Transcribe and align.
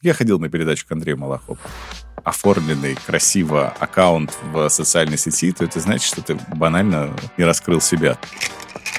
Я 0.00 0.14
ходил 0.14 0.38
на 0.38 0.48
передачу 0.48 0.86
к 0.86 0.92
Андрею 0.92 1.18
Малахову. 1.18 1.58
Оформленный 2.22 2.94
красиво 2.94 3.74
аккаунт 3.80 4.36
в 4.52 4.68
социальной 4.68 5.18
сети, 5.18 5.50
то 5.50 5.64
это 5.64 5.80
значит, 5.80 6.06
что 6.06 6.22
ты 6.22 6.38
банально 6.54 7.16
не 7.36 7.44
раскрыл 7.44 7.80
себя. 7.80 8.16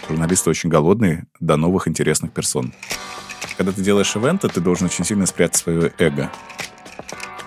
Журналисты 0.10 0.50
очень 0.50 0.70
голодные 0.70 1.26
до 1.40 1.56
новых 1.56 1.88
интересных 1.88 2.34
персон. 2.34 2.74
Когда 3.56 3.72
ты 3.72 3.82
делаешь 3.82 4.14
ивенты, 4.16 4.50
ты 4.50 4.60
должен 4.60 4.88
очень 4.88 5.06
сильно 5.06 5.26
спрятать 5.26 5.56
свое 5.56 5.94
эго. 6.00 6.30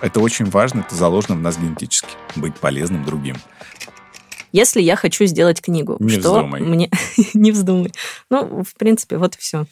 Это 0.01 0.19
очень 0.19 0.45
важно, 0.45 0.79
это 0.81 0.95
заложено 0.95 1.35
в 1.35 1.41
нас 1.41 1.57
генетически. 1.57 2.09
Быть 2.35 2.55
полезным 2.55 3.05
другим. 3.05 3.35
Если 4.51 4.81
я 4.81 4.95
хочу 4.95 5.25
сделать 5.25 5.61
книгу, 5.61 5.97
не 5.99 6.19
что 6.19 6.37
вздумай. 6.37 6.61
мне 6.61 6.89
не 7.35 7.51
вздумай. 7.51 7.93
Ну, 8.31 8.63
в 8.63 8.73
принципе, 8.75 9.17
вот 9.17 9.35
и 9.35 9.39
все. 9.39 9.65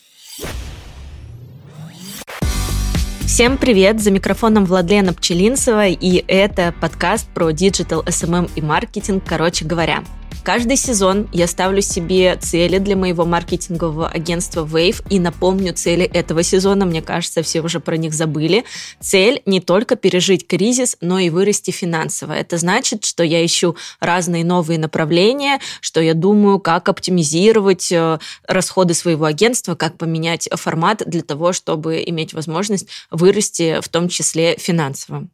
Всем 3.33 3.57
привет! 3.57 4.01
За 4.01 4.11
микрофоном 4.11 4.65
Владлена 4.65 5.13
Пчелинцева, 5.13 5.87
и 5.87 6.21
это 6.27 6.75
подкаст 6.81 7.29
про 7.29 7.51
digital, 7.51 8.03
SMM 8.03 8.51
и 8.57 8.61
маркетинг, 8.61 9.23
короче 9.25 9.63
говоря. 9.63 10.03
Каждый 10.43 10.75
сезон 10.75 11.29
я 11.31 11.45
ставлю 11.45 11.83
себе 11.83 12.35
цели 12.35 12.79
для 12.79 12.95
моего 12.95 13.25
маркетингового 13.25 14.07
агентства 14.07 14.65
Wave 14.65 15.03
и 15.07 15.19
напомню 15.19 15.73
цели 15.73 16.03
этого 16.03 16.41
сезона, 16.41 16.85
мне 16.85 17.03
кажется, 17.03 17.43
все 17.43 17.61
уже 17.61 17.79
про 17.79 17.95
них 17.95 18.13
забыли. 18.13 18.65
Цель 18.99 19.43
не 19.45 19.61
только 19.61 19.95
пережить 19.95 20.47
кризис, 20.47 20.97
но 20.99 21.19
и 21.19 21.29
вырасти 21.29 21.69
финансово. 21.69 22.33
Это 22.33 22.57
значит, 22.57 23.05
что 23.05 23.23
я 23.23 23.45
ищу 23.45 23.75
разные 23.99 24.43
новые 24.43 24.79
направления, 24.79 25.59
что 25.79 26.01
я 26.01 26.15
думаю, 26.15 26.57
как 26.59 26.89
оптимизировать 26.89 27.91
э, 27.91 28.17
расходы 28.47 28.95
своего 28.95 29.25
агентства, 29.25 29.75
как 29.75 29.99
поменять 29.99 30.49
формат 30.53 31.03
для 31.05 31.21
того, 31.21 31.53
чтобы 31.53 32.03
иметь 32.07 32.33
возможность 32.33 32.87
вырасти 33.11 33.79
в 33.79 33.89
том 33.89 34.09
числе 34.09 34.57
финансово. 34.57 35.27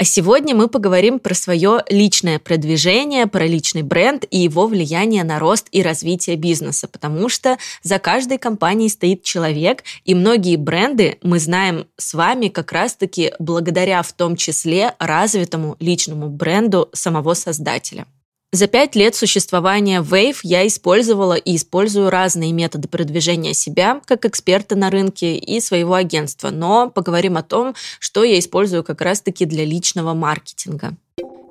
А 0.00 0.04
сегодня 0.04 0.54
мы 0.54 0.68
поговорим 0.68 1.18
про 1.18 1.34
свое 1.34 1.82
личное 1.88 2.38
продвижение, 2.38 3.26
про 3.26 3.44
личный 3.46 3.82
бренд 3.82 4.24
и 4.30 4.38
его 4.38 4.68
влияние 4.68 5.24
на 5.24 5.40
рост 5.40 5.66
и 5.72 5.82
развитие 5.82 6.36
бизнеса, 6.36 6.86
потому 6.86 7.28
что 7.28 7.58
за 7.82 7.98
каждой 7.98 8.38
компанией 8.38 8.90
стоит 8.90 9.24
человек, 9.24 9.82
и 10.04 10.14
многие 10.14 10.54
бренды 10.54 11.18
мы 11.22 11.40
знаем 11.40 11.88
с 11.96 12.14
вами 12.14 12.46
как 12.46 12.70
раз-таки 12.70 13.32
благодаря 13.40 14.00
в 14.02 14.12
том 14.12 14.36
числе 14.36 14.94
развитому 15.00 15.74
личному 15.80 16.28
бренду 16.28 16.88
самого 16.92 17.34
создателя. 17.34 18.06
За 18.50 18.66
пять 18.66 18.96
лет 18.96 19.14
существования 19.14 20.00
Wave 20.00 20.38
я 20.42 20.66
использовала 20.66 21.34
и 21.34 21.56
использую 21.56 22.08
разные 22.08 22.52
методы 22.52 22.88
продвижения 22.88 23.52
себя 23.52 24.00
как 24.06 24.24
эксперта 24.24 24.74
на 24.74 24.90
рынке 24.90 25.36
и 25.36 25.60
своего 25.60 25.92
агентства, 25.92 26.48
но 26.48 26.88
поговорим 26.88 27.36
о 27.36 27.42
том, 27.42 27.74
что 28.00 28.24
я 28.24 28.38
использую 28.38 28.84
как 28.84 29.02
раз-таки 29.02 29.44
для 29.44 29.66
личного 29.66 30.14
маркетинга. 30.14 30.96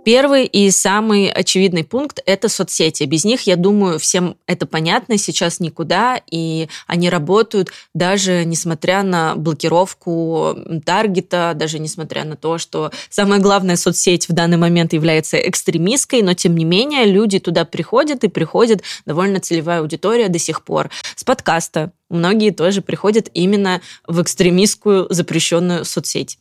Первый 0.08 0.46
и 0.46 0.72
самый 0.72 1.30
очевидный 1.30 1.84
пункт– 1.84 2.22
это 2.26 2.48
соцсети. 2.48 3.04
Без 3.04 3.26
них, 3.26 3.42
я 3.42 3.58
думаю, 3.58 4.00
всем 4.00 4.38
это 4.46 4.66
понятно, 4.66 5.18
сейчас 5.18 5.60
никуда, 5.60 6.22
и 6.32 6.70
они 6.88 7.10
работают 7.10 7.74
даже 7.94 8.46
несмотря 8.46 9.04
на 9.04 9.36
блокировку 9.36 10.56
таргета, 10.86 11.52
даже 11.56 11.80
несмотря 11.80 12.24
на 12.24 12.38
то, 12.38 12.58
что 12.58 12.90
самая 13.10 13.42
главная 13.42 13.76
соцсеть 13.76 14.30
в 14.30 14.32
данный 14.32 14.56
момент 14.56 14.94
является 14.94 15.36
экстремистской, 15.36 16.22
но 16.22 16.34
тем 16.34 16.56
не 16.56 16.64
менее 16.64 17.04
люди 17.04 17.40
туда 17.40 17.66
приходят, 17.66 18.24
и 18.24 18.30
приходит 18.30 18.84
довольно 19.06 19.42
целевая 19.42 19.82
аудитория 19.82 20.30
до 20.30 20.40
сих 20.40 20.64
пор. 20.64 20.90
С 21.18 21.26
подкаста 21.26 21.92
многие 22.10 22.52
тоже 22.52 22.82
приходят 22.82 23.30
именно 23.34 23.82
в 24.08 24.22
экстремистскую 24.22 25.08
запрещенную 25.10 25.84
соцсеть. 25.84 26.38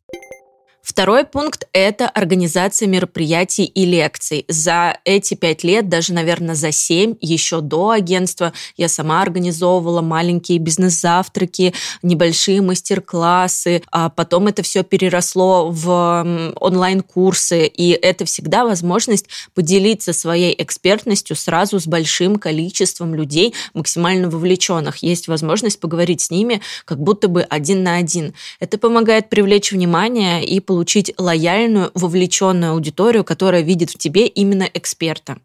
Второй 0.87 1.25
пункт– 1.25 1.67
это 1.73 2.09
организация 2.09 2.87
мероприятий 2.87 3.65
и 3.65 3.85
лекций. 3.85 4.45
За 4.47 4.97
эти 5.05 5.35
пять 5.35 5.65
лет, 5.65 5.89
даже, 5.89 6.13
наверное, 6.13 6.55
за 6.55 6.71
семь, 6.71 7.17
еще 7.21 7.61
до 7.61 7.91
агентства, 7.91 8.53
я 8.77 8.89
сама 8.89 9.21
организовывала 9.21 10.01
маленькие 10.01 10.59
бизнес-завтраки, 10.59 11.75
небольшие 12.05 12.63
мастер-классы, 12.63 13.83
а 13.91 14.11
потом 14.11 14.47
это 14.47 14.63
все 14.63 14.85
переросло 14.85 15.71
в 15.73 16.55
онлайн-курсы, 16.61 17.67
и 17.67 17.91
это 17.91 18.25
всегда 18.25 18.65
возможность 18.65 19.27
поделиться 19.55 20.13
своей 20.13 20.55
экспертностью 20.57 21.35
сразу 21.35 21.81
с 21.81 21.89
большим 21.89 22.37
количеством 22.37 23.13
людей, 23.13 23.55
максимально 23.75 24.31
вовлеченных. 24.31 24.99
Есть 24.99 25.27
возможность 25.27 25.81
поговорить 25.81 26.21
с 26.21 26.31
ними 26.31 26.63
как 26.85 27.01
будто 27.01 27.27
бы 27.27 27.43
один 27.43 27.83
на 27.83 27.97
один. 27.97 28.35
Это 28.61 28.79
помогает 28.79 29.29
привлечь 29.29 29.73
внимание 29.73 30.47
и 30.47 30.61
получить 30.61 30.76
получить 30.77 31.15
лояльную, 31.17 31.91
вовлеченную 31.95 32.73
аудиторию, 32.73 33.25
которая 33.25 33.63
видит 33.63 33.89
в 33.89 33.97
тебе 33.97 34.27
именно 34.27 34.69
эксперта. 34.75 35.39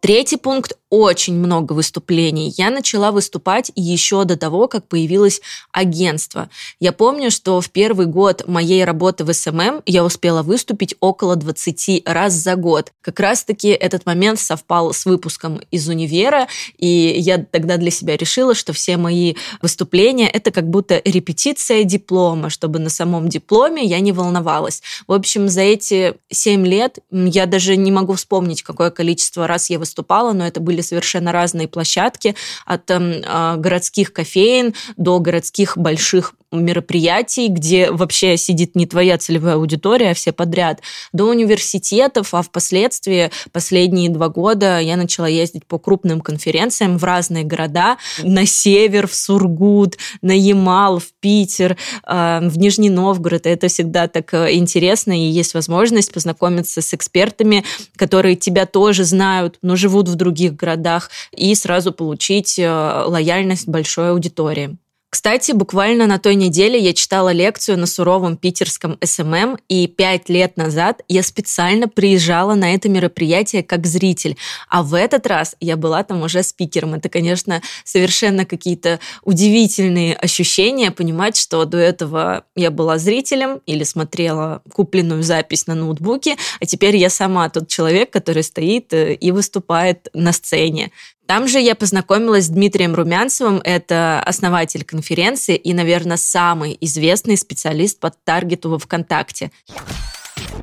Третий 0.00 0.36
пункт 0.36 0.76
очень 0.90 1.34
много 1.34 1.72
выступлений. 1.72 2.52
Я 2.56 2.70
начала 2.70 3.12
выступать 3.12 3.70
еще 3.74 4.24
до 4.24 4.36
того, 4.36 4.68
как 4.68 4.86
появилось 4.88 5.40
агентство. 5.72 6.48
Я 6.80 6.92
помню, 6.92 7.30
что 7.30 7.60
в 7.60 7.70
первый 7.70 8.06
год 8.06 8.46
моей 8.46 8.84
работы 8.84 9.24
в 9.24 9.32
SMM 9.32 9.82
я 9.86 10.04
успела 10.04 10.42
выступить 10.42 10.94
около 11.00 11.36
20 11.36 12.02
раз 12.06 12.32
за 12.32 12.56
год. 12.56 12.92
Как 13.00 13.20
раз-таки 13.20 13.68
этот 13.68 14.06
момент 14.06 14.40
совпал 14.40 14.92
с 14.92 15.04
выпуском 15.04 15.60
из 15.70 15.88
универа, 15.88 16.48
и 16.78 16.86
я 16.86 17.38
тогда 17.38 17.76
для 17.76 17.90
себя 17.90 18.16
решила, 18.16 18.54
что 18.54 18.72
все 18.72 18.96
мои 18.96 19.34
выступления— 19.62 20.28
это 20.32 20.50
как 20.50 20.68
будто 20.68 21.00
репетиция 21.04 21.84
диплома, 21.84 22.50
чтобы 22.50 22.78
на 22.78 22.90
самом 22.90 23.28
дипломе 23.28 23.84
я 23.84 24.00
не 24.00 24.12
волновалась. 24.12 24.82
В 25.06 25.12
общем, 25.12 25.48
за 25.48 25.62
эти 25.62 26.14
7 26.30 26.66
лет 26.66 26.98
я 27.10 27.46
даже 27.46 27.76
не 27.76 27.90
могу 27.90 28.14
вспомнить, 28.14 28.62
какое 28.62 28.90
количество 28.90 29.46
раз 29.46 29.70
я 29.70 29.78
выступала, 29.78 30.32
но 30.32 30.46
это 30.46 30.60
были 30.60 30.77
были 30.78 30.82
совершенно 30.82 31.32
разные 31.32 31.68
площадки, 31.68 32.34
от 32.64 32.90
э, 32.90 33.56
городских 33.56 34.12
кофеин 34.12 34.74
до 34.96 35.18
городских 35.18 35.76
больших 35.76 36.34
мероприятий, 36.52 37.48
где 37.48 37.90
вообще 37.90 38.36
сидит 38.36 38.74
не 38.74 38.86
твоя 38.86 39.18
целевая 39.18 39.54
аудитория, 39.54 40.10
а 40.10 40.14
все 40.14 40.32
подряд, 40.32 40.80
до 41.12 41.24
университетов, 41.24 42.34
а 42.34 42.42
впоследствии 42.42 43.30
последние 43.52 44.08
два 44.10 44.28
года 44.28 44.78
я 44.80 44.96
начала 44.96 45.26
ездить 45.26 45.66
по 45.66 45.78
крупным 45.78 46.20
конференциям 46.20 46.98
в 46.98 47.04
разные 47.04 47.44
города, 47.44 47.98
на 48.22 48.46
север, 48.46 49.06
в 49.06 49.14
Сургут, 49.14 49.96
на 50.22 50.32
Ямал, 50.32 50.98
в 50.98 51.12
Питер, 51.20 51.76
э, 52.06 52.40
в 52.42 52.58
Нижний 52.58 52.90
Новгород. 52.90 53.46
Это 53.46 53.68
всегда 53.68 54.08
так 54.08 54.32
э, 54.34 54.54
интересно, 54.54 55.12
и 55.12 55.28
есть 55.28 55.54
возможность 55.54 56.12
познакомиться 56.12 56.80
с 56.80 56.94
экспертами, 56.94 57.64
которые 57.96 58.36
тебя 58.36 58.66
тоже 58.66 59.04
знают, 59.04 59.58
но 59.62 59.76
живут 59.76 60.08
в 60.08 60.14
других 60.14 60.54
городах 60.54 60.68
городах 60.68 61.10
и 61.32 61.54
сразу 61.54 61.92
получить 61.92 62.58
э, 62.58 63.04
лояльность 63.06 63.68
большой 63.68 64.10
аудитории. 64.10 64.76
Кстати, 65.10 65.52
буквально 65.52 66.06
на 66.06 66.18
той 66.18 66.34
неделе 66.34 66.78
я 66.78 66.92
читала 66.92 67.32
лекцию 67.32 67.78
на 67.78 67.86
суровом 67.86 68.36
питерском 68.36 68.98
SMM, 69.02 69.56
и 69.66 69.86
пять 69.86 70.28
лет 70.28 70.58
назад 70.58 71.00
я 71.08 71.22
специально 71.22 71.88
приезжала 71.88 72.54
на 72.54 72.74
это 72.74 72.90
мероприятие 72.90 73.62
как 73.62 73.86
зритель, 73.86 74.36
а 74.68 74.82
в 74.82 74.92
этот 74.92 75.26
раз 75.26 75.56
я 75.60 75.78
была 75.78 76.02
там 76.02 76.22
уже 76.22 76.42
спикером. 76.42 76.92
Это, 76.92 77.08
конечно, 77.08 77.62
совершенно 77.84 78.44
какие-то 78.44 79.00
удивительные 79.22 80.14
ощущения, 80.14 80.90
понимать, 80.90 81.38
что 81.38 81.64
до 81.64 81.78
этого 81.78 82.44
я 82.54 82.70
была 82.70 82.98
зрителем 82.98 83.62
или 83.64 83.84
смотрела 83.84 84.60
купленную 84.74 85.22
запись 85.22 85.66
на 85.66 85.74
ноутбуке, 85.74 86.36
а 86.60 86.66
теперь 86.66 86.96
я 86.96 87.08
сама 87.08 87.48
тот 87.48 87.68
человек, 87.68 88.10
который 88.10 88.42
стоит 88.42 88.92
э, 88.92 89.14
и 89.14 89.30
выступает 89.30 90.08
на 90.12 90.32
сцене. 90.32 90.92
Там 91.28 91.46
же 91.46 91.58
я 91.58 91.74
познакомилась 91.74 92.44
с 92.44 92.48
Дмитрием 92.48 92.94
Румянцевым, 92.94 93.60
это 93.62 94.22
основатель 94.24 94.82
конференции 94.82 95.56
и, 95.56 95.74
наверное, 95.74 96.16
самый 96.16 96.78
известный 96.80 97.36
специалист 97.36 98.00
по 98.00 98.10
таргету 98.10 98.70
во 98.70 98.78
ВКонтакте. 98.78 99.50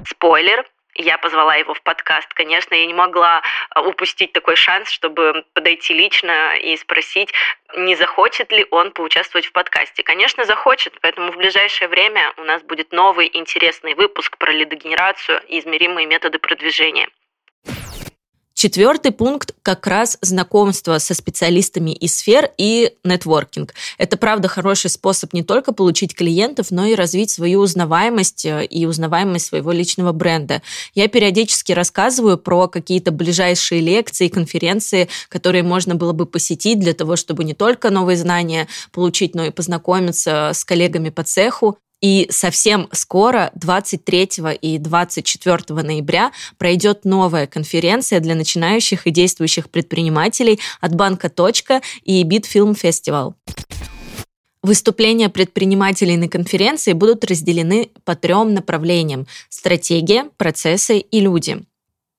Спойлер, 0.07 0.65
я 0.95 1.19
позвала 1.19 1.53
его 1.53 1.75
в 1.75 1.83
подкаст. 1.83 2.33
Конечно, 2.33 2.73
я 2.73 2.87
не 2.87 2.95
могла 2.95 3.43
а, 3.69 3.83
упустить 3.83 4.33
такой 4.33 4.55
шанс, 4.55 4.89
чтобы 4.89 5.45
подойти 5.53 5.93
лично 5.93 6.55
и 6.55 6.75
спросить, 6.77 7.31
не 7.77 7.95
захочет 7.95 8.51
ли 8.51 8.65
он 8.71 8.91
поучаствовать 8.91 9.45
в 9.45 9.51
подкасте. 9.51 10.01
Конечно, 10.01 10.45
захочет, 10.45 10.93
поэтому 10.99 11.31
в 11.31 11.37
ближайшее 11.37 11.89
время 11.89 12.33
у 12.37 12.43
нас 12.43 12.63
будет 12.63 12.91
новый 12.91 13.29
интересный 13.31 13.93
выпуск 13.93 14.35
про 14.39 14.51
лидогенерацию 14.51 15.43
и 15.47 15.59
измеримые 15.59 16.07
методы 16.07 16.39
продвижения. 16.39 17.07
Четвертый 18.65 19.11
пункт 19.11 19.53
как 19.61 19.85
раз 19.85 20.17
знакомство 20.21 20.97
со 20.97 21.13
специалистами 21.13 21.91
из 21.91 22.17
сфер 22.17 22.49
и 22.57 22.93
нетворкинг. 23.03 23.75
Это, 23.99 24.17
правда, 24.17 24.47
хороший 24.47 24.89
способ 24.89 25.33
не 25.33 25.43
только 25.43 25.71
получить 25.71 26.15
клиентов, 26.15 26.71
но 26.71 26.83
и 26.85 26.95
развить 26.95 27.29
свою 27.29 27.59
узнаваемость 27.59 28.43
э, 28.43 28.65
и 28.65 28.87
узнаваемость 28.87 29.45
своего 29.45 29.71
личного 29.71 30.13
бренда. 30.13 30.63
Я 30.95 31.07
периодически 31.07 31.73
рассказываю 31.73 32.39
про 32.39 32.67
какие-то 32.67 33.11
ближайшие 33.11 33.81
лекции, 33.81 34.29
конференции, 34.29 35.09
которые 35.29 35.61
можно 35.61 35.93
было 35.93 36.13
бы 36.13 36.25
посетить 36.25 36.79
для 36.79 36.93
того, 36.93 37.17
чтобы 37.17 37.43
не 37.43 37.53
только 37.53 37.91
новые 37.91 38.17
знания 38.17 38.67
получить, 38.91 39.35
но 39.35 39.45
и 39.45 39.51
познакомиться 39.51 40.49
с 40.55 40.65
коллегами 40.65 41.09
по 41.11 41.21
цеху, 41.21 41.77
И 42.05 42.27
совсем 42.29 42.87
скоро, 42.91 43.49
23 43.55 44.29
и 44.61 44.77
24 44.77 45.57
ноября, 45.81 46.31
пройдет 46.59 47.03
новая 47.03 47.47
конференция 47.47 48.19
для 48.19 48.35
начинающих 48.35 49.07
и 49.07 49.09
действующих 49.09 49.71
предпринимателей 49.71 50.59
от 50.81 50.93
банка 50.93 51.29
«Точка» 51.29 51.81
и 52.03 52.21
Битфилм 52.21 52.75
Фестивал. 52.75 53.33
Выступления 54.61 55.29
предпринимателей 55.29 56.17
на 56.17 56.27
конференции 56.27 56.93
будут 56.93 57.25
разделены 57.25 57.89
по 58.03 58.15
трем 58.15 58.53
направлениям– 58.53 59.25
стратегия, 59.49 60.29
процессы 60.37 60.99
и 60.99 61.19
люди. 61.19 61.65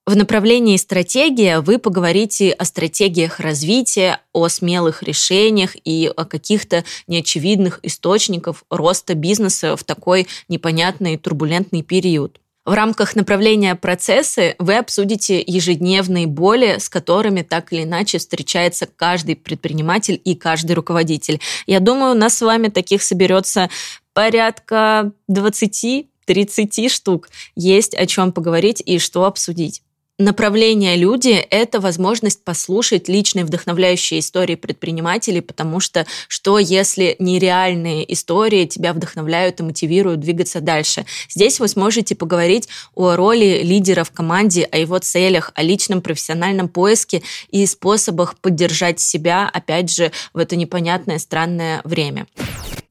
В 0.07 0.15
направлении 0.15 0.77
стратегия 0.77 1.59
вы 1.59 1.79
поговорите 1.79 2.53
о 2.53 2.65
стратегиях 2.65 3.41
развития, 3.41 4.21
о 4.33 4.47
смелых 4.47 5.03
решениях 5.03 5.77
и 5.85 6.09
о 6.17 6.25
каких-то 6.25 6.85
неочевидных 7.09 7.81
источниках 7.83 8.63
роста 8.71 9.15
бизнеса 9.15 9.77
в 9.77 9.83
такой 9.83 10.29
непонятный 10.49 11.17
турбулентный 11.17 11.83
период. 11.83 12.41
В 12.65 12.73
рамках 12.73 13.17
направления 13.17 13.75
процессы 13.75 14.55
вы 14.61 14.77
обсудите 14.77 15.43
ежедневные 15.45 16.29
боли, 16.29 16.77
с 16.79 16.89
которыми 16.89 17.43
так 17.43 17.73
или 17.73 17.83
иначе 17.83 18.19
встречается 18.19 18.87
каждый 18.87 19.35
предприниматель 19.35 20.21
и 20.25 20.37
каждый 20.37 20.75
руководитель. 20.75 21.41
Я 21.67 21.81
думаю, 21.81 22.13
у 22.13 22.19
нас 22.19 22.37
с 22.37 22.43
вами 22.43 22.69
таких 22.69 23.03
соберется 23.03 23.71
порядка 24.13 25.11
20-30 25.29 26.89
штук. 26.91 27.29
Есть 27.57 27.95
о 27.95 28.07
чем 28.07 28.31
поговорить 28.31 28.81
и 28.87 29.01
что 29.01 29.25
обсудить. 29.25 29.83
Направление 30.19 30.97
«Люди»— 30.97 31.33
это 31.51 31.79
возможность 31.79 32.43
послушать 32.43 33.07
личные 33.07 33.45
вдохновляющие 33.45 34.21
истории 34.21 34.55
предпринимателей, 34.55 35.43
потому 35.43 35.79
что 35.79 36.07
что, 36.27 36.59
если 36.59 37.17
нереальные 37.19 38.11
истории 38.15 38.65
тебя 38.65 38.95
вдохновляют 38.95 39.61
и 39.61 39.63
мотивируют 39.63 40.21
двигаться 40.21 40.63
дальше? 40.63 41.05
Здесь 41.29 41.61
вы 41.61 41.69
сможете 41.69 42.15
поговорить 42.15 42.67
о 42.95 43.15
роли 43.15 43.61
лидера 43.63 44.05
в 44.05 44.11
команде, 44.11 44.65
о 44.65 44.79
его 44.79 44.99
целях, 45.01 45.51
о 45.55 45.63
личном 45.63 46.01
профессиональном 46.01 46.71
поиске 46.71 47.23
и 47.51 47.67
способах 47.67 48.39
поддержать 48.39 49.01
себя, 49.01 49.47
опять 49.53 49.93
же, 49.93 50.13
в 50.33 50.39
это 50.39 50.57
непонятное 50.57 51.19
странное 51.19 51.83
время. 51.85 52.27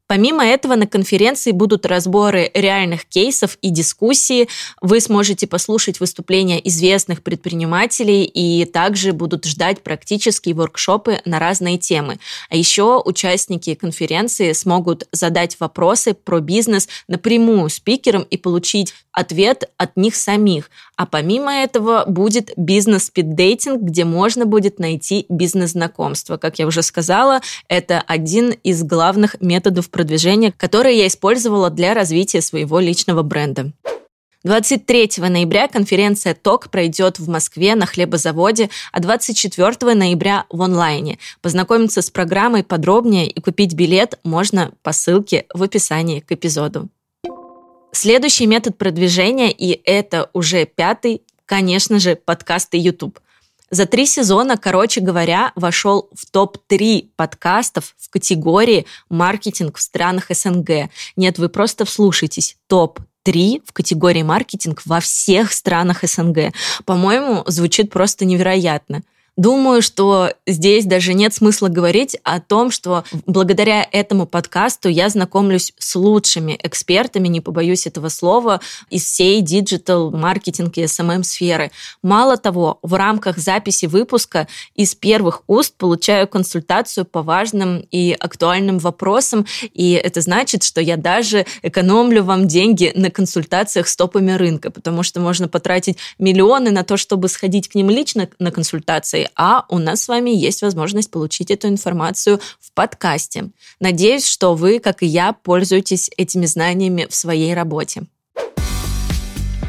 Помимо 0.08 0.46
этого, 0.46 0.76
на 0.76 0.86
конференции 0.86 1.52
будут 1.52 1.86
разборы 1.86 2.52
реальных 2.54 3.06
кейсов 3.06 3.58
и 3.64 3.72
дискуссии. 3.72 4.48
Вы 4.80 5.00
сможете 5.00 5.48
послушать 5.48 6.00
выступления 6.00 6.60
известных 6.68 7.24
предпринимателей 7.24 8.24
и 8.24 8.66
также 8.66 9.14
будут 9.14 9.46
ждать 9.46 9.82
практические 9.82 10.54
воркшопы 10.54 11.22
на 11.26 11.40
разные 11.40 11.80
темы. 11.80 12.20
А 12.52 12.56
еще 12.56 13.02
участники 13.04 13.74
конференции 13.74 14.52
смогут 14.52 15.08
задать 15.12 15.60
вопросы 15.60 16.14
про 16.14 16.40
бизнес 16.40 16.88
напрямую 17.08 17.70
спикерам 17.70 18.22
и 18.30 18.38
получить 18.38 18.94
ответ 19.12 19.72
от 19.78 19.98
них 19.98 20.16
самих. 20.16 20.70
А 20.98 21.06
помимо 21.06 21.52
этого 21.52 22.06
будет 22.06 22.52
бизнес-спиддейтинг, 22.58 23.82
где 23.82 24.06
можно 24.06 24.46
будет 24.46 24.78
найти 24.78 25.26
бизнес-знакомство. 25.30 26.38
Как 26.38 26.60
я 26.60 26.68
уже 26.68 26.84
сказала, 26.84 27.42
это 27.68 28.02
один 28.06 28.52
из 28.52 28.84
главных 28.84 29.42
методов 29.42 29.90
продвижения, 29.96 30.52
которые 30.52 30.98
я 30.98 31.08
использовала 31.08 31.70
для 31.70 31.94
развития 31.94 32.42
своего 32.42 32.82
личного 32.82 33.24
бренда. 33.24 33.72
23 34.44 35.12
ноября 35.20 35.70
конференция 35.70 36.36
ТОК 36.36 36.70
пройдет 36.70 37.18
в 37.18 37.30
Москве 37.30 37.76
на 37.76 37.86
хлебозаводе, 37.86 38.70
а 38.92 39.00
24 39.00 39.96
ноября 39.96 40.46
в 40.50 40.62
онлайне. 40.62 41.18
Познакомиться 41.42 42.02
с 42.02 42.12
программой 42.12 42.66
подробнее 42.66 43.28
и 43.28 43.40
купить 43.40 43.74
билет 43.74 44.20
можно 44.26 44.74
по 44.84 44.92
ссылке 44.92 45.46
в 45.54 45.64
описании 45.64 46.20
к 46.20 46.30
эпизоду. 46.34 46.90
Следующий 47.94 48.48
метод 48.48 48.78
продвижения, 48.78 49.50
и 49.50 49.80
это 49.86 50.30
уже 50.34 50.66
пятый, 50.66 51.22
конечно 51.46 52.00
же, 52.00 52.18
подкасты 52.18 52.78
YouTube. 52.78 53.18
За 53.72 53.86
три 53.86 54.06
сезона, 54.06 54.58
короче 54.58 55.02
говоря, 55.02 55.52
вошел 55.56 56.10
в 56.14 56.30
топ-3 56.30 57.10
подкастов 57.16 57.96
в 57.98 58.10
категории 58.10 58.86
«Маркетинг 59.10 59.78
в 59.78 59.82
странах 59.82 60.28
СНГ». 60.30 60.90
Нет, 61.16 61.40
вы 61.40 61.50
просто 61.50 61.84
вслушайтесь. 61.86 62.58
Топ-3 62.68 63.64
в 63.66 63.74
категории 63.74 64.22
«Маркетинг 64.22 64.84
во 64.86 65.00
всех 65.00 65.52
странах 65.52 66.04
СНГ». 66.04 66.54
По-моему, 66.86 67.44
звучит 67.48 67.90
просто 67.90 68.26
невероятно. 68.26 69.02
Думаю, 69.38 69.82
что 69.82 70.32
здесь 70.48 70.86
даже 70.86 71.14
нет 71.14 71.34
смысла 71.34 71.68
говорить 71.68 72.18
о 72.24 72.40
том, 72.40 72.72
что 72.72 73.04
благодаря 73.26 73.86
этому 73.92 74.26
подкасту 74.26 74.88
я 74.88 75.10
знакомлюсь 75.10 75.74
с 75.78 75.96
лучшими 75.96 76.58
экспертами, 76.64 77.28
не 77.28 77.42
побоюсь 77.42 77.86
этого 77.86 78.08
слова, 78.08 78.62
из 78.90 79.04
всей 79.04 79.42
digital, 79.42 80.10
маркетинг 80.12 80.78
и 80.78 80.84
SMM 80.84 81.24
сферы. 81.24 81.72
Мало 82.02 82.38
того, 82.38 82.80
в 82.82 82.94
рамках 82.94 83.38
записи 83.38 83.88
выпуска 83.88 84.48
из 84.74 84.96
первых 84.96 85.42
уст 85.48 85.76
получаю 85.76 86.30
консультацию 86.30 87.04
по 87.04 87.22
важным 87.22 87.86
и 87.92 88.16
актуальным 88.18 88.78
вопросам, 88.80 89.46
и 89.74 89.92
это 89.92 90.22
значит, 90.22 90.64
что 90.64 90.80
я 90.80 90.96
даже 90.96 91.46
экономлю 91.62 92.24
вам 92.24 92.48
деньги 92.48 92.94
на 92.96 93.12
консультациях 93.12 93.90
с 93.90 93.98
топами 93.98 94.32
рынка, 94.32 94.72
потому 94.72 95.04
что 95.04 95.20
можно 95.20 95.50
потратить 95.50 95.98
миллионы 96.20 96.72
на 96.72 96.84
то, 96.84 96.96
чтобы 96.96 97.28
сходить 97.28 97.68
к 97.68 97.76
ним 97.76 97.90
лично 97.90 98.30
на 98.40 98.52
консультации, 98.52 99.25
а 99.36 99.66
у 99.70 99.80
нас 99.80 100.04
с 100.04 100.08
вами 100.08 100.30
есть 100.30 100.62
возможность 100.62 101.12
получить 101.12 101.52
эту 101.52 101.68
информацию 101.68 102.40
в 102.60 102.72
подкасте. 102.74 103.52
Надеюсь, 103.80 104.26
что 104.26 104.56
вы, 104.56 104.80
как 104.80 105.04
и 105.04 105.06
я, 105.06 105.34
пользуетесь 105.34 106.10
этими 106.18 106.46
знаниями 106.46 107.08
в 107.10 107.16
своей 107.16 107.54
работе. 107.54 108.04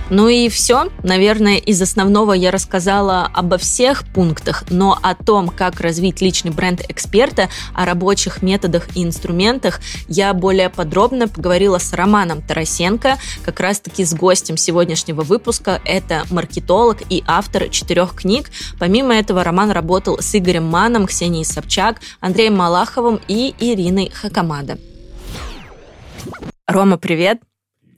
Ну 0.08 0.28
и 0.28 0.48
все. 0.48 0.88
Наверное, 1.02 1.56
из 1.56 1.82
основного 1.82 2.32
я 2.32 2.52
рассказала 2.52 3.28
обо 3.34 3.58
всех 3.58 4.04
пунктах, 4.12 4.64
но 4.70 4.96
о 5.02 5.16
том, 5.16 5.48
как 5.48 5.80
развить 5.80 6.20
личный 6.20 6.52
бренд 6.52 6.80
эксперта, 6.88 7.48
о 7.74 7.84
рабочих 7.84 8.40
методах 8.40 8.96
и 8.96 9.02
инструментах 9.02 9.80
я 10.06 10.32
более 10.32 10.70
подробно 10.70 11.26
поговорила 11.26 11.78
с 11.78 11.92
Романом 11.92 12.40
Тарасенко, 12.40 13.18
как 13.44 13.58
раз-таки 13.58 14.04
с 14.04 14.14
гостем 14.14 14.56
сегодняшнего 14.56 15.22
выпуска. 15.22 15.80
Это 15.84 16.24
маркетолог 16.30 16.98
и 17.08 17.24
автор 17.26 17.68
четырех 17.68 18.14
книг. 18.14 18.50
Помимо 18.78 19.12
этого, 19.12 19.42
Роман 19.42 19.72
работал 19.72 20.18
с 20.20 20.36
Игорем 20.36 20.66
Маном, 20.66 21.06
Ксенией 21.06 21.44
Собчак, 21.44 22.00
Андреем 22.20 22.54
Малаховым 22.56 23.20
и 23.26 23.54
Ириной 23.58 24.12
Хакамада. 24.14 24.78
Рома, 26.68 26.96
привет! 26.96 27.40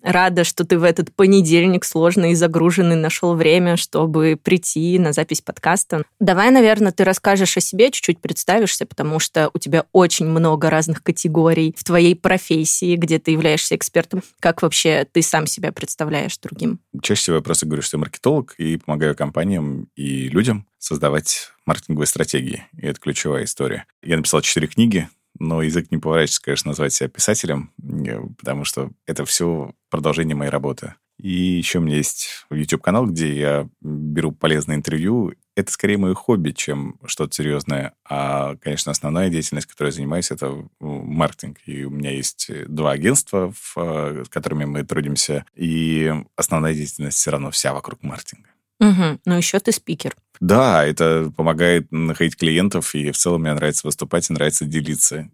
Рада, 0.03 0.45
что 0.45 0.65
ты 0.65 0.79
в 0.79 0.85
этот 0.85 1.15
понедельник 1.15 1.85
сложный 1.85 2.33
и 2.33 2.35
загруженный 2.35 2.97
нашел 2.97 3.35
время, 3.35 3.77
чтобы 3.77 4.39
прийти 4.43 4.99
на 4.99 5.13
запись 5.13 5.41
подкаста. 5.41 6.05
Давай, 6.21 6.51
наверное, 6.51 6.93
ты 6.93 7.05
расскажешь 7.05 7.57
о 7.57 7.61
себе, 7.61 7.91
чуть-чуть 7.91 8.21
представишься, 8.21 8.87
потому 8.87 9.19
что 9.19 9.51
у 9.55 9.59
тебя 9.59 9.85
очень 9.93 10.27
много 10.27 10.71
разных 10.71 11.03
категорий 11.03 11.75
в 11.77 11.85
твоей 11.85 12.15
профессии, 12.15 12.97
где 12.97 13.19
ты 13.19 13.33
являешься 13.33 13.77
экспертом. 13.77 14.23
Как 14.41 14.63
вообще 14.63 15.07
ты 15.11 15.23
сам 15.23 15.47
себя 15.47 15.73
представляешь 15.73 16.39
другим? 16.39 16.81
Чаще 17.03 17.21
всего 17.21 17.37
я 17.37 17.43
просто 17.43 17.67
говорю, 17.67 17.83
что 17.83 17.97
я 17.97 18.01
маркетолог 18.01 18.55
и 18.59 18.77
помогаю 18.77 19.15
компаниям 19.15 19.89
и 19.97 20.29
людям 20.29 20.67
создавать 20.79 21.51
маркетинговые 21.67 22.07
стратегии. 22.07 22.65
И 22.77 22.87
это 22.87 23.01
ключевая 23.01 23.45
история. 23.45 23.87
Я 24.03 24.17
написал 24.17 24.41
четыре 24.41 24.69
книги, 24.69 25.09
но 25.39 25.63
язык 25.63 25.91
не 25.91 25.99
поворачивается, 25.99 26.43
конечно, 26.43 26.69
назвать 26.71 26.93
себя 26.93 27.09
писателем, 27.09 27.73
э, 27.83 28.21
потому 28.39 28.65
что 28.65 28.91
это 29.07 29.25
все 29.25 29.73
продолжение 29.91 30.37
моей 30.37 30.51
работы. 30.51 30.95
И 31.19 31.33
еще 31.33 31.79
у 31.79 31.83
меня 31.83 31.97
есть 31.97 32.47
YouTube-канал, 32.51 33.07
где 33.07 33.37
я 33.37 33.69
беру 33.81 34.31
полезные 34.31 34.77
интервью. 34.77 35.33
Это 35.57 35.73
скорее 35.73 35.99
мое 35.99 36.15
хобби, 36.15 36.53
чем 36.53 36.97
что-то 37.07 37.35
серьезное. 37.35 37.95
А, 38.09 38.55
конечно, 38.57 38.93
основная 38.93 39.29
деятельность, 39.29 39.67
которой 39.67 39.89
я 39.89 39.93
занимаюсь, 39.93 40.31
это 40.31 40.69
маркетинг. 40.79 41.59
И 41.67 41.83
у 41.83 41.91
меня 41.91 42.13
есть 42.13 42.49
два 42.69 42.93
агентства, 42.93 43.53
э, 43.77 44.23
с 44.25 44.29
которыми 44.29 44.65
мы 44.65 44.85
трудимся. 44.85 45.45
И 45.57 46.13
основная 46.37 46.75
деятельность 46.75 47.19
все 47.19 47.33
равно 47.33 47.51
вся 47.51 47.73
вокруг 47.73 48.03
маркетинга. 48.05 48.51
Угу. 48.81 49.21
Но 49.25 49.37
еще 49.37 49.59
ты 49.59 49.73
спикер. 49.73 50.15
Да, 50.41 50.85
это 50.85 51.33
помогает 51.37 51.91
находить 51.91 52.37
клиентов, 52.37 52.95
и 52.95 53.11
в 53.11 53.17
целом 53.17 53.43
мне 53.43 53.55
нравится 53.55 53.87
выступать 53.87 54.29
и 54.29 54.33
нравится 54.33 54.65
делиться. 54.65 55.29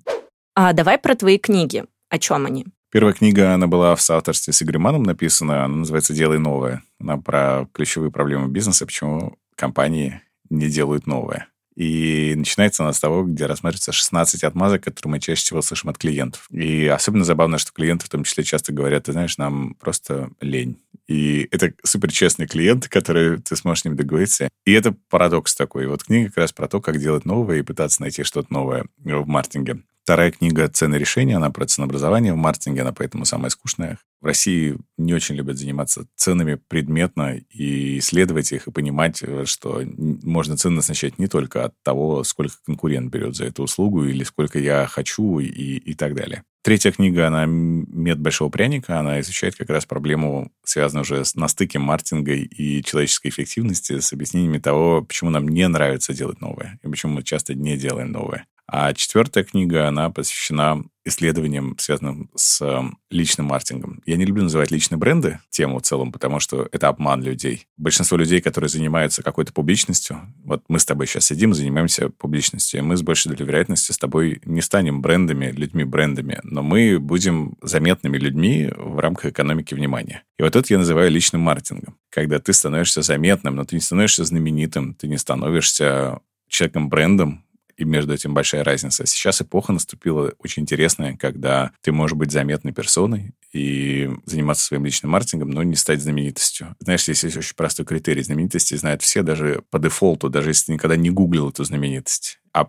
А 0.54 0.72
давай 0.72 0.98
про 0.98 1.14
твои 1.14 1.38
книги. 1.38 1.84
О 2.10 2.18
чем 2.18 2.46
они? 2.46 2.66
Первая 2.90 3.12
книга, 3.12 3.54
она 3.54 3.66
была 3.66 3.96
в 3.96 4.00
соавторстве 4.00 4.52
с 4.52 4.62
Игорем 4.62 4.82
Маном 4.82 5.02
написана, 5.02 5.64
она 5.64 5.76
называется 5.76 6.14
«Делай 6.14 6.38
новое». 6.38 6.84
Она 7.00 7.16
про 7.16 7.66
ключевые 7.72 8.12
проблемы 8.12 8.48
бизнеса, 8.48 8.86
почему 8.86 9.36
компании 9.56 10.20
не 10.48 10.68
делают 10.68 11.06
новое. 11.06 11.48
И 11.74 12.34
начинается 12.36 12.84
она 12.84 12.92
с 12.92 13.00
того, 13.00 13.24
где 13.24 13.46
рассматривается 13.46 13.90
16 13.90 14.44
отмазок, 14.44 14.84
которые 14.84 15.10
мы 15.10 15.20
чаще 15.20 15.42
всего 15.42 15.60
слышим 15.60 15.90
от 15.90 15.98
клиентов. 15.98 16.46
И 16.50 16.86
особенно 16.86 17.24
забавно, 17.24 17.58
что 17.58 17.72
клиенты 17.72 18.06
в 18.06 18.10
том 18.10 18.22
числе 18.22 18.44
часто 18.44 18.72
говорят, 18.72 19.04
ты 19.04 19.12
знаешь, 19.12 19.38
нам 19.38 19.74
просто 19.74 20.30
лень. 20.40 20.78
И 21.06 21.48
это 21.50 21.72
суперчестные 21.82 22.46
клиенты, 22.46 22.88
которые 22.88 23.38
ты 23.38 23.56
сможешь 23.56 23.82
с 23.82 23.84
ними 23.84 23.94
договориться. 23.94 24.48
И 24.64 24.72
это 24.72 24.94
парадокс 25.10 25.54
такой. 25.54 25.86
Вот 25.86 26.04
книга 26.04 26.28
как 26.28 26.38
раз 26.38 26.52
про 26.52 26.68
то, 26.68 26.80
как 26.80 26.98
делать 26.98 27.24
новое 27.24 27.58
и 27.58 27.62
пытаться 27.62 28.02
найти 28.02 28.22
что-то 28.22 28.52
новое 28.52 28.86
в 28.98 29.26
маркетинге. 29.26 29.82
Вторая 30.04 30.32
книга 30.32 30.68
«Цены 30.68 30.96
решения», 30.96 31.36
она 31.36 31.48
про 31.48 31.64
ценообразование 31.64 32.34
в 32.34 32.36
маркетинге, 32.36 32.82
она 32.82 32.92
поэтому 32.92 33.24
самая 33.24 33.48
скучная. 33.48 33.98
В 34.20 34.26
России 34.26 34.76
не 34.98 35.14
очень 35.14 35.34
любят 35.34 35.56
заниматься 35.56 36.06
ценами 36.14 36.60
предметно 36.68 37.38
и 37.48 37.98
исследовать 38.00 38.52
их, 38.52 38.66
и 38.66 38.70
понимать, 38.70 39.22
что 39.46 39.80
можно 40.22 40.58
цены 40.58 40.76
назначать 40.76 41.18
не 41.18 41.26
только 41.26 41.64
от 41.64 41.74
того, 41.82 42.22
сколько 42.22 42.54
конкурент 42.66 43.10
берет 43.10 43.34
за 43.34 43.46
эту 43.46 43.62
услугу, 43.62 44.04
или 44.04 44.24
сколько 44.24 44.58
я 44.58 44.86
хочу, 44.86 45.38
и, 45.38 45.48
и 45.48 45.94
так 45.94 46.14
далее. 46.14 46.44
Третья 46.64 46.92
книга, 46.92 47.26
она 47.26 47.44
«Мед 47.44 48.18
большого 48.18 48.48
пряника», 48.48 48.98
она 48.98 49.20
изучает 49.20 49.54
как 49.54 49.68
раз 49.68 49.84
проблему, 49.84 50.50
связанную 50.64 51.02
уже 51.02 51.22
на 51.34 51.46
стыке 51.46 51.78
маркетинга 51.78 52.32
и 52.32 52.82
человеческой 52.82 53.28
эффективности, 53.28 54.00
с 54.00 54.14
объяснениями 54.14 54.56
того, 54.56 55.02
почему 55.02 55.28
нам 55.28 55.46
не 55.46 55.68
нравится 55.68 56.14
делать 56.14 56.40
новое, 56.40 56.78
и 56.82 56.88
почему 56.88 57.16
мы 57.16 57.22
часто 57.22 57.54
не 57.54 57.76
делаем 57.76 58.12
новое. 58.12 58.46
А 58.66 58.94
четвертая 58.94 59.44
книга, 59.44 59.88
она 59.88 60.10
посвящена 60.10 60.84
исследованиям, 61.04 61.76
связанным 61.78 62.30
с 62.34 62.62
эм, 62.62 62.98
личным 63.10 63.46
маркетингом. 63.46 64.00
Я 64.06 64.16
не 64.16 64.24
люблю 64.24 64.44
называть 64.44 64.70
личные 64.70 64.98
бренды 64.98 65.38
тему 65.50 65.78
в 65.78 65.82
целом, 65.82 66.12
потому 66.12 66.40
что 66.40 66.66
это 66.72 66.88
обман 66.88 67.22
людей. 67.22 67.66
Большинство 67.76 68.16
людей, 68.16 68.40
которые 68.40 68.70
занимаются 68.70 69.22
какой-то 69.22 69.52
публичностью, 69.52 70.20
вот 70.44 70.64
мы 70.68 70.78
с 70.78 70.86
тобой 70.86 71.06
сейчас 71.06 71.26
сидим, 71.26 71.52
занимаемся 71.52 72.08
публичностью, 72.08 72.80
и 72.80 72.82
мы 72.82 72.96
с 72.96 73.02
большей 73.02 73.30
долей 73.30 73.44
вероятности 73.44 73.92
с 73.92 73.98
тобой 73.98 74.40
не 74.46 74.62
станем 74.62 75.02
брендами, 75.02 75.50
людьми-брендами, 75.50 76.40
но 76.42 76.62
мы 76.62 76.98
будем 76.98 77.56
заметными 77.60 78.16
людьми 78.16 78.70
в 78.74 78.98
рамках 78.98 79.26
экономики 79.26 79.74
внимания. 79.74 80.22
И 80.38 80.42
вот 80.42 80.56
это 80.56 80.72
я 80.72 80.78
называю 80.78 81.10
личным 81.10 81.42
маркетингом. 81.42 81.96
Когда 82.08 82.38
ты 82.38 82.54
становишься 82.54 83.02
заметным, 83.02 83.56
но 83.56 83.64
ты 83.64 83.76
не 83.76 83.82
становишься 83.82 84.24
знаменитым, 84.24 84.94
ты 84.94 85.06
не 85.06 85.18
становишься 85.18 86.20
человеком-брендом, 86.48 87.44
и 87.76 87.84
между 87.84 88.14
этим 88.14 88.34
большая 88.34 88.64
разница. 88.64 89.06
Сейчас 89.06 89.40
эпоха 89.42 89.72
наступила 89.72 90.32
очень 90.38 90.62
интересная, 90.62 91.16
когда 91.16 91.72
ты 91.80 91.92
можешь 91.92 92.16
быть 92.16 92.30
заметной 92.30 92.72
персоной 92.72 93.34
и 93.52 94.10
заниматься 94.26 94.64
своим 94.64 94.84
личным 94.84 95.12
маркетингом, 95.12 95.50
но 95.50 95.62
не 95.62 95.76
стать 95.76 96.02
знаменитостью. 96.02 96.74
Знаешь, 96.80 97.04
здесь 97.04 97.24
есть 97.24 97.36
очень 97.36 97.54
простой 97.56 97.86
критерий 97.86 98.22
знаменитости, 98.22 98.74
знают 98.74 99.02
все, 99.02 99.22
даже 99.22 99.62
по 99.70 99.78
дефолту, 99.78 100.28
даже 100.28 100.50
если 100.50 100.66
ты 100.66 100.72
никогда 100.74 100.96
не 100.96 101.10
гуглил 101.10 101.50
эту 101.50 101.64
знаменитость 101.64 102.40
а 102.54 102.68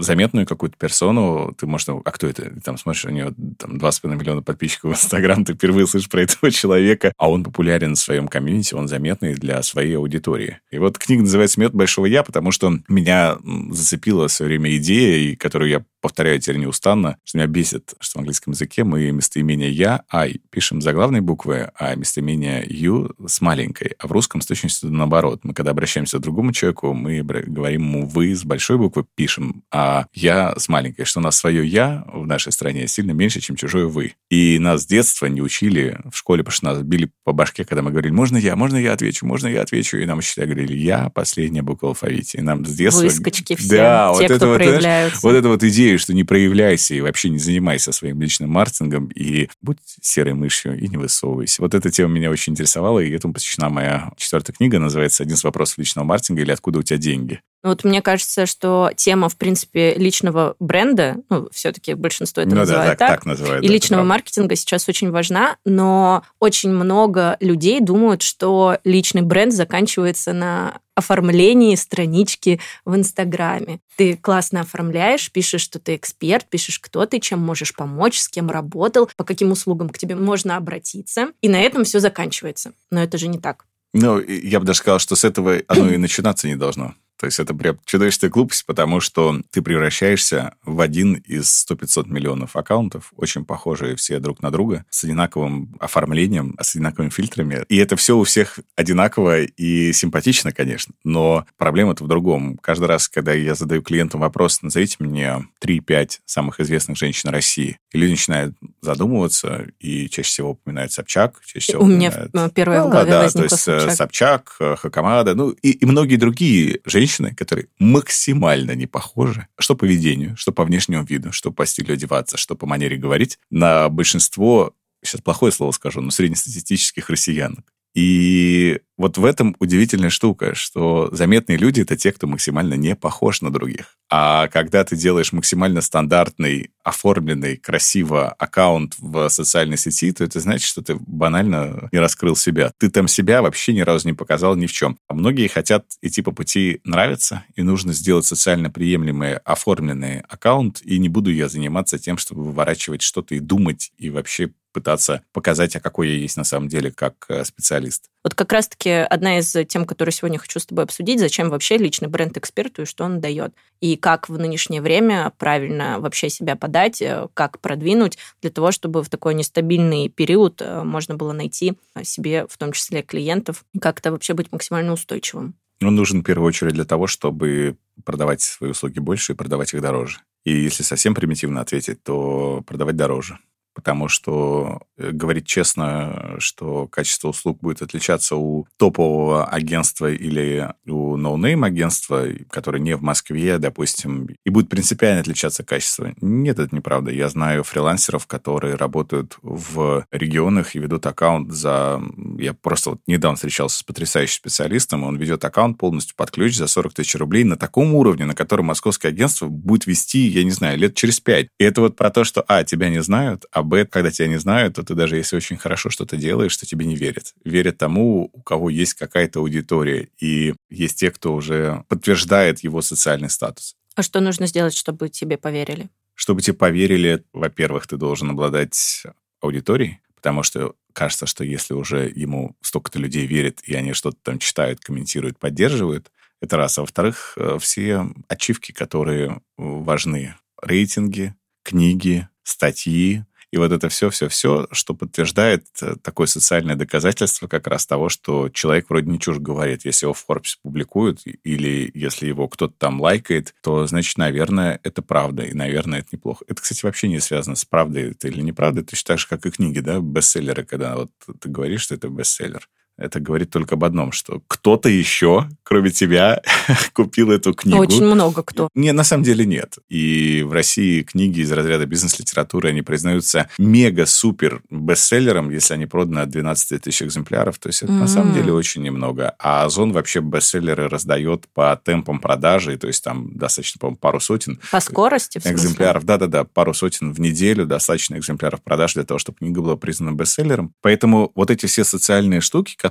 заметную 0.00 0.46
какую-то 0.46 0.76
персону, 0.78 1.54
ты 1.58 1.66
можешь, 1.66 1.86
а 1.88 2.10
кто 2.10 2.26
это? 2.26 2.50
Ты 2.50 2.60
там 2.60 2.78
смотришь, 2.78 3.04
у 3.04 3.10
него 3.10 3.32
там 3.58 3.76
2,5 3.76 4.16
миллиона 4.16 4.42
подписчиков 4.42 4.92
в 4.92 4.94
Инстаграм, 4.94 5.44
ты 5.44 5.52
впервые 5.52 5.86
слышишь 5.86 6.08
про 6.08 6.22
этого 6.22 6.50
человека, 6.50 7.12
а 7.18 7.30
он 7.30 7.44
популярен 7.44 7.94
в 7.94 7.98
своем 7.98 8.26
комьюнити, 8.26 8.74
он 8.74 8.88
заметный 8.88 9.34
для 9.34 9.62
своей 9.62 9.96
аудитории. 9.96 10.60
И 10.70 10.78
вот 10.78 10.98
книга 10.98 11.22
называется 11.22 11.60
«Мед 11.60 11.74
большого 11.74 12.06
я», 12.06 12.22
потому 12.22 12.52
что 12.52 12.72
меня 12.88 13.36
зацепила 13.70 14.28
в 14.28 14.32
свое 14.32 14.48
время 14.48 14.76
идея, 14.78 15.18
и 15.18 15.36
которую 15.36 15.70
я 15.70 15.84
повторяю 16.00 16.40
теперь 16.40 16.58
неустанно, 16.58 17.18
что 17.24 17.38
меня 17.38 17.46
бесит, 17.46 17.94
что 18.00 18.18
в 18.18 18.20
английском 18.20 18.52
языке 18.52 18.84
мы 18.84 19.10
местоимение 19.10 19.70
«я», 19.70 20.04
«I» 20.10 20.40
пишем 20.50 20.80
заглавной 20.80 21.20
буквы, 21.20 21.70
а 21.74 21.94
местоимение 21.94 22.66
«you» 22.66 23.14
с 23.26 23.40
маленькой. 23.40 23.94
А 23.98 24.06
в 24.06 24.12
русском 24.12 24.40
с 24.40 24.46
точностью 24.46 24.90
наоборот. 24.90 25.40
Мы 25.42 25.52
когда 25.54 25.72
обращаемся 25.72 26.18
к 26.18 26.22
другому 26.22 26.52
человеку, 26.52 26.94
мы 26.94 27.22
говорим 27.22 27.82
ему 27.82 28.06
«вы» 28.06 28.34
с 28.34 28.44
большой 28.44 28.78
буквы 28.78 29.04
пишем, 29.18 29.64
а 29.72 30.06
«я» 30.14 30.54
с 30.56 30.68
маленькой. 30.68 31.04
Что 31.04 31.18
у 31.18 31.22
нас 31.24 31.36
свое 31.36 31.66
«я» 31.66 32.04
в 32.06 32.24
нашей 32.24 32.52
стране 32.52 32.86
сильно 32.86 33.10
меньше, 33.10 33.40
чем 33.40 33.56
чужое 33.56 33.86
«вы». 33.86 34.14
И 34.30 34.60
нас 34.60 34.84
с 34.84 34.86
детства 34.86 35.26
не 35.26 35.42
учили 35.42 35.98
в 36.08 36.16
школе, 36.16 36.44
потому 36.44 36.54
что 36.54 36.64
нас 36.66 36.82
били 36.82 37.10
по 37.24 37.32
башке, 37.32 37.64
когда 37.64 37.82
мы 37.82 37.90
говорили 37.90 38.12
«можно 38.12 38.36
я, 38.36 38.54
можно 38.54 38.76
я 38.76 38.92
отвечу, 38.92 39.26
можно 39.26 39.48
я 39.48 39.62
отвечу». 39.62 39.96
И 39.96 40.06
нам 40.06 40.18
учителя 40.18 40.46
говорили 40.46 40.72
«я» 40.72 41.10
последняя 41.10 41.62
буква 41.62 41.86
в 41.86 41.88
алфавите. 41.88 42.38
И 42.38 42.42
нам 42.42 42.64
с 42.64 42.72
детства... 42.72 43.02
Выскочки 43.02 43.56
все, 43.56 43.68
да, 43.68 44.12
те, 44.16 44.18
вот 44.20 44.24
кто 44.24 44.34
это 44.34 44.54
проявляются. 44.54 45.20
Вот, 45.22 45.32
вот 45.32 45.38
эта 45.38 45.48
вот 45.48 45.64
идея 45.64 45.98
что 45.98 46.14
не 46.14 46.22
проявляйся 46.22 46.94
и 46.94 47.00
вообще 47.00 47.28
не 47.28 47.38
занимайся 47.38 47.90
своим 47.90 48.22
личным 48.22 48.50
маркетингом, 48.50 49.06
и 49.06 49.48
будь 49.60 49.78
серой 50.00 50.34
мышью 50.34 50.78
и 50.78 50.86
не 50.86 50.96
высовывайся. 50.96 51.60
Вот 51.60 51.74
эта 51.74 51.90
тема 51.90 52.12
меня 52.12 52.30
очень 52.30 52.52
интересовала, 52.52 53.00
и 53.00 53.10
этому 53.10 53.34
посвящена 53.34 53.68
моя 53.68 54.12
четвертая 54.16 54.54
книга, 54.54 54.78
называется 54.78 55.24
«Один 55.24 55.34
из 55.34 55.42
вопросов 55.42 55.78
личного 55.78 56.06
маркетинга» 56.06 56.42
или 56.42 56.52
«Откуда 56.52 56.78
у 56.78 56.82
тебя 56.82 56.98
деньги?». 56.98 57.40
Вот 57.62 57.82
мне 57.84 58.02
кажется, 58.02 58.46
что 58.46 58.90
тема, 58.94 59.28
в 59.28 59.36
принципе, 59.36 59.94
личного 59.94 60.54
бренда, 60.60 61.16
ну, 61.28 61.48
все-таки 61.52 61.94
большинство 61.94 62.42
это 62.42 62.50
ну, 62.50 62.58
называет 62.58 62.90
да, 62.90 62.96
так, 62.96 62.98
так, 62.98 63.18
так 63.18 63.26
называют, 63.26 63.64
и 63.64 63.68
да, 63.68 63.74
личного 63.74 64.04
маркетинга 64.04 64.54
сейчас 64.54 64.88
очень 64.88 65.10
важна, 65.10 65.56
но 65.64 66.22
очень 66.38 66.70
много 66.70 67.36
людей 67.40 67.80
думают, 67.80 68.22
что 68.22 68.78
личный 68.84 69.22
бренд 69.22 69.52
заканчивается 69.52 70.32
на 70.32 70.78
оформлении 70.94 71.74
странички 71.76 72.60
в 72.84 72.94
Инстаграме. 72.94 73.80
Ты 73.96 74.16
классно 74.16 74.60
оформляешь, 74.60 75.30
пишешь, 75.30 75.60
что 75.60 75.78
ты 75.78 75.94
эксперт, 75.94 76.46
пишешь, 76.48 76.80
кто 76.80 77.06
ты, 77.06 77.20
чем 77.20 77.40
можешь 77.40 77.74
помочь, 77.74 78.18
с 78.18 78.28
кем 78.28 78.50
работал, 78.50 79.08
по 79.16 79.24
каким 79.24 79.52
услугам 79.52 79.88
к 79.90 79.98
тебе 79.98 80.16
можно 80.16 80.56
обратиться. 80.56 81.28
И 81.40 81.48
на 81.48 81.60
этом 81.60 81.84
все 81.84 82.00
заканчивается. 82.00 82.72
Но 82.90 83.02
это 83.02 83.16
же 83.16 83.28
не 83.28 83.38
так. 83.38 83.64
Ну, 83.92 84.20
я 84.20 84.60
бы 84.60 84.66
даже 84.66 84.80
сказал, 84.80 84.98
что 84.98 85.16
с 85.16 85.24
этого 85.24 85.62
оно 85.68 85.88
и 85.90 85.96
начинаться 85.96 86.46
не 86.46 86.56
должно. 86.56 86.94
То 87.18 87.26
есть 87.26 87.38
это 87.40 87.52
прям 87.54 87.78
чудовищная 87.84 88.30
глупость, 88.30 88.64
потому 88.64 89.00
что 89.00 89.40
ты 89.50 89.60
превращаешься 89.60 90.54
в 90.64 90.80
один 90.80 91.14
из 91.14 91.66
100-500 91.68 92.08
миллионов 92.08 92.56
аккаунтов, 92.56 93.12
очень 93.16 93.44
похожие 93.44 93.96
все 93.96 94.20
друг 94.20 94.40
на 94.40 94.50
друга, 94.50 94.84
с 94.88 95.04
одинаковым 95.04 95.74
оформлением, 95.80 96.56
с 96.60 96.76
одинаковыми 96.76 97.10
фильтрами. 97.10 97.64
И 97.68 97.76
это 97.76 97.96
все 97.96 98.16
у 98.16 98.24
всех 98.24 98.60
одинаково 98.76 99.42
и 99.42 99.92
симпатично, 99.92 100.52
конечно. 100.52 100.94
Но 101.04 101.44
проблема-то 101.56 102.04
в 102.04 102.08
другом. 102.08 102.56
Каждый 102.58 102.86
раз, 102.86 103.08
когда 103.08 103.32
я 103.32 103.54
задаю 103.54 103.82
клиентам 103.82 104.20
вопрос, 104.20 104.62
назовите 104.62 104.96
мне 105.00 105.44
3-5 105.62 106.20
самых 106.24 106.60
известных 106.60 106.96
женщин 106.96 107.30
России, 107.30 107.78
и 107.90 107.98
люди 107.98 108.12
начинают 108.12 108.54
задумываться, 108.80 109.66
и 109.80 110.08
чаще 110.08 110.28
всего 110.28 110.50
упоминают 110.50 110.92
Собчак, 110.92 111.40
чаще 111.44 111.72
всего 111.72 111.82
У 111.82 111.86
упоминают... 111.86 112.32
меня 112.32 112.48
первое 112.50 112.84
в 112.84 112.90
голове 112.90 113.10
да, 113.10 113.22
да, 113.24 113.30
то 113.30 113.42
есть 113.42 113.68
э, 113.68 113.80
Собчак, 113.80 113.96
Собчак 113.96 114.56
э, 114.60 114.76
Хакамада, 114.76 115.34
ну 115.34 115.50
и, 115.50 115.70
и 115.70 115.84
многие 115.84 116.16
другие 116.16 116.80
женщины, 116.84 117.07
женщины, 117.08 117.34
которые 117.34 117.68
максимально 117.78 118.72
не 118.74 118.86
похожи, 118.86 119.46
что 119.58 119.74
по 119.74 119.80
поведению, 119.80 120.36
что 120.36 120.52
по 120.52 120.64
внешнему 120.64 121.04
виду, 121.04 121.32
что 121.32 121.50
по 121.50 121.64
стилю 121.64 121.94
одеваться, 121.94 122.36
что 122.36 122.54
по 122.54 122.66
манере 122.66 122.96
говорить, 122.96 123.38
на 123.50 123.88
большинство, 123.88 124.74
сейчас 125.02 125.22
плохое 125.22 125.52
слово 125.52 125.72
скажу, 125.72 126.00
но 126.00 126.10
среднестатистических 126.10 127.08
россиянок. 127.08 127.72
И 128.00 128.78
вот 128.96 129.18
в 129.18 129.24
этом 129.24 129.56
удивительная 129.58 130.08
штука, 130.08 130.54
что 130.54 131.08
заметные 131.10 131.58
люди— 131.58 131.80
это 131.82 131.96
те, 131.96 132.12
кто 132.12 132.28
максимально 132.28 132.74
не 132.74 132.94
похож 132.94 133.42
на 133.42 133.52
других. 133.52 133.96
А 134.08 134.46
когда 134.46 134.84
ты 134.84 134.94
делаешь 134.94 135.32
максимально 135.32 135.80
стандартный, 135.80 136.70
оформленный, 136.84 137.56
красиво 137.56 138.28
аккаунт 138.28 138.94
в 138.98 139.28
социальной 139.30 139.76
сети, 139.76 140.12
то 140.12 140.22
это 140.22 140.38
значит, 140.38 140.68
что 140.68 140.80
ты 140.80 140.94
банально 140.94 141.88
не 141.90 141.98
раскрыл 141.98 142.36
себя. 142.36 142.70
Ты 142.78 142.88
там 142.88 143.08
себя 143.08 143.42
вообще 143.42 143.72
ни 143.74 143.80
разу 143.80 144.06
не 144.06 144.14
показал 144.14 144.54
ни 144.54 144.66
в 144.66 144.72
чем. 144.72 144.96
А 145.08 145.14
многие 145.14 145.48
хотят 145.48 145.84
идти 146.00 146.22
по 146.22 146.30
пути 146.30 146.80
нравится, 146.84 147.42
и 147.56 147.62
нужно 147.62 147.92
сделать 147.92 148.26
социально 148.26 148.70
приемлемый 148.70 149.38
оформленный 149.38 150.20
аккаунт, 150.20 150.82
и 150.84 151.00
не 151.00 151.08
буду 151.08 151.32
я 151.32 151.48
заниматься 151.48 151.98
тем, 151.98 152.16
чтобы 152.16 152.44
выворачивать 152.44 153.02
что-то 153.02 153.34
и 153.34 153.40
думать, 153.40 153.90
и 153.98 154.08
вообще 154.08 154.52
пытаться 154.78 155.22
показать, 155.32 155.74
а 155.74 155.80
какой 155.80 156.08
я 156.08 156.14
есть 156.14 156.36
на 156.36 156.44
самом 156.44 156.68
деле 156.68 156.92
как 156.92 157.26
э, 157.28 157.44
специалист. 157.44 158.04
Вот 158.22 158.34
как 158.34 158.52
раз-таки 158.52 158.90
одна 158.90 159.38
из 159.38 159.56
тем, 159.68 159.84
которую 159.84 160.12
сегодня 160.12 160.38
хочу 160.38 160.60
с 160.60 160.66
тобой 160.66 160.84
обсудить, 160.84 161.18
зачем 161.18 161.50
вообще 161.50 161.78
личный 161.78 162.08
бренд 162.08 162.36
эксперту 162.36 162.82
и 162.82 162.84
что 162.84 163.04
он 163.04 163.20
дает. 163.20 163.54
И 163.80 163.96
как 163.96 164.28
в 164.28 164.38
нынешнее 164.38 164.82
время 164.82 165.32
правильно 165.36 165.98
вообще 165.98 166.28
себя 166.28 166.54
подать, 166.54 167.02
э, 167.02 167.26
как 167.34 167.58
продвинуть 167.60 168.18
для 168.40 168.50
того, 168.50 168.70
чтобы 168.70 169.02
в 169.02 169.08
такой 169.08 169.34
нестабильный 169.34 170.08
период 170.08 170.62
э, 170.62 170.84
можно 170.84 171.16
было 171.16 171.32
найти 171.32 171.74
себе, 172.02 172.46
в 172.46 172.56
том 172.56 172.72
числе 172.72 173.02
клиентов, 173.02 173.64
как-то 173.80 174.12
вообще 174.12 174.34
быть 174.34 174.52
максимально 174.52 174.92
устойчивым. 174.92 175.54
Он 175.82 175.94
нужен 175.94 176.20
в 176.20 176.24
первую 176.24 176.48
очередь 176.48 176.74
для 176.74 176.84
того, 176.84 177.06
чтобы 177.06 177.76
продавать 178.04 178.42
свои 178.42 178.70
услуги 178.70 178.98
больше 178.98 179.32
и 179.32 179.36
продавать 179.36 179.74
их 179.74 179.80
дороже. 179.80 180.18
И 180.44 180.52
если 180.52 180.82
совсем 180.82 181.14
примитивно 181.14 181.60
ответить, 181.60 182.02
то 182.02 182.62
продавать 182.66 182.96
дороже 182.96 183.38
потому 183.78 184.08
что 184.08 184.80
э, 184.96 185.12
говорить 185.12 185.46
честно, 185.46 186.34
что 186.40 186.88
качество 186.88 187.28
услуг 187.28 187.60
будет 187.60 187.80
отличаться 187.80 188.34
у 188.34 188.66
топового 188.76 189.44
агентства 189.44 190.10
или 190.10 190.68
у 190.84 191.16
no-name 191.16 191.62
агентства, 191.62 192.26
которое 192.50 192.80
не 192.80 192.96
в 192.96 193.02
Москве, 193.02 193.58
допустим, 193.58 194.30
и 194.44 194.50
будет 194.50 194.68
принципиально 194.68 195.20
отличаться 195.20 195.62
качество. 195.62 196.12
Нет, 196.20 196.58
это 196.58 196.74
неправда. 196.74 197.12
Я 197.12 197.28
знаю 197.28 197.62
фрилансеров, 197.62 198.26
которые 198.26 198.74
работают 198.74 199.38
в 199.42 200.04
регионах 200.10 200.74
и 200.74 200.80
ведут 200.80 201.06
аккаунт 201.06 201.52
за... 201.52 202.02
Я 202.36 202.54
просто 202.54 202.90
вот 202.90 203.00
недавно 203.06 203.36
встречался 203.36 203.78
с 203.78 203.82
потрясающим 203.84 204.38
специалистом, 204.38 205.04
он 205.04 205.18
ведет 205.18 205.44
аккаунт 205.44 205.78
полностью 205.78 206.16
под 206.16 206.32
ключ 206.32 206.56
за 206.56 206.66
40 206.66 206.94
тысяч 206.94 207.14
рублей 207.14 207.44
на 207.44 207.56
таком 207.56 207.94
уровне, 207.94 208.24
на 208.24 208.34
котором 208.34 208.66
московское 208.66 209.12
агентство 209.12 209.46
будет 209.46 209.86
вести, 209.86 210.26
я 210.26 210.42
не 210.42 210.50
знаю, 210.50 210.76
лет 210.78 210.96
через 210.96 211.20
пять. 211.20 211.46
И 211.60 211.64
это 211.64 211.80
вот 211.80 211.94
про 211.94 212.10
то, 212.10 212.24
что, 212.24 212.44
а, 212.48 212.64
тебя 212.64 212.88
не 212.88 213.00
знают, 213.04 213.44
а, 213.52 213.67
б, 213.68 213.84
когда 213.86 214.10
тебя 214.10 214.28
не 214.28 214.38
знают, 214.38 214.74
то 214.74 214.82
ты 214.82 214.94
даже 214.94 215.16
если 215.16 215.36
очень 215.36 215.56
хорошо 215.56 215.90
что-то 215.90 216.16
делаешь, 216.16 216.56
то 216.56 216.66
тебе 216.66 216.86
не 216.86 216.96
верят. 216.96 217.34
Верят 217.44 217.78
тому, 217.78 218.30
у 218.32 218.42
кого 218.42 218.70
есть 218.70 218.94
какая-то 218.94 219.40
аудитория, 219.40 220.08
и 220.18 220.54
есть 220.70 220.98
те, 220.98 221.10
кто 221.10 221.34
уже 221.34 221.84
подтверждает 221.88 222.60
его 222.60 222.82
социальный 222.82 223.30
статус. 223.30 223.76
А 223.94 224.02
что 224.02 224.20
нужно 224.20 224.46
сделать, 224.46 224.74
чтобы 224.74 225.08
тебе 225.08 225.36
поверили? 225.36 225.88
Чтобы 226.14 226.40
тебе 226.40 226.54
поверили, 226.54 227.24
во-первых, 227.32 227.86
ты 227.86 227.96
должен 227.96 228.30
обладать 228.30 229.04
аудиторией, 229.40 230.00
потому 230.16 230.42
что 230.42 230.74
кажется, 230.92 231.26
что 231.26 231.44
если 231.44 231.74
уже 231.74 232.12
ему 232.14 232.56
столько-то 232.60 232.98
людей 232.98 233.26
верит, 233.26 233.60
и 233.64 233.74
они 233.74 233.92
что-то 233.92 234.16
там 234.22 234.38
читают, 234.38 234.80
комментируют, 234.80 235.38
поддерживают, 235.38 236.10
это 236.40 236.56
раз. 236.56 236.78
А 236.78 236.82
во-вторых, 236.82 237.34
э, 237.36 237.58
все 237.60 238.06
ачивки, 238.28 238.72
которые 238.72 239.40
важны. 239.56 240.34
Рейтинги, 240.60 241.34
книги, 241.62 242.28
статьи, 242.42 243.24
и 243.50 243.56
вот 243.56 243.72
это 243.72 243.88
все-все-все, 243.88 244.66
что 244.72 244.94
подтверждает 244.94 245.66
э, 245.80 245.96
такое 246.02 246.26
социальное 246.26 246.76
доказательство 246.76 247.46
как 247.46 247.66
раз 247.66 247.86
того, 247.86 248.08
что 248.08 248.48
человек 248.50 248.90
вроде 248.90 249.10
не 249.10 249.18
чушь 249.18 249.38
говорит. 249.38 249.84
Если 249.84 250.06
его 250.06 250.12
в 250.12 250.24
Forbes 250.28 250.56
публикуют 250.62 251.20
или 251.44 251.90
если 251.94 252.26
его 252.26 252.48
кто-то 252.48 252.74
там 252.76 253.00
лайкает, 253.00 253.54
то, 253.62 253.86
значит, 253.86 254.18
наверное, 254.18 254.80
это 254.82 255.00
правда, 255.02 255.44
и, 255.44 255.54
наверное, 255.54 256.00
это 256.00 256.08
неплохо. 256.12 256.44
Это, 256.46 256.60
кстати, 256.60 256.84
вообще 256.84 257.08
не 257.08 257.20
связано 257.20 257.56
с 257.56 257.64
правдой 257.64 258.10
это 258.10 258.28
или 258.28 258.42
неправдой, 258.42 258.84
точно 258.84 259.08
так 259.08 259.18
же, 259.18 259.26
как 259.28 259.46
и 259.46 259.50
книги, 259.50 259.80
да, 259.80 260.00
бестселлеры, 260.00 260.64
когда 260.64 260.96
вот 260.96 261.10
ты 261.40 261.48
говоришь, 261.48 261.82
что 261.82 261.94
это 261.94 262.08
бестселлер 262.08 262.68
это 262.98 263.20
говорит 263.20 263.50
только 263.50 263.76
об 263.76 263.84
одном, 263.84 264.12
что 264.12 264.42
кто-то 264.48 264.88
еще, 264.88 265.48
кроме 265.62 265.90
тебя, 265.90 266.42
купил 266.92 267.30
эту 267.30 267.54
книгу. 267.54 267.78
Очень 267.78 268.04
много 268.04 268.42
кто. 268.42 268.68
Не, 268.74 268.92
на 268.92 269.04
самом 269.04 269.22
деле 269.22 269.46
нет. 269.46 269.78
И 269.88 270.42
в 270.46 270.52
России 270.52 271.02
книги 271.02 271.40
из 271.40 271.52
разряда 271.52 271.86
бизнес-литературы, 271.86 272.70
они 272.70 272.82
признаются 272.82 273.48
мега-супер 273.58 274.62
бестселлером, 274.68 275.50
если 275.50 275.74
они 275.74 275.86
проданы 275.86 276.20
от 276.20 276.30
12 276.30 276.82
тысяч 276.82 277.02
экземпляров. 277.02 277.58
То 277.58 277.68
есть 277.68 277.82
это 277.82 277.92
mm-hmm. 277.92 277.98
на 277.98 278.08
самом 278.08 278.34
деле 278.34 278.52
очень 278.52 278.82
немного. 278.82 279.34
А 279.38 279.64
Озон 279.64 279.92
вообще 279.92 280.20
бестселлеры 280.20 280.88
раздает 280.88 281.46
по 281.54 281.80
темпам 281.82 282.18
продажи, 282.18 282.76
то 282.76 282.88
есть 282.88 283.04
там 283.04 283.36
достаточно, 283.36 283.78
по-моему, 283.78 283.98
пару 283.98 284.20
сотен. 284.20 284.60
По 284.72 284.80
скорости, 284.80 285.38
Экземпляров, 285.44 286.04
да-да-да, 286.04 286.44
пару 286.44 286.74
сотен 286.74 287.12
в 287.12 287.20
неделю, 287.20 287.64
достаточно 287.64 288.16
экземпляров 288.16 288.60
продаж 288.62 288.94
для 288.94 289.04
того, 289.04 289.18
чтобы 289.18 289.38
книга 289.38 289.60
была 289.60 289.76
признана 289.76 290.16
бестселлером. 290.16 290.72
Поэтому 290.82 291.30
вот 291.34 291.50
эти 291.50 291.66
все 291.66 291.84
социальные 291.84 292.40
штуки, 292.40 292.74
которые 292.76 292.87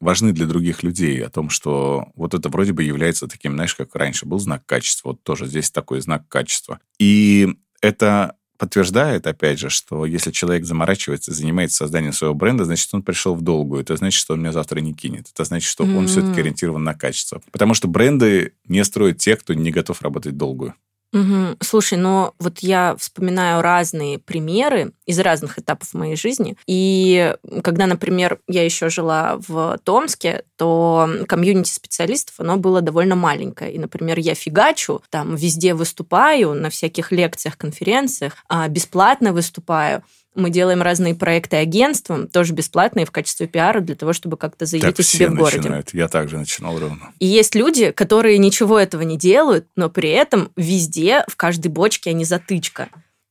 важны 0.00 0.32
для 0.32 0.46
других 0.46 0.82
людей, 0.82 1.24
о 1.24 1.30
том, 1.30 1.50
что 1.50 2.08
вот 2.14 2.34
это 2.34 2.48
вроде 2.48 2.72
бы 2.72 2.82
является 2.82 3.26
таким, 3.26 3.54
знаешь, 3.54 3.74
как 3.74 3.94
раньше 3.94 4.26
был 4.26 4.38
знак 4.38 4.64
качества, 4.66 5.10
вот 5.10 5.22
тоже 5.22 5.46
здесь 5.46 5.70
такой 5.70 6.00
знак 6.00 6.28
качества. 6.28 6.80
И 6.98 7.48
это 7.80 8.36
подтверждает, 8.60 9.26
опять 9.26 9.58
же, 9.58 9.70
что 9.70 10.04
если 10.04 10.30
человек 10.30 10.66
заморачивается, 10.66 11.32
занимается 11.32 11.78
созданием 11.78 12.12
своего 12.12 12.34
бренда, 12.34 12.66
значит, 12.66 12.90
он 12.92 13.02
пришел 13.02 13.34
в 13.34 13.40
долгую. 13.40 13.80
Это 13.80 13.96
значит, 13.96 14.20
что 14.20 14.34
он 14.34 14.40
меня 14.40 14.52
завтра 14.52 14.80
не 14.80 14.92
кинет. 14.92 15.28
Это 15.32 15.44
значит, 15.44 15.70
что 15.70 15.84
mm-hmm. 15.84 15.96
он 15.96 16.06
все-таки 16.08 16.40
ориентирован 16.40 16.84
на 16.84 16.92
качество. 16.92 17.40
Потому 17.52 17.72
что 17.72 17.88
бренды 17.88 18.52
не 18.68 18.84
строят 18.84 19.16
те, 19.16 19.36
кто 19.36 19.54
не 19.54 19.70
готов 19.70 20.02
работать 20.02 20.36
долгую. 20.36 20.74
Угу. 21.12 21.56
Слушай, 21.60 21.98
но 21.98 22.34
вот 22.38 22.60
я 22.60 22.94
вспоминаю 22.96 23.62
разные 23.62 24.18
примеры 24.18 24.92
из 25.06 25.18
разных 25.18 25.58
этапов 25.58 25.92
моей 25.92 26.14
жизни. 26.14 26.56
И 26.66 27.34
когда, 27.64 27.86
например, 27.86 28.38
я 28.46 28.64
еще 28.64 28.90
жила 28.90 29.38
в 29.48 29.78
Томске, 29.82 30.44
то 30.56 31.08
комьюнити 31.26 31.70
специалистов, 31.70 32.36
оно 32.38 32.58
было 32.58 32.80
довольно 32.80 33.16
маленькое. 33.16 33.72
И, 33.72 33.78
например, 33.78 34.20
я 34.20 34.34
фигачу, 34.34 35.02
там 35.10 35.34
везде 35.34 35.74
выступаю, 35.74 36.54
на 36.54 36.70
всяких 36.70 37.10
лекциях, 37.10 37.56
конференциях, 37.56 38.36
а 38.48 38.68
бесплатно 38.68 39.32
выступаю. 39.32 40.04
Мы 40.34 40.50
делаем 40.50 40.80
разные 40.80 41.14
проекты 41.14 41.56
агентством, 41.56 42.28
тоже 42.28 42.52
бесплатные 42.52 43.04
в 43.04 43.10
качестве 43.10 43.48
пиара 43.48 43.80
для 43.80 43.96
того, 43.96 44.12
чтобы 44.12 44.36
как-то 44.36 44.64
заявить 44.64 44.96
так 44.96 45.00
о 45.00 45.02
себе 45.02 45.28
в 45.28 45.34
городе. 45.34 45.58
Начинают. 45.58 45.92
Я 45.92 46.08
также 46.08 46.38
начинал 46.38 46.78
ровно. 46.78 47.12
И 47.18 47.26
есть 47.26 47.54
люди, 47.56 47.90
которые 47.90 48.38
ничего 48.38 48.78
этого 48.78 49.02
не 49.02 49.18
делают, 49.18 49.66
но 49.74 49.90
при 49.90 50.10
этом 50.10 50.52
везде, 50.56 51.24
в 51.26 51.36
каждой 51.36 51.68
бочке 51.68 52.10
они 52.10 52.24
затычка. 52.24 52.88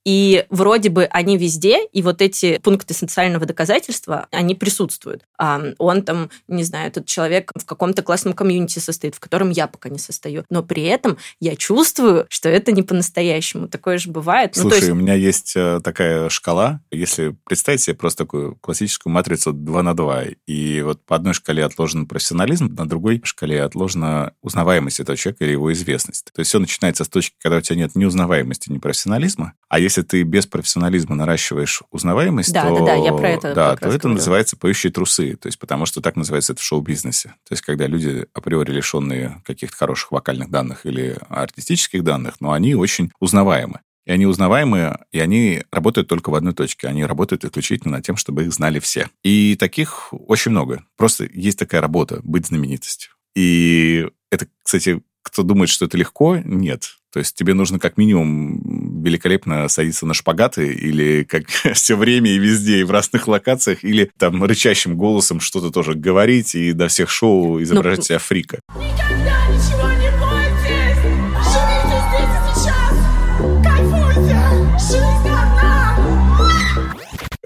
И 0.10 0.44
вроде 0.50 0.90
бы 0.90 1.04
они 1.04 1.38
везде, 1.38 1.86
и 1.86 2.02
вот 2.02 2.24
эти 2.24 2.58
пункты 2.64 2.96
социального 2.96 3.46
доказательства, 3.46 4.26
они 4.32 4.56
присутствуют. 4.56 5.24
А 5.38 5.62
он 5.78 6.02
там, 6.02 6.32
не 6.48 6.64
знаю, 6.64 6.88
этот 6.88 7.06
человек 7.06 7.52
в 7.54 7.64
каком-то 7.64 8.02
классном 8.02 8.34
комьюнити 8.34 8.80
состоит, 8.80 9.14
в 9.14 9.20
котором 9.20 9.52
я 9.52 9.68
пока 9.68 9.90
не 9.90 10.00
состою. 10.00 10.46
Но 10.50 10.64
при 10.64 10.82
этом 10.82 11.20
я 11.40 11.56
чувствую, 11.56 12.26
что 12.28 12.50
это 12.50 12.72
не 12.72 12.82
по-настоящему. 12.82 13.68
Такое 13.68 14.00
же 14.00 14.10
бывает. 14.10 14.56
Слушай, 14.56 14.70
ну, 14.70 14.76
есть... 14.78 14.90
у 14.90 14.96
меня 14.96 15.14
есть 15.14 15.54
э, 15.56 15.80
такая 15.84 16.30
шкала. 16.30 16.82
Если 16.90 17.36
представить 17.46 17.82
себе 17.82 17.96
просто 17.96 18.24
такую 18.24 18.56
классическую 18.56 19.14
матрицу 19.14 19.54
2 19.54 19.84
на 19.84 19.94
2, 19.94 20.24
и 20.48 20.82
вот 20.82 21.06
по 21.06 21.18
одной 21.18 21.36
шкале 21.36 21.64
отложен 21.64 22.08
профессионализм, 22.08 22.74
на 22.74 22.90
другой 22.90 23.22
шкале 23.24 23.62
отложена 23.62 24.34
узнаваемость 24.42 25.02
этого 25.02 25.16
человека 25.16 25.46
или 25.46 25.52
его 25.52 25.72
известность. 25.72 26.32
То 26.34 26.40
есть 26.40 26.50
все 26.50 26.58
начинается 26.58 27.04
с 27.04 27.10
точки, 27.10 27.36
когда 27.40 27.58
у 27.58 27.62
тебя 27.62 27.76
нет 27.76 27.92
ни 27.94 28.06
узнаваемости, 28.06 28.72
ни 28.72 28.80
профессионализма, 28.80 29.54
а 29.68 29.78
если 29.80 29.99
ты 30.04 30.24
без 30.24 30.46
профессионализма 30.46 31.16
наращиваешь 31.16 31.84
узнаваемость, 31.92 32.54
да, 32.54 32.68
то, 32.68 32.80
да, 32.80 32.86
да, 32.86 32.96
я 32.96 33.14
про 33.14 33.30
это 33.30 33.54
да, 33.54 33.76
то 33.76 33.88
это 33.88 34.00
говорю. 34.00 34.16
называется 34.16 34.58
поющие 34.58 34.92
трусы. 34.92 35.36
То 35.36 35.48
есть 35.48 35.60
потому 35.60 35.86
что 35.86 36.02
так 36.02 36.16
называется 36.16 36.54
это 36.54 36.62
в 36.62 36.66
шоу-бизнесе. 36.66 37.30
То 37.48 37.54
есть 37.54 37.62
когда 37.62 37.88
люди 37.88 38.26
априори 38.34 38.72
лишенные 38.72 39.42
каких-то 39.46 39.76
хороших 39.76 40.12
вокальных 40.12 40.50
данных 40.50 40.86
или 40.86 41.18
артистических 41.30 42.04
данных, 42.04 42.36
но 42.40 42.52
они 42.52 42.76
очень 42.76 43.12
узнаваемы. 43.20 43.82
И 44.06 44.12
они 44.12 44.26
узнаваемые, 44.26 44.98
и 45.12 45.20
они 45.20 45.64
работают 45.72 46.08
только 46.08 46.32
в 46.32 46.36
одной 46.36 46.54
точке. 46.54 46.88
Они 46.88 47.06
работают 47.06 47.46
исключительно 47.46 47.98
над 47.98 48.06
тем, 48.06 48.16
чтобы 48.16 48.44
их 48.44 48.52
знали 48.52 48.80
все. 48.80 49.08
И 49.24 49.56
таких 49.60 50.12
очень 50.12 50.50
много. 50.50 50.84
Просто 50.98 51.30
есть 51.32 51.60
такая 51.60 51.80
работа— 51.80 52.20
быть 52.24 52.48
знаменитостью. 52.48 53.12
И 53.36 54.08
это, 54.32 54.48
кстати, 54.64 55.04
кто 55.22 55.44
думает, 55.44 55.70
что 55.70 55.86
это 55.86 55.96
легко, 55.96 56.38
нет. 56.38 56.96
То 57.12 57.20
есть 57.20 57.36
тебе 57.36 57.54
нужно 57.54 57.80
как 57.80 57.98
минимум 57.98 58.79
великолепно 59.04 59.68
садиться 59.68 60.06
на 60.06 60.14
шпагаты 60.14 60.74
или 60.74 61.24
как 61.24 61.48
все 61.74 61.96
время 61.96 62.32
и 62.32 62.40
везде, 62.40 62.80
и 62.80 62.84
в 62.84 62.92
разных 62.92 63.28
локациях, 63.28 63.84
или 63.84 64.10
там 64.18 64.44
рычащим 64.44 64.96
голосом 64.96 65.40
что-то 65.40 65.72
тоже 65.72 65.94
говорить 65.94 66.56
и 66.56 66.74
до 66.74 66.88
всех 66.88 67.10
шоу 67.10 67.62
изображать 67.62 68.00
ну, 68.00 68.04
себя 68.04 68.20
фрика. 68.20 68.60
Никогда 68.76 69.49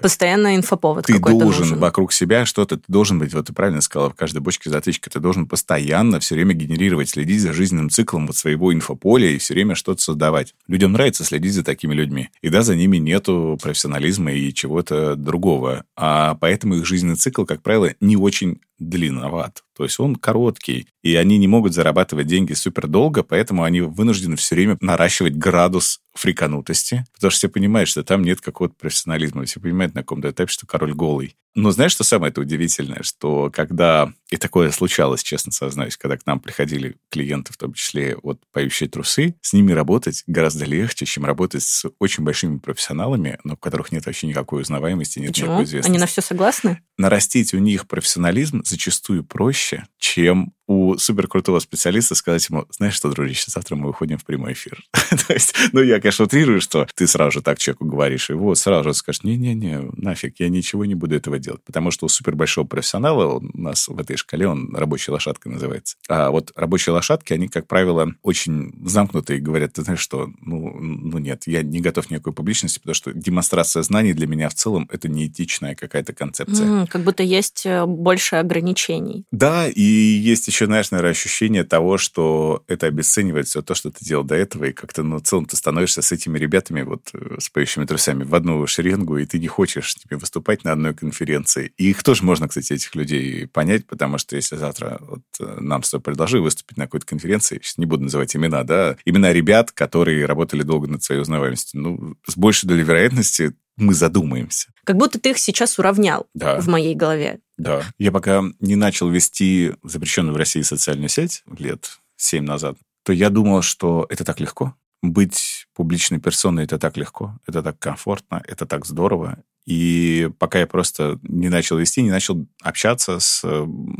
постоянно 0.03 0.57
инфоповод 0.57 1.05
ты 1.05 1.13
какой-то 1.13 1.39
должен 1.39 1.61
нужен. 1.61 1.79
вокруг 1.79 2.11
себя 2.11 2.45
что-то, 2.45 2.75
ты 2.75 2.83
должен 2.89 3.19
быть, 3.19 3.33
вот 3.33 3.47
ты 3.47 3.53
правильно 3.53 3.79
сказала, 3.79 4.09
в 4.09 4.15
каждой 4.15 4.41
бочке 4.41 4.69
затычка, 4.69 5.09
ты 5.09 5.21
должен 5.21 5.47
постоянно 5.47 6.19
все 6.19 6.35
время 6.35 6.53
генерировать, 6.53 7.09
следить 7.09 7.41
за 7.41 7.53
жизненным 7.53 7.89
циклом 7.89 8.27
вот 8.27 8.35
своего 8.35 8.73
инфополя 8.73 9.29
и 9.29 9.37
все 9.37 9.53
время 9.53 9.75
что-то 9.75 10.01
создавать. 10.01 10.55
Людям 10.67 10.91
нравится 10.91 11.23
следить 11.23 11.53
за 11.53 11.63
такими 11.63 11.93
людьми. 11.93 12.29
И 12.41 12.49
да, 12.49 12.63
за 12.63 12.75
ними 12.75 12.97
нету 12.97 13.57
профессионализма 13.61 14.33
и 14.33 14.53
чего-то 14.53 15.15
другого. 15.15 15.85
А 15.95 16.35
поэтому 16.35 16.75
их 16.75 16.85
жизненный 16.85 17.15
цикл, 17.15 17.45
как 17.45 17.61
правило, 17.61 17.91
не 18.01 18.17
очень 18.17 18.59
длинноват. 18.79 19.63
То 19.75 19.83
есть 19.83 19.99
он 19.99 20.15
короткий, 20.15 20.87
и 21.01 21.15
они 21.15 21.37
не 21.37 21.47
могут 21.47 21.73
зарабатывать 21.73 22.27
деньги 22.27 22.53
супер 22.53 22.87
долго, 22.87 23.23
поэтому 23.23 23.63
они 23.63 23.81
вынуждены 23.81 24.35
все 24.35 24.55
время 24.55 24.77
наращивать 24.81 25.35
градус 25.35 25.99
фриканутости, 26.13 27.05
потому 27.13 27.31
что 27.31 27.37
все 27.39 27.49
понимают, 27.49 27.89
что 27.89 28.03
там 28.03 28.23
нет 28.23 28.41
какого-то 28.41 28.75
профессионализма. 28.79 29.45
Все 29.45 29.59
понимают 29.59 29.95
на 29.95 30.01
каком-то 30.01 30.29
этапе, 30.29 30.51
что 30.51 30.67
король 30.67 30.93
голый. 30.93 31.35
Но 31.55 31.71
знаешь, 31.71 31.91
что 31.91 32.03
самое 32.03 32.31
это 32.31 32.41
удивительное? 32.41 33.03
Что 33.03 33.51
когда, 33.53 34.11
и 34.29 34.37
такое 34.37 34.71
случалось, 34.71 35.21
честно 35.21 35.51
сознаюсь, 35.51 35.97
когда 35.97 36.17
к 36.17 36.25
нам 36.25 36.39
приходили 36.39 36.97
клиенты, 37.09 37.53
в 37.53 37.57
том 37.57 37.73
числе 37.73 38.17
вот 38.23 38.39
поющие 38.51 38.89
трусы, 38.89 39.35
с 39.41 39.53
ними 39.53 39.71
работать 39.71 40.23
гораздо 40.25 40.65
легче, 40.65 41.05
чем 41.05 41.25
работать 41.25 41.63
с 41.63 41.85
очень 41.99 42.23
большими 42.23 42.57
профессионалами, 42.57 43.37
но 43.43 43.53
у 43.53 43.57
которых 43.57 43.91
нет 43.91 44.05
вообще 44.05 44.27
никакой 44.27 44.61
узнаваемости, 44.61 45.19
нет 45.19 45.29
Почему? 45.29 45.47
никакой 45.47 45.65
известности. 45.65 45.91
Они 45.91 45.99
на 45.99 46.07
все 46.07 46.21
согласны? 46.21 46.81
Нарастить 46.97 47.53
у 47.53 47.59
них 47.59 47.87
профессионализм 47.87 48.63
зачастую 48.65 49.23
проще, 49.23 49.85
чем 49.99 50.53
у 50.67 50.97
суперкрутого 50.97 51.59
специалиста 51.59 52.15
сказать 52.15 52.47
ему, 52.49 52.65
знаешь 52.69 52.93
что, 52.93 53.09
дружище, 53.09 53.45
завтра 53.47 53.75
мы 53.75 53.87
выходим 53.87 54.17
в 54.17 54.25
прямой 54.25 54.53
эфир. 54.53 54.83
То 55.27 55.33
есть, 55.33 55.55
ну, 55.71 55.81
я, 55.81 55.99
конечно, 55.99 56.25
утрирую, 56.25 56.61
что 56.61 56.87
ты 56.95 57.07
сразу 57.07 57.31
же 57.31 57.41
так 57.41 57.59
человеку 57.59 57.85
говоришь, 57.85 58.29
и 58.29 58.33
вот 58.33 58.57
сразу 58.57 58.89
же 58.89 58.93
скажешь, 58.93 59.23
не-не-не, 59.23 59.89
нафиг, 59.93 60.35
я 60.39 60.49
ничего 60.49 60.85
не 60.85 60.95
буду 60.95 61.15
этого 61.15 61.39
делать. 61.39 61.63
Потому 61.63 61.91
что 61.91 62.05
у 62.05 62.09
супербольшого 62.09 62.65
профессионала, 62.65 63.39
у 63.39 63.57
нас 63.57 63.87
в 63.87 63.99
этой 63.99 64.15
шкале 64.17 64.47
он 64.47 64.73
рабочей 64.75 65.11
лошадкой 65.11 65.51
называется. 65.51 65.97
А 66.07 66.31
вот 66.31 66.51
рабочие 66.55 66.93
лошадки, 66.93 67.33
они, 67.33 67.47
как 67.47 67.67
правило, 67.67 68.13
очень 68.21 68.73
замкнутые 68.85 69.39
говорят, 69.39 69.73
ты 69.73 69.83
знаешь 69.83 69.99
что, 69.99 70.29
ну, 70.41 70.73
ну 70.79 71.17
нет, 71.17 71.43
я 71.45 71.61
не 71.63 71.81
готов 71.81 72.09
никакой 72.09 72.33
публичности, 72.33 72.79
потому 72.79 72.95
что 72.95 73.13
демонстрация 73.13 73.83
знаний 73.83 74.13
для 74.13 74.27
меня 74.27 74.49
в 74.49 74.53
целом 74.53 74.89
это 74.91 75.09
неэтичная 75.09 75.75
какая-то 75.75 76.13
концепция. 76.13 76.67
Mm, 76.67 76.87
как 76.87 77.03
будто 77.03 77.23
есть 77.23 77.65
э, 77.65 77.85
больше 77.85 78.37
ограничений. 78.37 79.25
Да, 79.31 79.67
и 79.67 79.81
есть 79.81 80.47
еще, 80.53 80.67
знаешь, 80.67 80.91
наверное, 80.91 81.11
ощущение 81.11 81.63
того, 81.63 81.97
что 81.97 82.63
это 82.67 82.87
обесценивает 82.87 83.47
все 83.47 83.61
то, 83.61 83.73
что 83.73 83.89
ты 83.89 84.05
делал 84.05 84.23
до 84.23 84.35
этого, 84.35 84.65
и 84.65 84.71
как-то, 84.71 85.01
ну, 85.03 85.17
в 85.17 85.23
целом 85.23 85.45
ты 85.45 85.55
становишься 85.57 86.01
с 86.01 86.11
этими 86.11 86.37
ребятами, 86.37 86.83
вот, 86.83 87.09
э, 87.13 87.37
с 87.39 87.49
поющими 87.49 87.85
трусами 87.85 88.23
в 88.23 88.33
одну 88.35 88.65
шеренгу, 88.67 89.17
и 89.17 89.25
ты 89.25 89.39
не 89.39 89.47
хочешь 89.47 89.95
тебе 89.95 90.17
выступать 90.17 90.63
на 90.63 90.71
одной 90.71 90.93
конференции. 90.93 91.73
И 91.77 91.89
их 91.89 92.03
тоже 92.03 92.23
можно, 92.23 92.47
кстати, 92.47 92.73
этих 92.73 92.93
людей 92.95 93.47
понять, 93.47 93.87
потому 93.87 94.19
что 94.19 94.35
если 94.35 94.55
завтра 94.55 94.99
вот 95.01 95.23
э, 95.39 95.57
нам 95.59 95.81
с 95.81 95.89
тобой 95.89 96.03
предложили 96.03 96.41
выступить 96.41 96.77
на 96.77 96.85
какой-то 96.85 97.07
конференции, 97.07 97.59
сейчас 97.61 97.77
не 97.79 97.87
буду 97.87 98.03
называть 98.03 98.35
имена, 98.35 98.63
да, 98.63 98.95
имена 99.05 99.33
ребят, 99.33 99.71
которые 99.71 100.25
работали 100.25 100.61
долго 100.61 100.87
над 100.87 101.03
своей 101.03 101.21
узнаваемостью, 101.21 101.81
ну, 101.81 102.15
с 102.27 102.37
большей 102.37 102.67
долей 102.69 102.83
вероятности 102.83 103.53
мы 103.77 103.93
задумаемся. 103.93 104.69
Как 104.83 104.97
будто 104.97 105.19
ты 105.19 105.31
их 105.31 105.37
сейчас 105.37 105.79
уравнял 105.79 106.27
да. 106.33 106.59
в 106.59 106.67
моей 106.67 106.95
голове. 106.95 107.39
Да. 107.57 107.83
Я 107.97 108.11
пока 108.11 108.43
не 108.59 108.75
начал 108.75 109.09
вести 109.09 109.73
запрещенную 109.83 110.33
в 110.33 110.37
России 110.37 110.61
социальную 110.61 111.09
сеть 111.09 111.43
лет 111.57 111.99
семь 112.15 112.45
назад, 112.45 112.77
то 113.03 113.13
я 113.13 113.29
думал, 113.29 113.61
что 113.61 114.05
это 114.09 114.23
так 114.23 114.39
легко. 114.39 114.75
Быть 115.01 115.67
публичной 115.75 116.19
персоной– 116.19 116.63
это 116.65 116.79
так 116.79 116.95
легко, 116.95 117.37
это 117.45 117.61
так 117.61 117.77
комфортно, 117.77 118.41
это 118.47 118.65
так 118.65 118.85
здорово. 118.85 119.43
И 119.65 120.29
пока 120.39 120.59
я 120.59 120.67
просто 120.67 121.19
не 121.23 121.49
начал 121.49 121.77
вести, 121.77 122.01
не 122.01 122.11
начал 122.11 122.45
общаться 122.61 123.19
с 123.19 123.43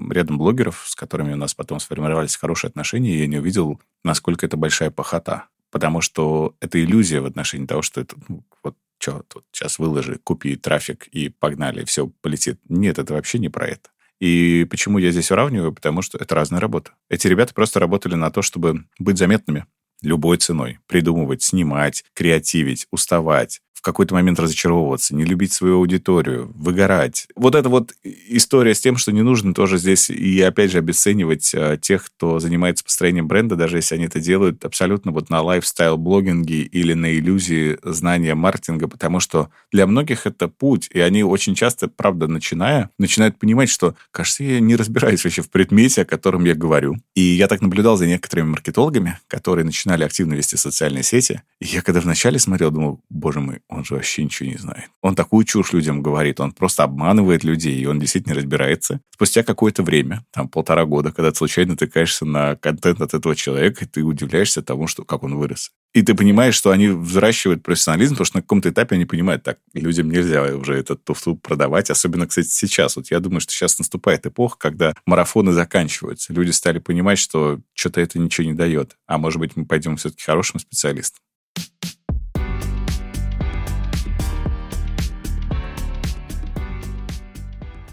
рядом 0.10 0.38
блогеров, 0.38 0.84
с 0.88 0.96
которыми 0.96 1.34
у 1.34 1.38
нас 1.38 1.54
потом 1.54 1.80
сформировались 1.80 2.36
хорошие 2.36 2.70
отношения, 2.70 3.20
я 3.20 3.28
не 3.28 3.38
увидел, 3.38 3.82
насколько 4.04 4.46
это 4.46 4.58
большая 4.58 4.92
похота. 4.92 5.46
Потому 5.72 6.02
что 6.02 6.56
это 6.60 6.82
иллюзия 6.82 7.20
в 7.20 7.26
отношении 7.26 7.66
того, 7.66 7.82
что 7.82 8.02
это 8.02 8.16
ну, 8.28 8.44
вот 8.62 8.78
что, 9.04 9.24
тут 9.28 9.44
сейчас 9.52 9.80
выложи, 9.80 10.18
купи 10.24 10.56
трафик 10.56 11.08
и 11.08 11.28
погнали, 11.28 11.84
все 11.84 12.08
полетит. 12.22 12.60
Нет, 12.70 13.00
это 13.00 13.14
вообще 13.14 13.38
не 13.38 13.50
про 13.50 13.68
это. 13.68 13.90
И 14.22 14.66
почему 14.70 14.98
я 14.98 15.12
здесь 15.12 15.30
уравниваю? 15.30 15.74
Потому 15.74 16.02
что 16.02 16.18
это 16.18 16.34
разная 16.36 16.62
работа. 16.62 16.92
Эти 17.10 17.28
ребята 17.28 17.54
просто 17.54 17.82
работали 17.82 18.16
на 18.16 18.32
то, 18.32 18.42
чтобы 18.42 18.86
быть 19.00 19.18
заметными 19.18 19.66
любой 20.02 20.38
ценой. 20.38 20.80
Придумывать, 20.88 21.44
снимать, 21.44 22.06
креативить, 22.14 22.88
уставать, 22.92 23.62
какой-то 23.84 24.16
момент 24.16 24.40
разочаровываться, 24.40 25.14
не 25.16 25.26
любить 25.26 25.54
свою 25.54 25.78
аудиторию, 25.78 26.52
выгорать. 26.56 27.28
Вот 27.36 27.54
эта 27.54 27.70
вот 27.70 27.94
история 28.04 28.74
с 28.74 28.80
тем, 28.80 28.98
что 28.98 29.12
не 29.12 29.22
нужно 29.22 29.54
тоже 29.54 29.78
здесь 29.78 30.10
и, 30.10 30.42
опять 30.42 30.72
же, 30.72 30.80
обесценивать 30.80 31.54
а, 31.54 31.78
тех, 31.78 32.06
кто 32.06 32.40
занимается 32.40 32.84
построением 32.84 33.28
бренда, 33.28 33.56
даже 33.56 33.78
если 33.78 33.96
они 33.96 34.06
это 34.06 34.20
делают 34.20 34.64
абсолютно 34.66 35.12
вот 35.12 35.30
на 35.30 35.42
лайфстайл-блогинге 35.42 36.62
или 36.62 36.94
на 36.94 37.14
иллюзии 37.14 37.78
знания 37.84 38.34
маркетинга, 38.36 38.88
потому 38.88 39.20
что 39.20 39.50
для 39.72 39.86
многих 39.86 40.26
это 40.26 40.48
путь, 40.48 40.90
и 40.94 41.00
они 41.00 41.24
очень 41.24 41.54
часто, 41.54 41.90
правда, 41.90 42.28
начиная, 42.28 42.90
начинают 42.98 43.38
понимать, 43.38 43.70
что, 43.70 43.96
кажется, 44.12 44.44
я 44.44 44.60
не 44.62 44.76
разбираюсь 44.78 45.24
вообще 45.24 45.42
в 45.42 45.50
предмете, 45.50 46.04
о 46.04 46.06
котором 46.06 46.46
я 46.46 46.56
говорю. 46.56 46.96
И 47.16 47.22
я 47.22 47.48
так 47.48 47.62
наблюдал 47.62 47.98
за 47.98 48.08
некоторыми 48.08 48.52
маркетологами, 48.52 49.20
которые 49.28 49.66
начинали 49.66 50.06
активно 50.06 50.36
вести 50.36 50.56
социальные 50.56 51.04
сети, 51.04 51.42
и 51.60 51.66
я 51.66 51.82
когда 51.82 52.00
вначале 52.00 52.40
смотрел, 52.40 52.72
думал, 52.72 53.02
боже 53.10 53.42
мой, 53.42 53.60
он 53.74 53.84
же 53.84 53.96
вообще 53.96 54.24
ничего 54.24 54.50
не 54.50 54.58
знает. 54.58 54.90
Он 55.02 55.16
такую 55.16 55.46
чушь 55.46 55.74
людям 55.74 56.02
говорит, 56.02 56.40
он 56.40 56.52
просто 56.52 56.84
обманывает 56.84 57.44
людей, 57.44 57.76
и 57.76 57.86
он 57.86 58.00
действительно 58.00 58.36
разбирается. 58.36 59.02
Спустя 59.12 59.44
какое-то 59.44 59.84
время, 59.84 60.26
там 60.32 60.48
полтора 60.48 60.86
года, 60.86 61.12
когда 61.12 61.32
ты 61.32 61.38
случайно 61.38 61.72
натыкаешься 61.72 62.26
на 62.26 62.56
контент 62.56 63.02
от 63.02 63.14
этого 63.14 63.36
человека, 63.36 63.88
ты 63.88 64.04
удивляешься 64.04 64.62
тому, 64.62 64.88
что, 64.88 65.04
как 65.04 65.24
он 65.24 65.36
вырос. 65.36 65.72
И 65.94 66.02
ты 66.02 66.16
понимаешь, 66.16 66.56
что 66.56 66.72
они 66.72 66.88
взращивают 66.88 67.62
профессионализм, 67.62 68.16
потому 68.16 68.26
что 68.26 68.38
на 68.38 68.42
каком-то 68.42 68.70
этапе 68.70 68.96
они 68.96 69.06
понимают, 69.06 69.44
так, 69.44 69.60
людям 69.74 70.10
нельзя 70.10 70.44
уже 70.56 70.76
этот 70.76 71.04
туфту 71.04 71.36
продавать, 71.36 71.92
особенно, 71.92 72.26
кстати, 72.26 72.48
сейчас. 72.48 72.96
Вот 72.96 73.12
я 73.12 73.20
думаю, 73.20 73.42
что 73.42 73.52
сейчас 73.52 73.78
наступает 73.78 74.26
эпоха, 74.26 74.58
когда 74.58 74.94
марафоны 75.06 75.52
заканчиваются. 75.52 76.34
Люди 76.34 76.50
стали 76.52 76.80
понимать, 76.80 77.20
что 77.20 77.60
что-то 77.74 78.02
это 78.02 78.18
ничего 78.18 78.48
не 78.48 78.54
дает. 78.54 78.98
А 79.06 79.18
может 79.20 79.40
быть, 79.40 79.56
мы 79.56 79.66
пойдем 79.66 79.98
все-таки 79.98 80.24
хорошим 80.24 80.60
специалистом. 80.60 81.20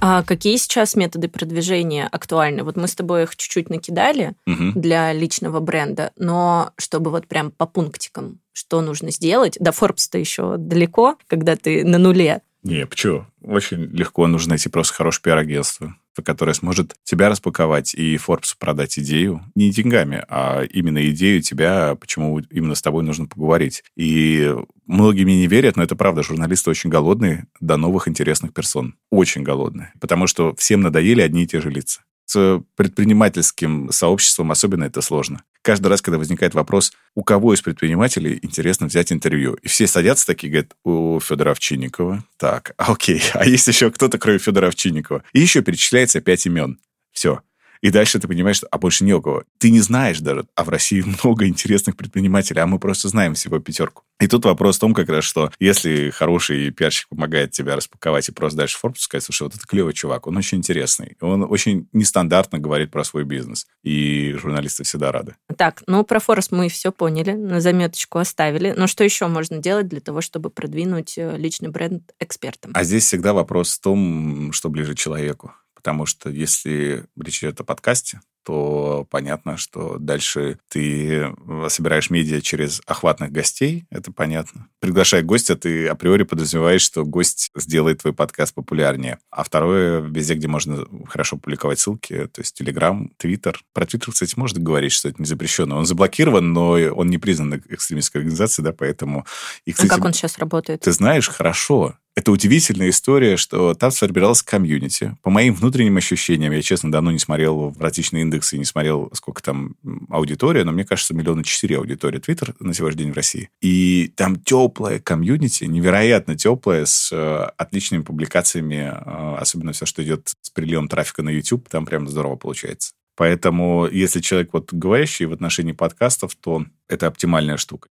А 0.01 0.23
какие 0.23 0.57
сейчас 0.57 0.97
методы 0.97 1.29
продвижения 1.29 2.09
актуальны? 2.11 2.63
Вот 2.63 2.77
мы 2.77 2.89
с 2.89 2.95
тобой 2.95 3.25
их 3.25 3.37
чуть-чуть 3.37 3.71
накидали 3.71 4.35
угу. 4.47 4.73
для 4.75 5.13
личного 5.13 5.61
бренда, 5.61 6.13
но 6.17 6.73
чтобы 6.79 7.11
вот 7.11 7.27
прям 7.27 7.51
по 7.51 7.67
пунктикам, 7.67 8.41
что 8.53 8.81
нужно 8.81 9.11
сделать? 9.11 9.57
До 9.61 9.71
Forbes-то 9.71 10.19
еще 10.19 10.57
далеко, 10.57 11.17
когда 11.27 11.57
ты 11.57 11.85
на 11.85 11.99
нуле. 11.99 12.41
Не, 12.63 12.87
почему? 12.87 13.27
Очень 13.43 13.85
легко 13.87 14.27
нужно 14.27 14.51
найти 14.51 14.69
просто 14.69 14.95
хорошее 14.95 15.23
пиар-агентство, 15.25 15.97
которое 16.23 16.55
сможет 16.55 16.95
тебя 17.05 17.29
распаковать 17.29 17.95
и 17.95 18.17
Forbes 18.17 18.55
продать 18.59 18.99
идею 18.99 19.43
не 19.55 19.71
деньгами, 19.71 20.25
а 20.29 20.63
именно 20.63 21.09
идею 21.11 21.43
тебя, 21.43 21.95
почему 21.95 22.39
именно 22.39 22.75
с 22.75 22.83
тобой 22.83 23.05
нужно 23.05 23.27
поговорить. 23.27 23.83
И 23.97 24.55
многие 24.87 25.25
мне 25.25 25.39
не 25.39 25.47
верят, 25.47 25.77
но 25.77 25.83
это 25.83 25.97
правда. 25.97 26.23
Журналисты 26.23 26.71
очень 26.71 26.91
голодные 26.91 27.47
до 27.61 27.77
новых 27.77 28.09
интересных 28.09 28.53
персон. 28.53 28.97
Очень 29.11 29.43
голодные. 29.43 29.93
Потому 30.01 30.27
что 30.27 30.55
всем 30.57 30.81
надоели 30.81 31.21
одни 31.21 31.45
и 31.45 31.47
те 31.47 31.61
же 31.61 31.71
лица 31.71 32.03
с 32.31 32.63
предпринимательским 32.77 33.91
сообществом 33.91 34.53
особенно 34.53 34.85
это 34.85 35.01
сложно. 35.01 35.43
Каждый 35.63 35.89
раз, 35.89 36.01
когда 36.01 36.17
возникает 36.17 36.55
вопрос, 36.55 36.93
у 37.17 37.25
кого 37.25 37.55
из 37.55 37.61
предпринимателей 37.61 38.39
интересно 38.43 38.87
взять 38.87 39.11
интервью, 39.11 39.55
и 39.55 39.67
все 39.69 39.89
садятся 39.89 40.27
такие, 40.27 40.51
говорят, 40.51 40.77
у 40.85 41.19
Федора 41.19 41.51
Овчинникова. 41.51 42.25
Так, 42.37 42.75
окей, 42.77 43.21
а 43.35 43.47
есть 43.47 43.67
еще 43.67 43.91
кто-то, 43.91 44.17
кроме 44.19 44.39
Федора 44.39 44.69
Овчинникова? 44.69 45.25
И 45.33 45.41
еще 45.41 45.63
перечисляется 45.63 46.21
пять 46.21 46.47
имен. 46.47 46.79
Все. 47.11 47.41
И 47.81 47.91
дальше 47.91 48.19
ты 48.19 48.29
понимаешь, 48.29 48.59
что 48.59 48.69
а 48.71 48.79
больше 48.79 49.05
не 49.05 49.15
у 49.15 49.23
кого. 49.23 49.45
Ты 49.59 49.71
не 49.71 49.81
знаешь 49.81 50.21
даже, 50.21 50.47
а 50.55 50.65
в 50.65 50.69
России 50.69 51.03
много 51.23 51.47
интересных 51.47 51.97
предпринимателей, 51.97 52.61
а 52.61 52.67
мы 52.67 52.79
просто 52.79 53.09
знаем 53.09 53.35
всего 53.35 53.59
пятерку. 53.59 54.05
И 54.21 54.27
тут 54.27 54.45
вопрос 54.45 54.77
в 54.77 54.81
том, 54.81 54.93
как 54.93 55.09
раз, 55.09 55.25
что 55.25 55.51
если 55.59 56.11
хороший 56.11 56.71
пиарщик 56.71 57.09
помогает 57.09 57.53
тебя 57.53 57.75
распаковать 57.75 58.29
и 58.29 58.33
просто 58.33 58.59
дальше 58.59 58.77
форт 58.77 58.99
сказать, 58.99 59.25
слушай, 59.25 59.45
вот 59.45 59.55
это 59.55 59.67
клевый 59.67 59.95
чувак, 59.95 60.27
он 60.27 60.37
очень 60.37 60.59
интересный, 60.59 61.17
он 61.21 61.47
очень 61.51 61.89
нестандартно 61.93 62.59
говорит 62.59 62.91
про 62.91 63.03
свой 63.03 63.25
бизнес, 63.25 63.67
и 63.83 64.35
журналисты 64.35 64.85
всегда 64.85 65.11
рады. 65.11 65.37
Так, 65.57 65.83
ну 65.87 66.05
про 66.05 66.21
Форекс 66.21 66.51
мы 66.51 66.69
все 66.69 66.93
поняли, 66.93 67.33
на 67.33 67.61
заметочку 67.61 68.19
оставили. 68.19 68.75
Но 68.77 68.87
что 68.87 69.05
еще 69.05 69.27
можно 69.27 69.57
делать 69.57 69.89
для 69.89 70.01
того, 70.01 70.21
чтобы 70.21 70.51
продвинуть 70.51 71.17
э, 71.17 71.37
личный 71.39 71.71
бренд 71.71 72.13
экспертам? 72.19 72.73
А 72.75 72.85
здесь 72.85 73.05
всегда 73.05 73.33
вопрос 73.33 73.75
в 73.75 73.81
том, 73.81 74.53
что 74.53 74.69
ближе 74.69 74.95
человеку. 74.95 75.55
Потому 75.81 76.05
что 76.05 76.29
если 76.29 77.07
речь 77.19 77.43
идет 77.43 77.59
о 77.61 77.65
подкасте, 77.65 78.21
то 78.45 79.07
понятно, 79.11 79.57
что 79.57 79.99
дальше 79.99 80.59
ты 80.69 81.25
э, 81.25 81.69
собираешь 81.69 82.11
медиа 82.11 82.41
через 82.41 82.81
охватных 82.87 83.33
гостей, 83.33 83.85
это 83.91 84.13
понятно. 84.13 84.69
Приглашая 84.81 85.23
гостя, 85.23 85.57
ты 85.57 85.87
априори 85.89 86.23
подразумеваешь, 86.23 86.83
что 86.83 87.05
гость 87.05 87.51
сделает 87.55 88.01
твой 88.01 88.13
подкаст 88.13 88.55
популярнее. 88.55 89.19
А 89.31 89.45
второе, 89.45 90.01
везде, 90.01 90.35
где 90.35 90.49
можно 90.49 90.85
хорошо 91.07 91.37
публиковать 91.37 91.79
ссылки, 91.79 92.27
то 92.33 92.41
есть 92.41 92.61
Telegram, 92.61 93.09
Twitter. 93.23 93.57
Про 93.73 93.85
Twitter, 93.85 94.11
кстати, 94.11 94.35
можно 94.37 94.61
говорить, 94.61 94.93
что 94.93 95.09
это 95.09 95.21
не 95.21 95.27
запрещено. 95.27 95.77
Он 95.77 95.87
заблокирован, 95.87 96.53
но 96.53 96.71
он 96.73 97.09
не 97.09 97.19
признан 97.19 97.63
экстремистской 97.69 98.21
организацией, 98.21 98.65
да, 98.65 98.73
поэтому... 98.73 99.27
И, 99.65 99.73
кстати, 99.73 99.93
а 99.93 99.97
как 99.97 100.05
он 100.05 100.13
сейчас 100.13 100.39
работает? 100.39 100.81
Ты 100.81 100.93
знаешь, 100.93 101.29
хорошо. 101.29 101.95
Это 102.17 102.33
удивительная 102.33 102.91
история, 102.91 103.37
что 103.37 103.73
там 103.75 103.91
сформировалась 103.91 104.43
комьюнити. 104.43 105.17
По 105.23 105.31
моим 105.31 105.55
внутренним 105.55 105.97
ощущениям, 105.97 106.53
я, 106.53 106.61
честно, 106.61 106.91
давно 106.91 107.13
не 107.13 107.19
смотрел 107.19 107.71
в 107.71 107.81
различные 107.81 108.25
индексы, 108.31 108.57
не 108.57 108.65
смотрел, 108.65 109.11
сколько 109.13 109.43
там 109.43 109.75
аудитория, 110.09 110.65
но 110.65 110.73
мне 110.73 110.85
кажется, 110.85 111.15
миллиона 111.15 111.43
четыре 111.43 111.79
аудитория 111.79 112.21
Твиттер 112.21 112.55
на 112.61 112.73
сегодняшний 112.73 113.05
день 113.05 113.13
в 113.13 113.17
России. 113.17 113.51
И 113.61 114.13
там 114.17 114.37
теплая 114.37 115.01
комьюнити, 115.01 115.65
невероятно 115.65 116.37
теплая, 116.37 116.87
с 116.87 117.11
э, 117.13 117.51
отличными 117.57 118.03
публикациями, 118.03 118.93
э, 118.93 119.37
особенно 119.39 119.73
все, 119.73 119.85
что 119.87 120.03
идет 120.05 120.33
с 120.41 120.51
приливом 120.51 120.89
трафика 120.89 121.23
на 121.23 121.31
YouTube, 121.31 121.69
там 121.69 121.85
прям 121.85 122.09
здорово 122.09 122.37
получается. 122.37 122.93
Поэтому, 123.17 123.87
если 123.91 124.21
человек 124.21 124.51
вот 124.53 124.73
говорящий 124.73 125.27
в 125.27 125.33
отношении 125.33 125.73
подкастов, 125.73 126.35
то 126.37 126.65
это 126.89 127.07
оптимальная 127.07 127.57
штука. 127.59 127.89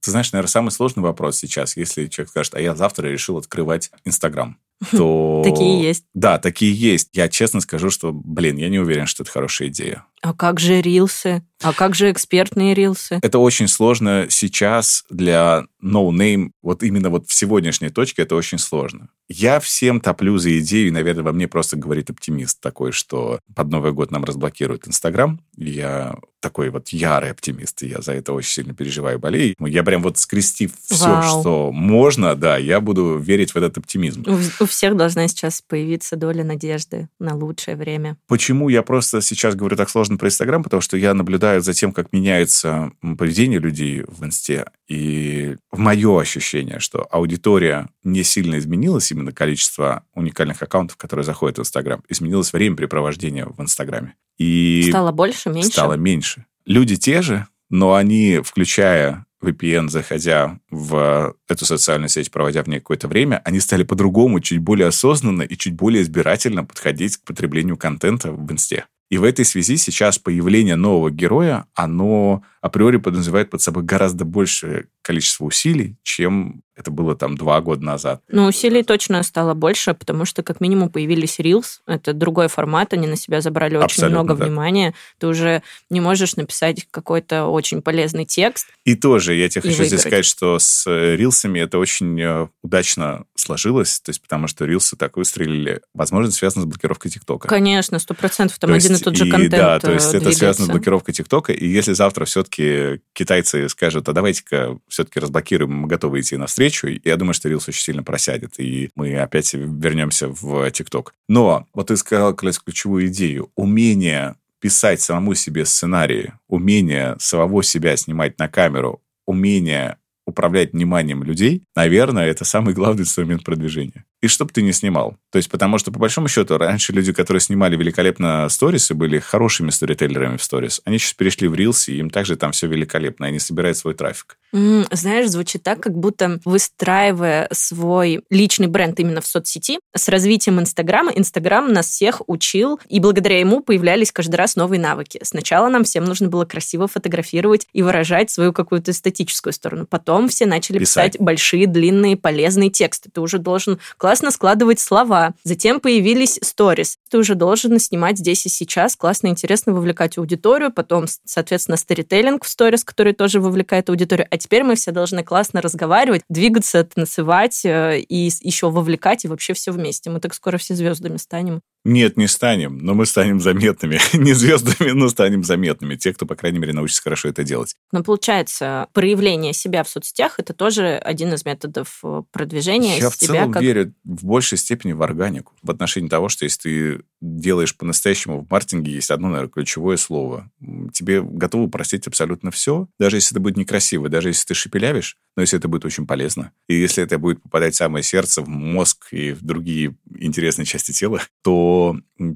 Ты 0.00 0.10
знаешь, 0.10 0.32
наверное, 0.32 0.48
самый 0.48 0.70
сложный 0.70 1.04
вопрос 1.04 1.36
сейчас, 1.36 1.76
если 1.76 2.08
человек 2.08 2.30
скажет, 2.30 2.54
а 2.54 2.60
я 2.60 2.74
завтра 2.74 3.06
решил 3.06 3.36
открывать 3.36 3.92
Инстаграм 4.04 4.58
то... 4.90 5.42
Такие 5.44 5.82
есть. 5.82 6.04
Да, 6.14 6.38
такие 6.38 6.72
есть. 6.72 7.10
Я 7.12 7.28
честно 7.28 7.60
скажу, 7.60 7.90
что, 7.90 8.12
блин, 8.12 8.56
я 8.56 8.68
не 8.68 8.78
уверен, 8.78 9.06
что 9.06 9.22
это 9.22 9.32
хорошая 9.32 9.68
идея. 9.68 10.04
А 10.22 10.32
как 10.32 10.60
же 10.60 10.80
рилсы? 10.80 11.42
А 11.62 11.72
как 11.72 11.94
же 11.94 12.10
экспертные 12.10 12.74
рилсы? 12.74 13.18
Это 13.22 13.38
очень 13.38 13.68
сложно 13.68 14.26
сейчас 14.28 15.04
для 15.10 15.64
no-name. 15.82 16.50
Вот 16.62 16.82
именно 16.82 17.10
вот 17.10 17.28
в 17.28 17.32
сегодняшней 17.34 17.90
точке 17.90 18.22
это 18.22 18.34
очень 18.36 18.58
сложно. 18.58 19.08
Я 19.28 19.60
всем 19.60 20.00
топлю 20.00 20.38
за 20.38 20.58
идею, 20.58 20.88
и, 20.88 20.92
наверное, 20.92 21.24
во 21.24 21.32
мне 21.32 21.48
просто 21.48 21.76
говорит 21.76 22.10
оптимист 22.10 22.60
такой, 22.60 22.92
что 22.92 23.40
под 23.54 23.68
Новый 23.68 23.92
год 23.92 24.10
нам 24.10 24.24
разблокируют 24.24 24.86
Инстаграм. 24.86 25.40
Я 25.56 26.16
такой 26.40 26.70
вот 26.70 26.88
ярый 26.88 27.30
оптимист, 27.30 27.82
и 27.82 27.88
я 27.88 28.00
за 28.00 28.12
это 28.12 28.32
очень 28.32 28.50
сильно 28.50 28.74
переживаю, 28.74 29.18
болею. 29.18 29.54
Я 29.60 29.84
прям 29.84 30.02
вот 30.02 30.18
скрестив 30.18 30.72
все, 30.84 31.06
Вау. 31.06 31.40
что 31.40 31.72
можно, 31.72 32.34
да, 32.34 32.58
я 32.58 32.80
буду 32.80 33.16
верить 33.16 33.54
в 33.54 33.56
этот 33.56 33.78
оптимизм. 33.78 34.24
У, 34.26 34.64
у 34.64 34.66
всех 34.66 34.96
должна 34.96 35.28
сейчас 35.28 35.62
появиться 35.62 36.16
доля 36.16 36.42
надежды 36.42 37.08
на 37.20 37.36
лучшее 37.36 37.76
время. 37.76 38.16
Почему 38.26 38.68
я 38.68 38.82
просто 38.82 39.22
сейчас 39.22 39.54
говорю 39.54 39.76
так 39.76 39.88
сложно 39.88 40.11
сложно 40.12 40.18
про 40.18 40.28
Инстаграм, 40.28 40.62
потому 40.62 40.80
что 40.80 40.96
я 40.96 41.14
наблюдаю 41.14 41.60
за 41.62 41.72
тем, 41.72 41.92
как 41.92 42.12
меняется 42.12 42.92
поведение 43.18 43.58
людей 43.58 44.04
в 44.06 44.24
Инсте. 44.24 44.66
И 44.88 45.56
в 45.70 45.78
мое 45.78 46.20
ощущение, 46.20 46.78
что 46.80 47.06
аудитория 47.10 47.88
не 48.04 48.22
сильно 48.22 48.58
изменилась, 48.58 49.10
именно 49.10 49.32
количество 49.32 50.04
уникальных 50.14 50.62
аккаунтов, 50.62 50.96
которые 50.96 51.24
заходят 51.24 51.58
в 51.58 51.60
Инстаграм. 51.60 52.02
Изменилось 52.08 52.52
времяпрепровождения 52.52 53.46
в 53.46 53.60
Инстаграме. 53.60 54.14
И 54.38 54.86
стало 54.88 55.12
больше, 55.12 55.50
меньше? 55.50 55.70
Стало 55.70 55.94
меньше. 55.94 56.44
Люди 56.66 56.96
те 56.96 57.22
же, 57.22 57.46
но 57.70 57.94
они, 57.94 58.40
включая 58.44 59.24
VPN, 59.42 59.88
заходя 59.88 60.58
в 60.70 61.34
эту 61.48 61.66
социальную 61.66 62.08
сеть, 62.08 62.30
проводя 62.30 62.62
в 62.62 62.68
ней 62.68 62.78
какое-то 62.78 63.08
время, 63.08 63.40
они 63.44 63.60
стали 63.60 63.82
по-другому, 63.82 64.40
чуть 64.40 64.60
более 64.60 64.88
осознанно 64.88 65.42
и 65.42 65.56
чуть 65.56 65.74
более 65.74 66.02
избирательно 66.02 66.64
подходить 66.64 67.16
к 67.16 67.24
потреблению 67.24 67.76
контента 67.76 68.30
в 68.30 68.52
инсте. 68.52 68.86
И 69.12 69.18
в 69.18 69.24
этой 69.24 69.44
связи 69.44 69.76
сейчас 69.76 70.18
появление 70.18 70.74
нового 70.74 71.10
героя, 71.10 71.66
оно 71.74 72.42
априори 72.62 72.96
подразумевает 72.96 73.50
под 73.50 73.60
собой 73.60 73.82
гораздо 73.82 74.24
большее 74.24 74.86
количество 75.02 75.44
усилий, 75.44 75.98
чем 76.02 76.62
это 76.74 76.90
было 76.90 77.14
там 77.14 77.36
два 77.36 77.60
года 77.60 77.84
назад. 77.84 78.22
Ну, 78.28 78.46
усилий 78.46 78.82
точно 78.82 79.22
стало 79.22 79.54
больше, 79.54 79.94
потому 79.94 80.24
что 80.24 80.42
как 80.42 80.60
минимум 80.60 80.88
появились 80.90 81.38
Reels. 81.38 81.80
Это 81.86 82.12
другой 82.12 82.48
формат, 82.48 82.92
они 82.92 83.06
на 83.06 83.16
себя 83.16 83.40
забрали 83.40 83.76
очень 83.76 83.84
Абсолютно, 83.84 84.22
много 84.22 84.34
да. 84.34 84.46
внимания. 84.46 84.94
Ты 85.18 85.26
уже 85.26 85.62
не 85.90 86.00
можешь 86.00 86.36
написать 86.36 86.86
какой-то 86.90 87.46
очень 87.46 87.82
полезный 87.82 88.24
текст. 88.24 88.68
И 88.84 88.94
тоже 88.94 89.34
я 89.34 89.48
тебе 89.48 89.62
хочу 89.62 89.72
выиграть. 89.72 89.88
здесь 89.88 90.00
сказать, 90.00 90.24
что 90.24 90.58
с 90.58 90.86
рилсами 91.16 91.60
это 91.60 91.78
очень 91.78 92.20
э, 92.20 92.48
удачно 92.62 93.24
сложилось, 93.34 94.00
то 94.00 94.10
есть 94.10 94.22
потому 94.22 94.48
что 94.48 94.64
рилсы 94.64 94.96
так 94.96 95.16
выстрелили. 95.16 95.82
Возможно, 95.94 96.28
это 96.28 96.36
связано 96.36 96.62
с 96.62 96.66
блокировкой 96.66 97.10
ТикТока. 97.10 97.48
Конечно, 97.48 97.98
сто 97.98 98.14
процентов. 98.14 98.58
Там 98.58 98.70
то 98.70 98.76
один 98.76 98.92
есть, 98.92 99.02
и 99.02 99.04
тот 99.04 99.16
же 99.16 99.28
контент 99.28 99.50
Да, 99.50 99.78
то 99.78 99.92
есть 99.92 100.10
двигается. 100.10 100.28
это 100.30 100.38
связано 100.38 100.66
с 100.66 100.70
блокировкой 100.70 101.14
ТикТока, 101.14 101.52
и 101.52 101.66
если 101.66 101.92
завтра 101.92 102.24
все-таки 102.24 103.00
китайцы 103.12 103.68
скажут, 103.68 104.08
а 104.08 104.12
давайте-ка 104.12 104.78
все-таки 104.88 105.20
разблокируем, 105.20 105.72
мы 105.74 105.88
готовы 105.88 106.20
идти 106.20 106.36
навстречу, 106.62 107.00
я 107.04 107.16
думаю, 107.16 107.34
что 107.34 107.48
рилс 107.48 107.68
очень 107.68 107.82
сильно 107.82 108.02
просядет, 108.02 108.58
и 108.58 108.90
мы 108.94 109.16
опять 109.18 109.52
вернемся 109.54 110.28
в 110.28 110.70
ТикТок. 110.70 111.14
Но 111.28 111.66
вот 111.74 111.88
ты 111.88 111.96
сказал 111.96 112.34
ключевую 112.34 113.06
идею. 113.08 113.50
Умение 113.56 114.36
писать 114.60 115.00
самому 115.00 115.34
себе 115.34 115.64
сценарии, 115.64 116.34
умение 116.48 117.16
самого 117.18 117.62
себя 117.62 117.96
снимать 117.96 118.38
на 118.38 118.48
камеру, 118.48 119.02
умение 119.26 119.96
управлять 120.24 120.72
вниманием 120.72 121.24
людей, 121.24 121.64
наверное, 121.74 122.28
это 122.28 122.44
самый 122.44 122.74
главный 122.74 123.02
инструмент 123.02 123.42
продвижения. 123.42 124.04
И 124.20 124.28
чтобы 124.28 124.52
ты 124.52 124.62
не 124.62 124.72
снимал. 124.72 125.16
То 125.30 125.38
есть, 125.38 125.50
потому 125.50 125.78
что, 125.78 125.90
по 125.90 125.98
большому 125.98 126.28
счету, 126.28 126.58
раньше 126.58 126.92
люди, 126.92 127.12
которые 127.12 127.40
снимали 127.40 127.76
великолепно 127.76 128.48
сторисы, 128.48 128.94
были 128.94 129.18
хорошими 129.18 129.70
сторителлерами 129.70 130.36
в 130.36 130.42
сторис. 130.42 130.80
Они 130.84 130.98
сейчас 130.98 131.14
перешли 131.14 131.48
в 131.48 131.56
рилс, 131.56 131.88
и 131.88 131.98
им 131.98 132.08
также 132.08 132.36
там 132.36 132.52
все 132.52 132.68
великолепно, 132.68 133.26
они 133.26 133.40
собирают 133.40 133.76
свой 133.76 133.94
трафик. 133.94 134.38
Mm, 134.54 134.86
знаешь, 134.94 135.28
звучит 135.28 135.62
так, 135.62 135.80
как 135.80 135.96
будто 135.96 136.38
выстраивая 136.44 137.48
свой 137.52 138.22
личный 138.28 138.66
бренд 138.66 139.00
именно 139.00 139.20
в 139.20 139.26
соцсети, 139.26 139.78
с 139.94 140.08
развитием 140.08 140.60
Инстаграма, 140.60 141.10
Инстаграм 141.12 141.72
нас 141.72 141.88
всех 141.88 142.20
учил, 142.26 142.78
и 142.88 143.00
благодаря 143.00 143.40
ему 143.40 143.60
появлялись 143.60 144.12
каждый 144.12 144.36
раз 144.36 144.56
новые 144.56 144.78
навыки. 144.78 145.18
Сначала 145.22 145.68
нам 145.68 145.84
всем 145.84 146.04
нужно 146.04 146.28
было 146.28 146.44
красиво 146.44 146.86
фотографировать 146.86 147.66
и 147.72 147.82
выражать 147.82 148.30
свою 148.30 148.52
какую-то 148.52 148.90
эстетическую 148.90 149.52
сторону. 149.54 149.86
Потом 149.86 150.28
все 150.28 150.44
начали 150.44 150.78
писать, 150.78 151.12
писать 151.12 151.20
большие, 151.20 151.66
длинные, 151.66 152.16
полезные 152.16 152.70
тексты. 152.70 153.10
Ты 153.10 153.20
уже 153.20 153.38
должен 153.38 153.78
классно 153.96 154.30
складывать 154.30 154.80
слова. 154.80 155.32
Затем 155.44 155.80
появились 155.80 156.38
сторис. 156.42 156.98
Ты 157.10 157.18
уже 157.18 157.34
должен 157.34 157.78
снимать 157.78 158.18
здесь 158.18 158.44
и 158.44 158.48
сейчас, 158.50 158.96
классно, 158.96 159.28
интересно 159.28 159.72
вовлекать 159.72 160.18
аудиторию. 160.18 160.70
Потом, 160.70 161.06
соответственно, 161.24 161.76
сторителлинг 161.76 162.44
в 162.44 162.48
сторис, 162.48 162.84
который 162.84 163.14
тоже 163.14 163.40
вовлекает 163.40 163.88
аудиторию. 163.88 164.26
А 164.30 164.41
теперь 164.42 164.64
мы 164.64 164.74
все 164.74 164.92
должны 164.92 165.22
классно 165.22 165.62
разговаривать, 165.62 166.22
двигаться, 166.28 166.84
танцевать 166.84 167.64
э, 167.64 168.00
и 168.00 168.30
еще 168.40 168.70
вовлекать, 168.70 169.24
и 169.24 169.28
вообще 169.28 169.54
все 169.54 169.72
вместе. 169.72 170.10
Мы 170.10 170.20
так 170.20 170.34
скоро 170.34 170.58
все 170.58 170.74
звездами 170.74 171.16
станем. 171.16 171.62
Нет, 171.84 172.16
не 172.16 172.28
станем, 172.28 172.78
но 172.78 172.94
мы 172.94 173.06
станем 173.06 173.40
заметными. 173.40 173.98
не 174.16 174.34
звездами, 174.34 174.90
но 174.90 175.08
станем 175.08 175.42
заметными. 175.42 175.96
Те, 175.96 176.12
кто, 176.14 176.26
по 176.26 176.36
крайней 176.36 176.58
мере, 176.58 176.72
научится 176.72 177.02
хорошо 177.02 177.28
это 177.28 177.42
делать. 177.42 177.74
Но 177.90 178.02
получается, 178.04 178.86
проявление 178.92 179.52
себя 179.52 179.82
в 179.82 179.88
соцсетях 179.88 180.38
это 180.38 180.54
тоже 180.54 180.96
один 180.96 181.32
из 181.34 181.44
методов 181.44 181.98
э, 182.04 182.22
продвижения 182.30 182.98
Я 182.98 183.10
в 183.10 183.16
целом 183.16 183.52
как... 183.52 183.62
верю 183.62 183.94
в 184.04 184.24
большей 184.24 184.58
степени 184.58 184.92
в 184.92 185.02
органику. 185.02 185.54
В 185.62 185.70
отношении 185.70 186.08
того, 186.08 186.28
что 186.28 186.44
если 186.44 186.60
ты 186.60 187.04
делаешь 187.20 187.76
по-настоящему 187.76 188.40
в 188.40 188.50
маркетинге, 188.50 188.92
есть 188.92 189.10
одно, 189.10 189.28
наверное, 189.28 189.50
ключевое 189.50 189.96
слово. 189.96 190.50
Тебе 190.92 191.22
готовы 191.22 191.68
простить 191.68 192.06
абсолютно 192.06 192.50
все, 192.50 192.88
даже 192.98 193.16
если 193.16 193.34
это 193.34 193.40
будет 193.40 193.56
некрасиво, 193.56 194.08
даже 194.08 194.28
если 194.28 194.46
ты 194.46 194.54
шепелявишь, 194.54 195.16
но 195.36 195.42
если 195.42 195.58
это 195.58 195.68
будет 195.68 195.84
очень 195.84 196.06
полезно. 196.06 196.52
И 196.68 196.74
если 196.74 197.02
это 197.02 197.18
будет 197.18 197.42
попадать 197.42 197.74
в 197.74 197.78
самое 197.78 198.02
сердце, 198.02 198.42
в 198.42 198.48
мозг 198.48 199.08
и 199.12 199.32
в 199.32 199.42
другие 199.42 199.96
интересные 200.18 200.66
части 200.66 200.92
тела, 200.92 201.20
то 201.42 201.71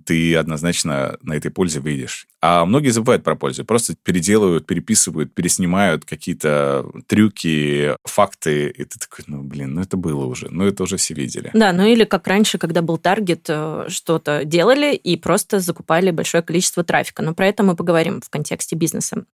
ты 0.05 0.37
однозначно 0.37 1.17
на 1.23 1.35
этой 1.35 1.51
пользе 1.51 1.81
выйдешь. 1.81 2.27
А 2.41 2.65
многие 2.65 2.91
забывают 2.91 3.25
про 3.25 3.37
пользу. 3.37 3.65
Просто 3.65 3.95
переделывают, 4.03 4.67
переписывают, 4.67 5.35
переснимают 5.35 6.05
какие-то 6.05 6.87
трюки, 7.07 7.97
факты. 8.05 8.69
И 8.69 8.85
ты 8.85 8.99
такой, 8.99 9.25
ну, 9.27 9.43
блин, 9.43 9.75
ну 9.75 9.83
это 9.83 9.97
было 9.97 10.25
уже. 10.27 10.49
Ну 10.51 10.65
это 10.65 10.83
уже 10.83 10.97
все 10.97 11.15
видели. 11.15 11.51
Да, 11.55 11.73
ну 11.73 11.85
или 11.87 12.05
как 12.05 12.27
раньше, 12.27 12.59
когда 12.59 12.83
был 12.83 12.99
таргет, 12.99 13.47
э, 13.49 13.87
что-то 13.89 14.45
делали 14.45 14.95
и 14.95 15.17
просто 15.17 15.61
закупали 15.61 16.11
большое 16.11 16.43
количество 16.43 16.85
трафика. 16.85 17.23
Но 17.23 17.35
про 17.35 17.47
это 17.47 17.63
мы 17.63 17.77
поговорим 17.77 18.21
в 18.21 18.31
контексте 18.31 18.77
бизнеса. 18.77 19.25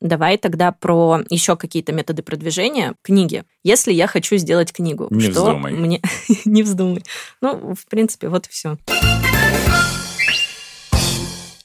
Давай 0.00 0.36
тогда 0.36 0.70
про 0.72 1.20
еще 1.30 1.56
какие-то 1.56 1.92
методы 1.92 2.22
продвижения 2.22 2.94
книги. 3.02 3.44
Если 3.62 3.92
я 3.92 4.06
хочу 4.06 4.36
сделать 4.36 4.72
книгу, 4.72 5.08
не 5.10 5.30
что 5.30 5.46
вздумай. 5.46 5.72
мне 5.72 6.02
не 6.44 6.62
вздумай. 6.62 7.02
Ну, 7.40 7.74
в 7.74 7.86
принципе, 7.86 8.28
вот 8.28 8.46
и 8.46 8.50
все. 8.50 8.76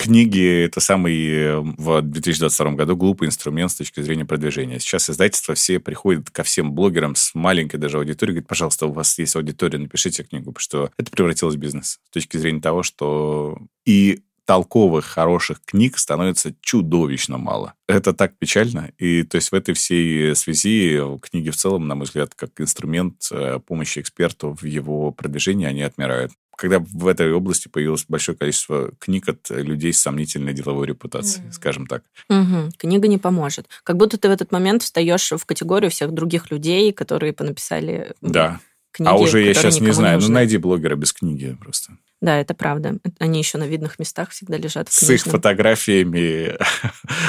Книги– 0.09 0.63
это 0.65 0.79
самый 0.79 1.61
в 1.61 2.01
2022 2.01 2.71
году 2.71 2.97
глупый 2.97 3.27
инструмент 3.27 3.69
с 3.69 3.75
точки 3.75 4.01
зрения 4.01 4.25
продвижения. 4.25 4.79
Сейчас 4.79 5.07
издательства 5.07 5.53
все 5.53 5.79
приходят 5.79 6.31
ко 6.31 6.41
всем 6.41 6.71
блогерам 6.71 7.13
с 7.13 7.35
маленькой 7.35 7.77
даже 7.77 7.99
аудиторией, 7.99 8.37
говорят, 8.37 8.47
пожалуйста, 8.47 8.87
у 8.87 8.91
вас 8.91 9.19
есть 9.19 9.35
аудитория, 9.35 9.77
напишите 9.77 10.23
книгу, 10.23 10.45
потому 10.45 10.61
что 10.61 10.91
это 10.97 11.11
превратилось 11.11 11.53
в 11.53 11.59
бизнес 11.59 11.99
с 12.03 12.09
точки 12.09 12.37
зрения 12.37 12.59
того, 12.59 12.81
что 12.81 13.59
и 13.85 14.23
толковых, 14.45 15.05
хороших 15.05 15.61
книг 15.63 15.99
становится 15.99 16.55
чудовищно 16.59 17.37
мало. 17.37 17.75
Это 17.87 18.11
так 18.11 18.35
печально. 18.35 18.91
И 18.97 19.21
то 19.21 19.35
есть 19.35 19.51
в 19.51 19.53
этой 19.53 19.75
всей 19.75 20.35
связи 20.35 20.99
книги 21.21 21.51
в 21.51 21.55
целом, 21.55 21.87
на 21.87 21.93
мой 21.93 22.05
взгляд, 22.05 22.33
как 22.33 22.59
инструмент 22.59 23.27
э, 23.31 23.59
помощи 23.59 23.99
эксперту 23.99 24.57
в 24.59 24.65
его 24.65 25.11
продвижении, 25.11 25.67
они 25.67 25.83
отмирают 25.83 26.31
когда 26.59 26.79
в 26.79 27.07
этой 27.07 27.31
области 27.31 27.69
появилось 27.69 28.03
большое 28.09 28.37
количество 28.37 28.91
книг 28.99 29.29
от 29.29 29.49
людей 29.49 29.93
с 29.93 30.01
сомнительной 30.01 30.51
деловой 30.51 30.87
репутацией, 30.87 31.47
mm-hmm. 31.47 31.53
скажем 31.53 31.87
так. 31.87 32.03
Угу. 32.29 32.71
Книга 32.77 33.07
не 33.07 33.17
поможет. 33.17 33.67
Как 33.83 33.95
будто 33.95 34.17
ты 34.17 34.27
в 34.27 34.31
этот 34.31 34.51
момент 34.51 34.83
встаешь 34.83 35.31
в 35.31 35.45
категорию 35.45 35.89
всех 35.89 36.11
других 36.11 36.51
людей, 36.51 36.91
которые 36.91 37.31
понаписали 37.31 38.11
да. 38.21 38.59
книги. 38.91 39.09
А 39.09 39.15
уже 39.15 39.41
я 39.41 39.53
сейчас 39.53 39.79
не 39.79 39.91
знаю. 39.91 40.19
Не 40.19 40.27
ну, 40.27 40.33
найди 40.33 40.57
блогера 40.57 40.97
без 40.97 41.13
книги 41.13 41.55
просто. 41.61 41.93
Да, 42.21 42.37
это 42.37 42.53
правда. 42.53 42.97
Они 43.19 43.39
еще 43.39 43.57
на 43.57 43.65
видных 43.65 43.97
местах 43.97 44.31
всегда 44.31 44.57
лежат. 44.57 44.89
В 44.89 44.93
С 44.93 45.09
их 45.09 45.23
фотографиями 45.23 46.57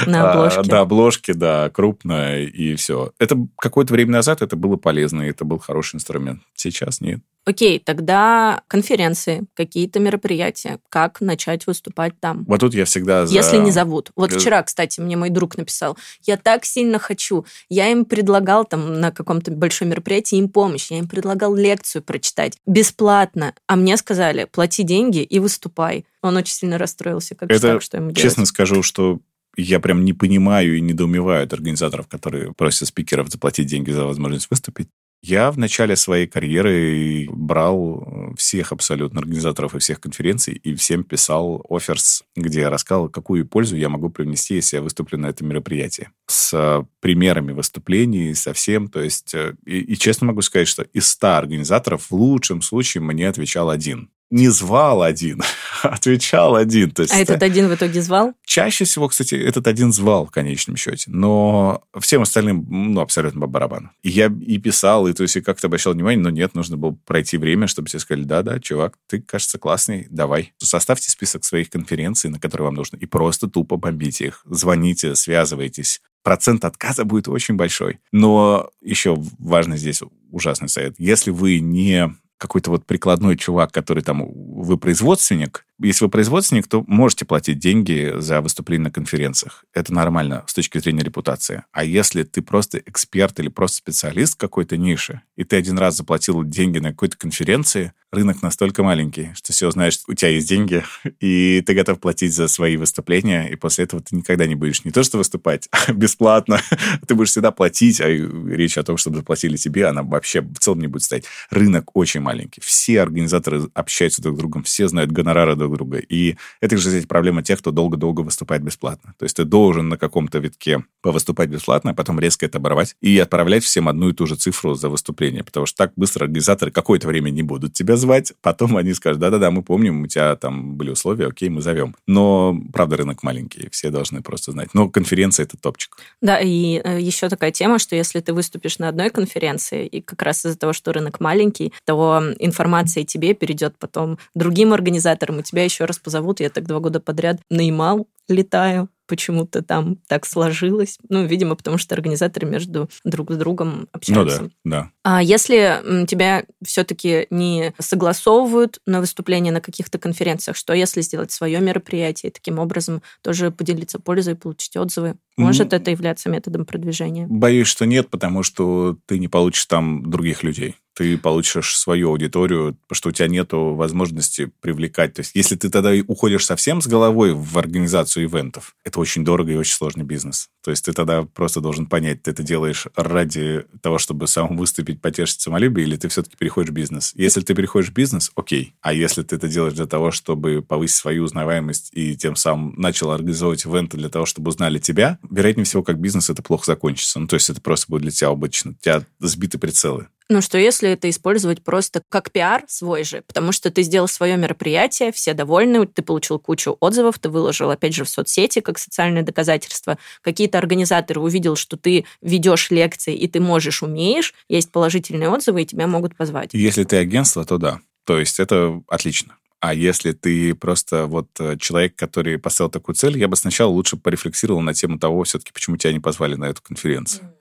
на 0.06 0.32
обложке. 0.32 0.62
Да, 0.68 0.80
обложки, 0.80 1.32
да, 1.32 1.70
крупно 1.70 2.40
и 2.40 2.74
все. 2.74 3.12
Это 3.20 3.36
какое-то 3.56 3.92
время 3.92 4.10
назад 4.12 4.42
это 4.42 4.56
было 4.56 4.76
полезно, 4.76 5.22
и 5.22 5.30
это 5.30 5.44
был 5.44 5.58
хороший 5.58 5.96
инструмент. 5.96 6.42
Сейчас 6.54 7.00
нет. 7.00 7.20
Окей, 7.46 7.78
тогда 7.78 8.62
конференции, 8.68 9.44
какие-то 9.54 9.98
мероприятия, 9.98 10.78
как 10.88 11.20
начать 11.20 11.66
выступать 11.66 12.12
там? 12.20 12.44
Вот 12.46 12.60
тут 12.60 12.74
я 12.74 12.84
всегда 12.84 13.26
за... 13.26 13.34
Если 13.34 13.56
не 13.56 13.70
зовут. 13.70 14.10
Вот 14.14 14.32
вчера, 14.32 14.62
кстати, 14.62 15.00
мне 15.00 15.16
мой 15.16 15.30
друг 15.30 15.56
написал, 15.56 15.96
я 16.22 16.36
так 16.36 16.64
сильно 16.64 16.98
хочу. 16.98 17.46
Я 17.68 17.90
им 17.90 18.04
предлагал 18.04 18.64
там 18.64 19.00
на 19.00 19.10
каком-то 19.10 19.50
большом 19.52 19.88
мероприятии 19.88 20.36
им 20.36 20.48
помощь, 20.48 20.90
я 20.90 20.98
им 20.98 21.08
предлагал 21.08 21.54
лекцию 21.54 22.02
прочитать 22.02 22.58
бесплатно, 22.66 23.54
а 23.66 23.76
мне 23.76 23.96
сказали, 23.96 24.44
плати 24.44 24.82
деньги 24.82 25.22
и 25.22 25.38
выступай. 25.38 26.04
Он 26.22 26.36
очень 26.36 26.54
сильно 26.54 26.76
расстроился, 26.76 27.34
как 27.34 27.50
Это, 27.50 27.60
так, 27.60 27.82
что 27.82 27.96
ему 27.96 28.10
делать. 28.10 28.22
честно 28.22 28.44
скажу, 28.44 28.82
что 28.82 29.20
я 29.56 29.80
прям 29.80 30.04
не 30.04 30.12
понимаю 30.12 30.76
и 30.76 30.80
недоумеваю 30.80 31.44
от 31.44 31.52
организаторов, 31.52 32.06
которые 32.06 32.52
просят 32.52 32.88
спикеров 32.88 33.28
заплатить 33.30 33.66
деньги 33.66 33.90
за 33.90 34.04
возможность 34.04 34.48
выступить. 34.50 34.88
Я 35.22 35.50
в 35.50 35.58
начале 35.58 35.96
своей 35.96 36.26
карьеры 36.26 37.26
брал 37.30 38.02
э, 38.02 38.34
всех 38.36 38.72
абсолютно 38.72 39.20
организаторов 39.20 39.74
и 39.74 39.78
всех 39.78 40.00
конференций 40.00 40.54
и 40.54 40.74
всем 40.74 41.04
писал 41.04 41.64
оферс, 41.68 42.24
где 42.34 42.60
я 42.60 42.70
рассказал, 42.70 43.10
какую 43.10 43.46
пользу 43.46 43.76
я 43.76 43.90
могу 43.90 44.08
привнести, 44.08 44.54
если 44.54 44.76
я 44.76 44.82
выступлю 44.82 45.18
на 45.18 45.26
этом 45.26 45.48
мероприятии. 45.48 46.08
С 46.26 46.54
э, 46.54 46.84
примерами 47.00 47.52
выступлений, 47.52 48.34
со 48.34 48.54
всем. 48.54 48.88
То 48.88 49.02
есть, 49.02 49.34
э, 49.34 49.56
и, 49.66 49.80
и 49.80 49.96
честно 49.96 50.28
могу 50.28 50.40
сказать, 50.40 50.68
что 50.68 50.84
из 50.84 51.06
100 51.08 51.36
организаторов 51.36 52.10
в 52.10 52.14
лучшем 52.14 52.62
случае 52.62 53.02
мне 53.02 53.28
отвечал 53.28 53.68
один 53.68 54.10
не 54.30 54.48
звал 54.48 55.02
один, 55.02 55.42
отвечал 55.82 56.54
один. 56.54 56.92
То 56.92 57.02
есть, 57.02 57.12
а 57.12 57.18
этот 57.18 57.42
один 57.42 57.68
в 57.68 57.74
итоге 57.74 58.00
звал? 58.00 58.34
Чаще 58.44 58.84
всего, 58.84 59.08
кстати, 59.08 59.34
этот 59.34 59.66
один 59.66 59.92
звал 59.92 60.26
в 60.26 60.30
конечном 60.30 60.76
счете. 60.76 61.10
Но 61.10 61.82
всем 61.98 62.22
остальным, 62.22 62.66
ну, 62.68 63.00
абсолютно 63.00 63.40
по 63.40 63.46
барабану. 63.46 63.90
И 64.02 64.10
я 64.10 64.26
и 64.26 64.58
писал, 64.58 65.08
и 65.08 65.12
то 65.12 65.22
есть 65.22 65.36
и 65.36 65.40
как-то 65.40 65.66
обращал 65.66 65.92
внимание, 65.94 66.22
но 66.22 66.30
нет, 66.30 66.54
нужно 66.54 66.76
было 66.76 66.96
пройти 67.04 67.38
время, 67.38 67.66
чтобы 67.66 67.88
тебе 67.88 67.98
сказали, 67.98 68.24
да-да, 68.24 68.60
чувак, 68.60 68.94
ты, 69.08 69.20
кажется, 69.20 69.58
классный, 69.58 70.06
давай. 70.10 70.52
Составьте 70.58 71.10
список 71.10 71.44
своих 71.44 71.68
конференций, 71.70 72.30
на 72.30 72.38
которые 72.38 72.66
вам 72.66 72.74
нужно, 72.74 72.96
и 72.96 73.06
просто 73.06 73.48
тупо 73.48 73.76
бомбите 73.76 74.26
их. 74.26 74.42
Звоните, 74.48 75.14
связывайтесь. 75.16 76.00
Процент 76.22 76.64
отказа 76.64 77.04
будет 77.04 77.28
очень 77.28 77.54
большой. 77.56 77.98
Но 78.12 78.70
еще 78.82 79.16
важный 79.38 79.78
здесь 79.78 80.02
ужасный 80.30 80.68
совет. 80.68 80.94
Если 80.98 81.30
вы 81.30 81.60
не 81.60 82.14
какой-то 82.40 82.70
вот 82.70 82.86
прикладной 82.86 83.36
чувак, 83.36 83.70
который 83.70 84.02
там, 84.02 84.24
вы 84.26 84.78
производственник, 84.78 85.66
если 85.80 86.04
вы 86.04 86.10
производственник, 86.10 86.68
то 86.68 86.84
можете 86.86 87.24
платить 87.24 87.58
деньги 87.58 88.12
за 88.16 88.40
выступление 88.40 88.84
на 88.84 88.90
конференциях. 88.90 89.64
Это 89.72 89.92
нормально 89.92 90.44
с 90.46 90.54
точки 90.54 90.78
зрения 90.78 91.02
репутации. 91.02 91.64
А 91.72 91.84
если 91.84 92.22
ты 92.22 92.42
просто 92.42 92.78
эксперт 92.78 93.38
или 93.40 93.48
просто 93.48 93.78
специалист 93.78 94.36
какой-то 94.36 94.76
ниши, 94.76 95.22
и 95.36 95.44
ты 95.44 95.56
один 95.56 95.78
раз 95.78 95.96
заплатил 95.96 96.44
деньги 96.44 96.78
на 96.78 96.90
какой-то 96.90 97.16
конференции, 97.16 97.92
рынок 98.12 98.42
настолько 98.42 98.82
маленький, 98.82 99.30
что 99.34 99.52
все 99.52 99.70
знаешь, 99.70 100.00
у 100.08 100.14
тебя 100.14 100.30
есть 100.30 100.48
деньги, 100.48 100.82
и 101.20 101.62
ты 101.64 101.74
готов 101.74 102.00
платить 102.00 102.34
за 102.34 102.48
свои 102.48 102.76
выступления, 102.76 103.48
и 103.48 103.56
после 103.56 103.84
этого 103.84 104.02
ты 104.02 104.16
никогда 104.16 104.46
не 104.46 104.54
будешь 104.54 104.84
не 104.84 104.90
то 104.90 105.02
что 105.02 105.18
выступать, 105.18 105.68
а 105.72 105.92
бесплатно, 105.92 106.60
ты 107.06 107.14
будешь 107.14 107.30
всегда 107.30 107.50
платить, 107.50 108.00
а 108.00 108.08
речь 108.08 108.78
о 108.78 108.82
том, 108.82 108.96
чтобы 108.96 109.16
заплатили 109.16 109.56
тебе, 109.56 109.86
она 109.86 110.02
вообще 110.02 110.40
в 110.40 110.58
целом 110.58 110.80
не 110.80 110.86
будет 110.86 111.02
стоять. 111.02 111.24
Рынок 111.50 111.96
очень 111.96 112.20
маленький. 112.20 112.60
Все 112.60 113.00
организаторы 113.00 113.62
общаются 113.74 114.22
друг 114.22 114.36
с 114.36 114.38
другом, 114.38 114.62
все 114.64 114.88
знают 114.88 115.12
гонорары 115.12 115.56
друг 115.56 115.69
друг 115.76 115.90
друга. 115.90 115.98
И 115.98 116.36
это 116.60 116.76
же 116.76 116.90
здесь 116.90 117.06
проблема 117.06 117.42
тех, 117.42 117.58
кто 117.58 117.70
долго-долго 117.70 118.20
выступает 118.20 118.62
бесплатно. 118.62 119.14
То 119.18 119.24
есть 119.24 119.36
ты 119.36 119.44
должен 119.44 119.88
на 119.88 119.98
каком-то 119.98 120.38
витке 120.38 120.84
повыступать 121.02 121.48
бесплатно, 121.48 121.90
а 121.90 121.94
потом 121.94 122.20
резко 122.20 122.46
это 122.46 122.58
оборвать 122.58 122.96
и 123.00 123.18
отправлять 123.18 123.64
всем 123.64 123.88
одну 123.88 124.10
и 124.10 124.12
ту 124.12 124.26
же 124.26 124.36
цифру 124.36 124.74
за 124.74 124.88
выступление, 124.88 125.44
потому 125.44 125.66
что 125.66 125.76
так 125.78 125.92
быстро 125.96 126.24
организаторы 126.24 126.70
какое-то 126.70 127.08
время 127.08 127.30
не 127.30 127.42
будут 127.42 127.72
тебя 127.72 127.96
звать, 127.96 128.32
потом 128.42 128.76
они 128.76 128.92
скажут, 128.94 129.20
да-да-да, 129.20 129.50
мы 129.50 129.62
помним, 129.62 130.02
у 130.02 130.06
тебя 130.06 130.36
там 130.36 130.74
были 130.74 130.90
условия, 130.90 131.26
окей, 131.26 131.48
мы 131.48 131.62
зовем. 131.62 131.96
Но, 132.06 132.58
правда, 132.72 132.96
рынок 132.96 133.22
маленький, 133.22 133.68
все 133.70 133.90
должны 133.90 134.22
просто 134.22 134.52
знать. 134.52 134.70
Но 134.74 134.88
конференция— 134.88 135.44
это 135.46 135.56
топчик. 135.56 135.96
Да, 136.20 136.38
и 136.38 136.80
э, 136.82 137.00
еще 137.00 137.28
такая 137.28 137.50
тема, 137.50 137.78
что 137.78 137.96
если 137.96 138.20
ты 138.20 138.32
выступишь 138.32 138.78
на 138.78 138.88
одной 138.88 139.10
конференции, 139.10 139.86
и 139.86 140.00
как 140.00 140.22
раз 140.22 140.44
из-за 140.44 140.58
того, 140.58 140.72
что 140.72 140.92
рынок 140.92 141.20
маленький, 141.20 141.72
то 141.84 142.22
информация 142.38 143.04
тебе 143.04 143.34
перейдет 143.34 143.76
потом 143.78 144.18
другим 144.34 144.72
организаторам, 144.72 145.38
у 145.38 145.42
тебя 145.42 145.59
тебя 145.60 145.64
еще 145.64 145.84
раз 145.84 145.98
позовут, 145.98 146.40
я 146.40 146.48
так 146.48 146.66
два 146.66 146.80
года 146.80 147.00
подряд 147.00 147.40
на 147.50 147.60
Ямал 147.60 148.08
летаю, 148.28 148.88
почему-то 149.06 149.60
там 149.60 149.96
так 150.06 150.24
сложилось. 150.24 150.98
Ну, 151.08 151.26
видимо, 151.26 151.56
потому 151.56 151.78
что 151.78 151.96
организаторы 151.96 152.46
между 152.46 152.88
друг 153.04 153.32
с 153.32 153.36
другом 153.36 153.88
общаются. 153.92 154.42
Ну 154.42 154.50
да, 154.64 154.82
да. 154.82 154.90
А 155.02 155.20
если 155.22 156.06
тебя 156.06 156.44
все-таки 156.64 157.26
не 157.30 157.74
согласовывают 157.80 158.78
на 158.86 159.00
выступление 159.00 159.52
на 159.52 159.60
каких-то 159.60 159.98
конференциях, 159.98 160.56
что 160.56 160.72
если 160.72 161.00
сделать 161.00 161.32
свое 161.32 161.60
мероприятие 161.60 162.30
и 162.30 162.32
таким 162.32 162.60
образом 162.60 163.02
тоже 163.20 163.50
поделиться 163.50 163.98
пользой, 163.98 164.36
получить 164.36 164.76
отзывы? 164.76 165.16
Может 165.36 165.72
это 165.72 165.90
являться 165.90 166.30
методом 166.30 166.64
продвижения? 166.64 167.26
Боюсь, 167.28 167.66
что 167.66 167.86
нет, 167.86 168.10
потому 168.10 168.44
что 168.44 168.96
ты 169.06 169.18
не 169.18 169.26
получишь 169.26 169.66
там 169.66 170.08
других 170.08 170.44
людей 170.44 170.76
ты 170.94 171.16
получишь 171.16 171.76
свою 171.76 172.10
аудиторию, 172.10 172.76
что 172.92 173.08
у 173.10 173.12
тебя 173.12 173.28
нет 173.28 173.48
возможности 173.52 174.50
привлекать. 174.60 175.14
То 175.14 175.20
есть, 175.20 175.32
если 175.34 175.56
ты 175.56 175.70
тогда 175.70 175.92
уходишь 176.06 176.46
совсем 176.46 176.82
с 176.82 176.86
головой 176.86 177.32
в 177.32 177.58
организацию 177.58 178.26
ивентов, 178.26 178.74
это 178.84 179.00
очень 179.00 179.24
дорого 179.24 179.52
и 179.52 179.56
очень 179.56 179.74
сложный 179.74 180.04
бизнес. 180.04 180.48
То 180.62 180.70
есть, 180.70 180.84
ты 180.84 180.92
тогда 180.92 181.22
просто 181.22 181.60
должен 181.60 181.86
понять, 181.86 182.22
ты 182.22 182.32
это 182.32 182.42
делаешь 182.42 182.86
ради 182.96 183.64
того, 183.82 183.98
чтобы 183.98 184.26
сам 184.26 184.56
выступить, 184.56 185.00
потешить 185.00 185.40
самолюбие, 185.40 185.86
или 185.86 185.96
ты 185.96 186.08
все-таки 186.08 186.36
переходишь 186.36 186.70
в 186.70 186.74
бизнес. 186.74 187.12
Если 187.14 187.40
ты 187.40 187.54
переходишь 187.54 187.90
в 187.90 187.94
бизнес, 187.94 188.30
окей. 188.34 188.74
А 188.80 188.92
если 188.92 189.22
ты 189.22 189.36
это 189.36 189.48
делаешь 189.48 189.74
для 189.74 189.86
того, 189.86 190.10
чтобы 190.10 190.62
повысить 190.62 190.96
свою 190.96 191.24
узнаваемость 191.24 191.90
и 191.92 192.16
тем 192.16 192.36
самым 192.36 192.74
начал 192.76 193.10
организовывать 193.10 193.64
ивенты 193.64 193.96
для 193.96 194.08
того, 194.08 194.26
чтобы 194.26 194.50
узнали 194.50 194.78
тебя, 194.78 195.18
вероятнее 195.30 195.64
всего, 195.64 195.82
как 195.82 195.98
бизнес 195.98 196.30
это 196.30 196.42
плохо 196.42 196.66
закончится. 196.66 197.18
Ну, 197.20 197.26
то 197.26 197.34
есть, 197.34 197.48
это 197.48 197.60
просто 197.60 197.86
будет 197.88 198.02
для 198.02 198.10
тебя 198.10 198.28
обычно. 198.28 198.72
У 198.72 198.82
тебя 198.82 199.04
сбиты 199.20 199.58
прицелы. 199.58 200.08
Ну, 200.30 200.40
что 200.40 200.58
если 200.58 200.90
это 200.90 201.10
использовать 201.10 201.64
просто 201.64 202.02
как 202.08 202.30
пиар 202.30 202.62
свой 202.68 203.02
же, 203.02 203.24
потому 203.26 203.50
что 203.50 203.68
ты 203.72 203.82
сделал 203.82 204.06
свое 204.06 204.36
мероприятие, 204.36 205.10
все 205.10 205.34
довольны, 205.34 205.84
ты 205.88 206.02
получил 206.02 206.38
кучу 206.38 206.76
отзывов, 206.78 207.18
ты 207.18 207.28
выложил, 207.28 207.68
опять 207.68 207.96
же, 207.96 208.04
в 208.04 208.08
соцсети 208.08 208.60
как 208.60 208.78
социальное 208.78 209.24
доказательство. 209.24 209.98
Какие-то 210.22 210.58
организаторы 210.58 211.20
увидел, 211.20 211.56
что 211.56 211.76
ты 211.76 212.04
ведешь 212.22 212.70
лекции, 212.70 213.16
и 213.16 213.26
ты 213.26 213.40
можешь, 213.40 213.82
умеешь, 213.82 214.32
есть 214.48 214.70
положительные 214.70 215.30
отзывы, 215.30 215.62
и 215.62 215.66
тебя 215.66 215.88
могут 215.88 216.16
позвать. 216.16 216.50
Если 216.52 216.84
ты 216.84 216.98
агентство, 216.98 217.44
то 217.44 217.58
да. 217.58 217.80
То 218.04 218.20
есть 218.20 218.38
это 218.38 218.80
отлично. 218.86 219.34
А 219.58 219.74
если 219.74 220.12
ты 220.12 220.54
просто 220.54 221.06
вот 221.06 221.28
э, 221.40 221.56
человек, 221.58 221.96
который 221.96 222.38
поставил 222.38 222.70
такую 222.70 222.94
цель, 222.94 223.18
я 223.18 223.26
бы 223.26 223.34
сначала 223.34 223.70
лучше 223.70 223.96
порефлексировал 223.96 224.60
на 224.60 224.74
тему 224.74 225.00
того, 225.00 225.24
все-таки, 225.24 225.50
почему 225.52 225.76
тебя 225.76 225.92
не 225.92 226.00
позвали 226.00 226.36
на 226.36 226.44
эту 226.44 226.62
конференцию. 226.62 227.24
Mm 227.24 227.39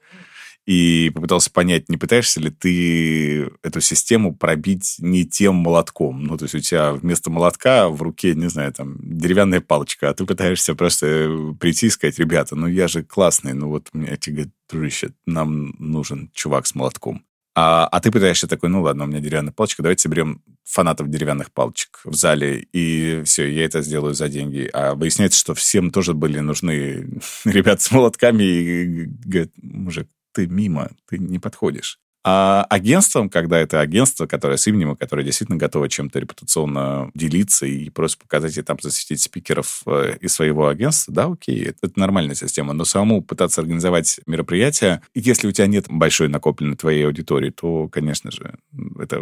и 0.69 1.09
попытался 1.09 1.49
понять, 1.49 1.89
не 1.89 1.97
пытаешься 1.97 2.39
ли 2.39 2.51
ты 2.51 3.49
эту 3.63 3.81
систему 3.81 4.35
пробить 4.35 4.97
не 4.99 5.25
тем 5.25 5.55
молотком. 5.55 6.23
Ну, 6.23 6.37
то 6.37 6.45
есть 6.45 6.53
у 6.53 6.59
тебя 6.59 6.91
вместо 6.93 7.31
молотка 7.31 7.89
в 7.89 7.99
руке, 8.03 8.35
не 8.35 8.49
знаю, 8.49 8.71
там, 8.71 8.97
деревянная 9.01 9.61
палочка, 9.61 10.09
а 10.09 10.13
ты 10.13 10.27
пытаешься 10.27 10.75
просто 10.75 11.55
прийти 11.59 11.87
и 11.87 11.89
сказать, 11.89 12.19
ребята, 12.19 12.55
ну 12.55 12.67
я 12.67 12.87
же 12.87 13.01
классный, 13.01 13.53
ну 13.53 13.69
вот 13.69 13.89
мне 13.93 14.15
тебе 14.17 14.35
говорят, 14.35 14.53
дружище, 14.69 15.09
нам 15.25 15.73
нужен 15.79 16.29
чувак 16.35 16.67
с 16.67 16.75
молотком. 16.75 17.25
А, 17.55 17.87
а 17.87 17.99
ты 17.99 18.11
пытаешься 18.11 18.47
такой, 18.47 18.69
ну 18.69 18.83
ладно, 18.83 19.05
у 19.05 19.07
меня 19.07 19.21
деревянная 19.21 19.53
палочка, 19.53 19.81
давайте 19.81 20.03
соберем 20.03 20.43
фанатов 20.65 21.09
деревянных 21.09 21.51
палочек 21.51 21.99
в 22.03 22.13
зале, 22.13 22.67
и 22.73 23.23
все, 23.25 23.51
я 23.51 23.65
это 23.65 23.81
сделаю 23.81 24.13
за 24.13 24.29
деньги. 24.29 24.69
А 24.71 24.93
выясняется, 24.93 25.39
что 25.39 25.55
всем 25.55 25.89
тоже 25.89 26.13
были 26.13 26.37
нужны 26.41 27.19
ребята 27.43 27.81
с 27.81 27.89
молотками, 27.89 28.43
и 28.43 29.05
говорят, 29.25 29.49
мужик, 29.63 30.07
ты 30.39 30.47
мимо, 30.47 30.91
ты 31.09 31.17
не 31.17 31.37
подходишь. 31.37 31.99
А 32.25 32.65
агентством, 32.69 33.29
когда 33.29 33.59
это 33.59 33.79
агентство, 33.79 34.25
которое 34.25 34.57
с 34.57 34.67
именем, 34.67 34.95
которое 34.95 35.23
действительно 35.23 35.57
готово 35.57 35.89
чем-то 35.89 36.19
репутационно 36.19 37.11
делиться 37.13 37.65
и 37.65 37.89
просто 37.89 38.19
показать 38.19 38.57
и 38.57 38.61
там 38.61 38.77
засветить 38.81 39.21
спикеров 39.21 39.83
э, 39.85 40.17
из 40.19 40.33
своего 40.33 40.67
агентства, 40.67 41.13
да, 41.13 41.25
окей, 41.25 41.63
это, 41.63 41.79
это 41.83 41.99
нормальная 41.99 42.35
система. 42.35 42.73
Но 42.73 42.83
самому 42.83 43.21
пытаться 43.21 43.61
организовать 43.61 44.19
мероприятие, 44.27 45.01
если 45.13 45.47
у 45.47 45.51
тебя 45.51 45.67
нет 45.67 45.85
большой 45.89 46.27
накопленной 46.27 46.75
твоей 46.75 47.05
аудитории, 47.05 47.51
то, 47.51 47.87
конечно 47.87 48.31
же, 48.31 48.57
это 48.99 49.21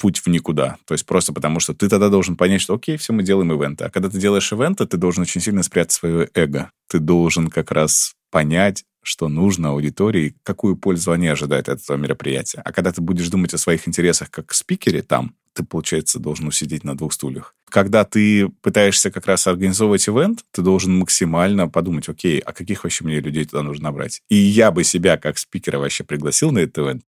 путь 0.00 0.18
в 0.18 0.28
никуда. 0.28 0.78
То 0.86 0.94
есть 0.94 1.04
просто 1.04 1.32
потому, 1.32 1.58
что 1.58 1.74
ты 1.74 1.88
тогда 1.88 2.08
должен 2.08 2.36
понять, 2.36 2.60
что 2.60 2.74
окей, 2.74 2.96
все, 2.96 3.12
мы 3.12 3.24
делаем 3.24 3.52
ивенты. 3.52 3.84
А 3.84 3.90
когда 3.90 4.08
ты 4.08 4.18
делаешь 4.18 4.52
ивенты, 4.52 4.86
ты 4.86 4.96
должен 4.96 5.22
очень 5.22 5.40
сильно 5.40 5.64
спрятать 5.64 5.92
свое 5.92 6.28
эго. 6.34 6.70
Ты 6.88 7.00
должен 7.00 7.50
как 7.50 7.72
раз 7.72 8.14
понять, 8.30 8.84
что 9.06 9.28
нужно 9.28 9.70
аудитории, 9.70 10.34
какую 10.42 10.76
пользу 10.76 11.12
они 11.12 11.28
ожидают 11.28 11.68
от 11.68 11.80
этого 11.80 11.96
мероприятия. 11.96 12.60
А 12.64 12.72
когда 12.72 12.92
ты 12.92 13.00
будешь 13.00 13.28
думать 13.28 13.54
о 13.54 13.58
своих 13.58 13.86
интересах 13.86 14.30
как 14.30 14.52
спикере 14.52 15.02
там, 15.02 15.34
ты, 15.52 15.64
получается, 15.64 16.18
должен 16.18 16.48
усидеть 16.48 16.84
на 16.84 16.96
двух 16.96 17.14
стульях. 17.14 17.54
Когда 17.70 18.04
ты 18.04 18.48
пытаешься 18.60 19.10
как 19.10 19.26
раз 19.26 19.46
организовывать 19.46 20.06
ивент, 20.08 20.44
ты 20.52 20.60
должен 20.60 20.96
максимально 20.98 21.68
подумать, 21.68 22.08
окей, 22.08 22.40
а 22.40 22.52
каких 22.52 22.84
вообще 22.84 23.04
мне 23.04 23.20
людей 23.20 23.46
туда 23.46 23.62
нужно 23.62 23.84
набрать? 23.84 24.20
И 24.28 24.36
я 24.36 24.70
бы 24.70 24.84
себя 24.84 25.16
как 25.16 25.38
спикера 25.38 25.78
вообще 25.78 26.04
пригласил 26.04 26.50
на 26.50 26.58
этот 26.58 26.78
ивент. 26.78 27.02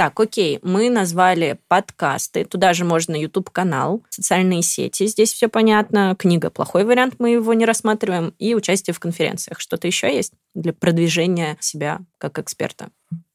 Так, 0.00 0.18
окей, 0.18 0.60
мы 0.62 0.88
назвали 0.88 1.58
подкасты, 1.68 2.46
туда 2.46 2.72
же 2.72 2.86
можно 2.86 3.14
YouTube-канал, 3.14 4.02
социальные 4.08 4.62
сети, 4.62 5.06
здесь 5.06 5.30
все 5.30 5.48
понятно, 5.48 6.16
книга 6.18 6.48
плохой 6.48 6.84
вариант, 6.86 7.16
мы 7.18 7.32
его 7.32 7.52
не 7.52 7.66
рассматриваем, 7.66 8.32
и 8.38 8.54
участие 8.54 8.94
в 8.94 8.98
конференциях. 8.98 9.60
Что-то 9.60 9.86
еще 9.86 10.06
есть 10.10 10.32
для 10.54 10.72
продвижения 10.72 11.58
себя 11.60 12.00
как 12.16 12.38
эксперта? 12.38 12.88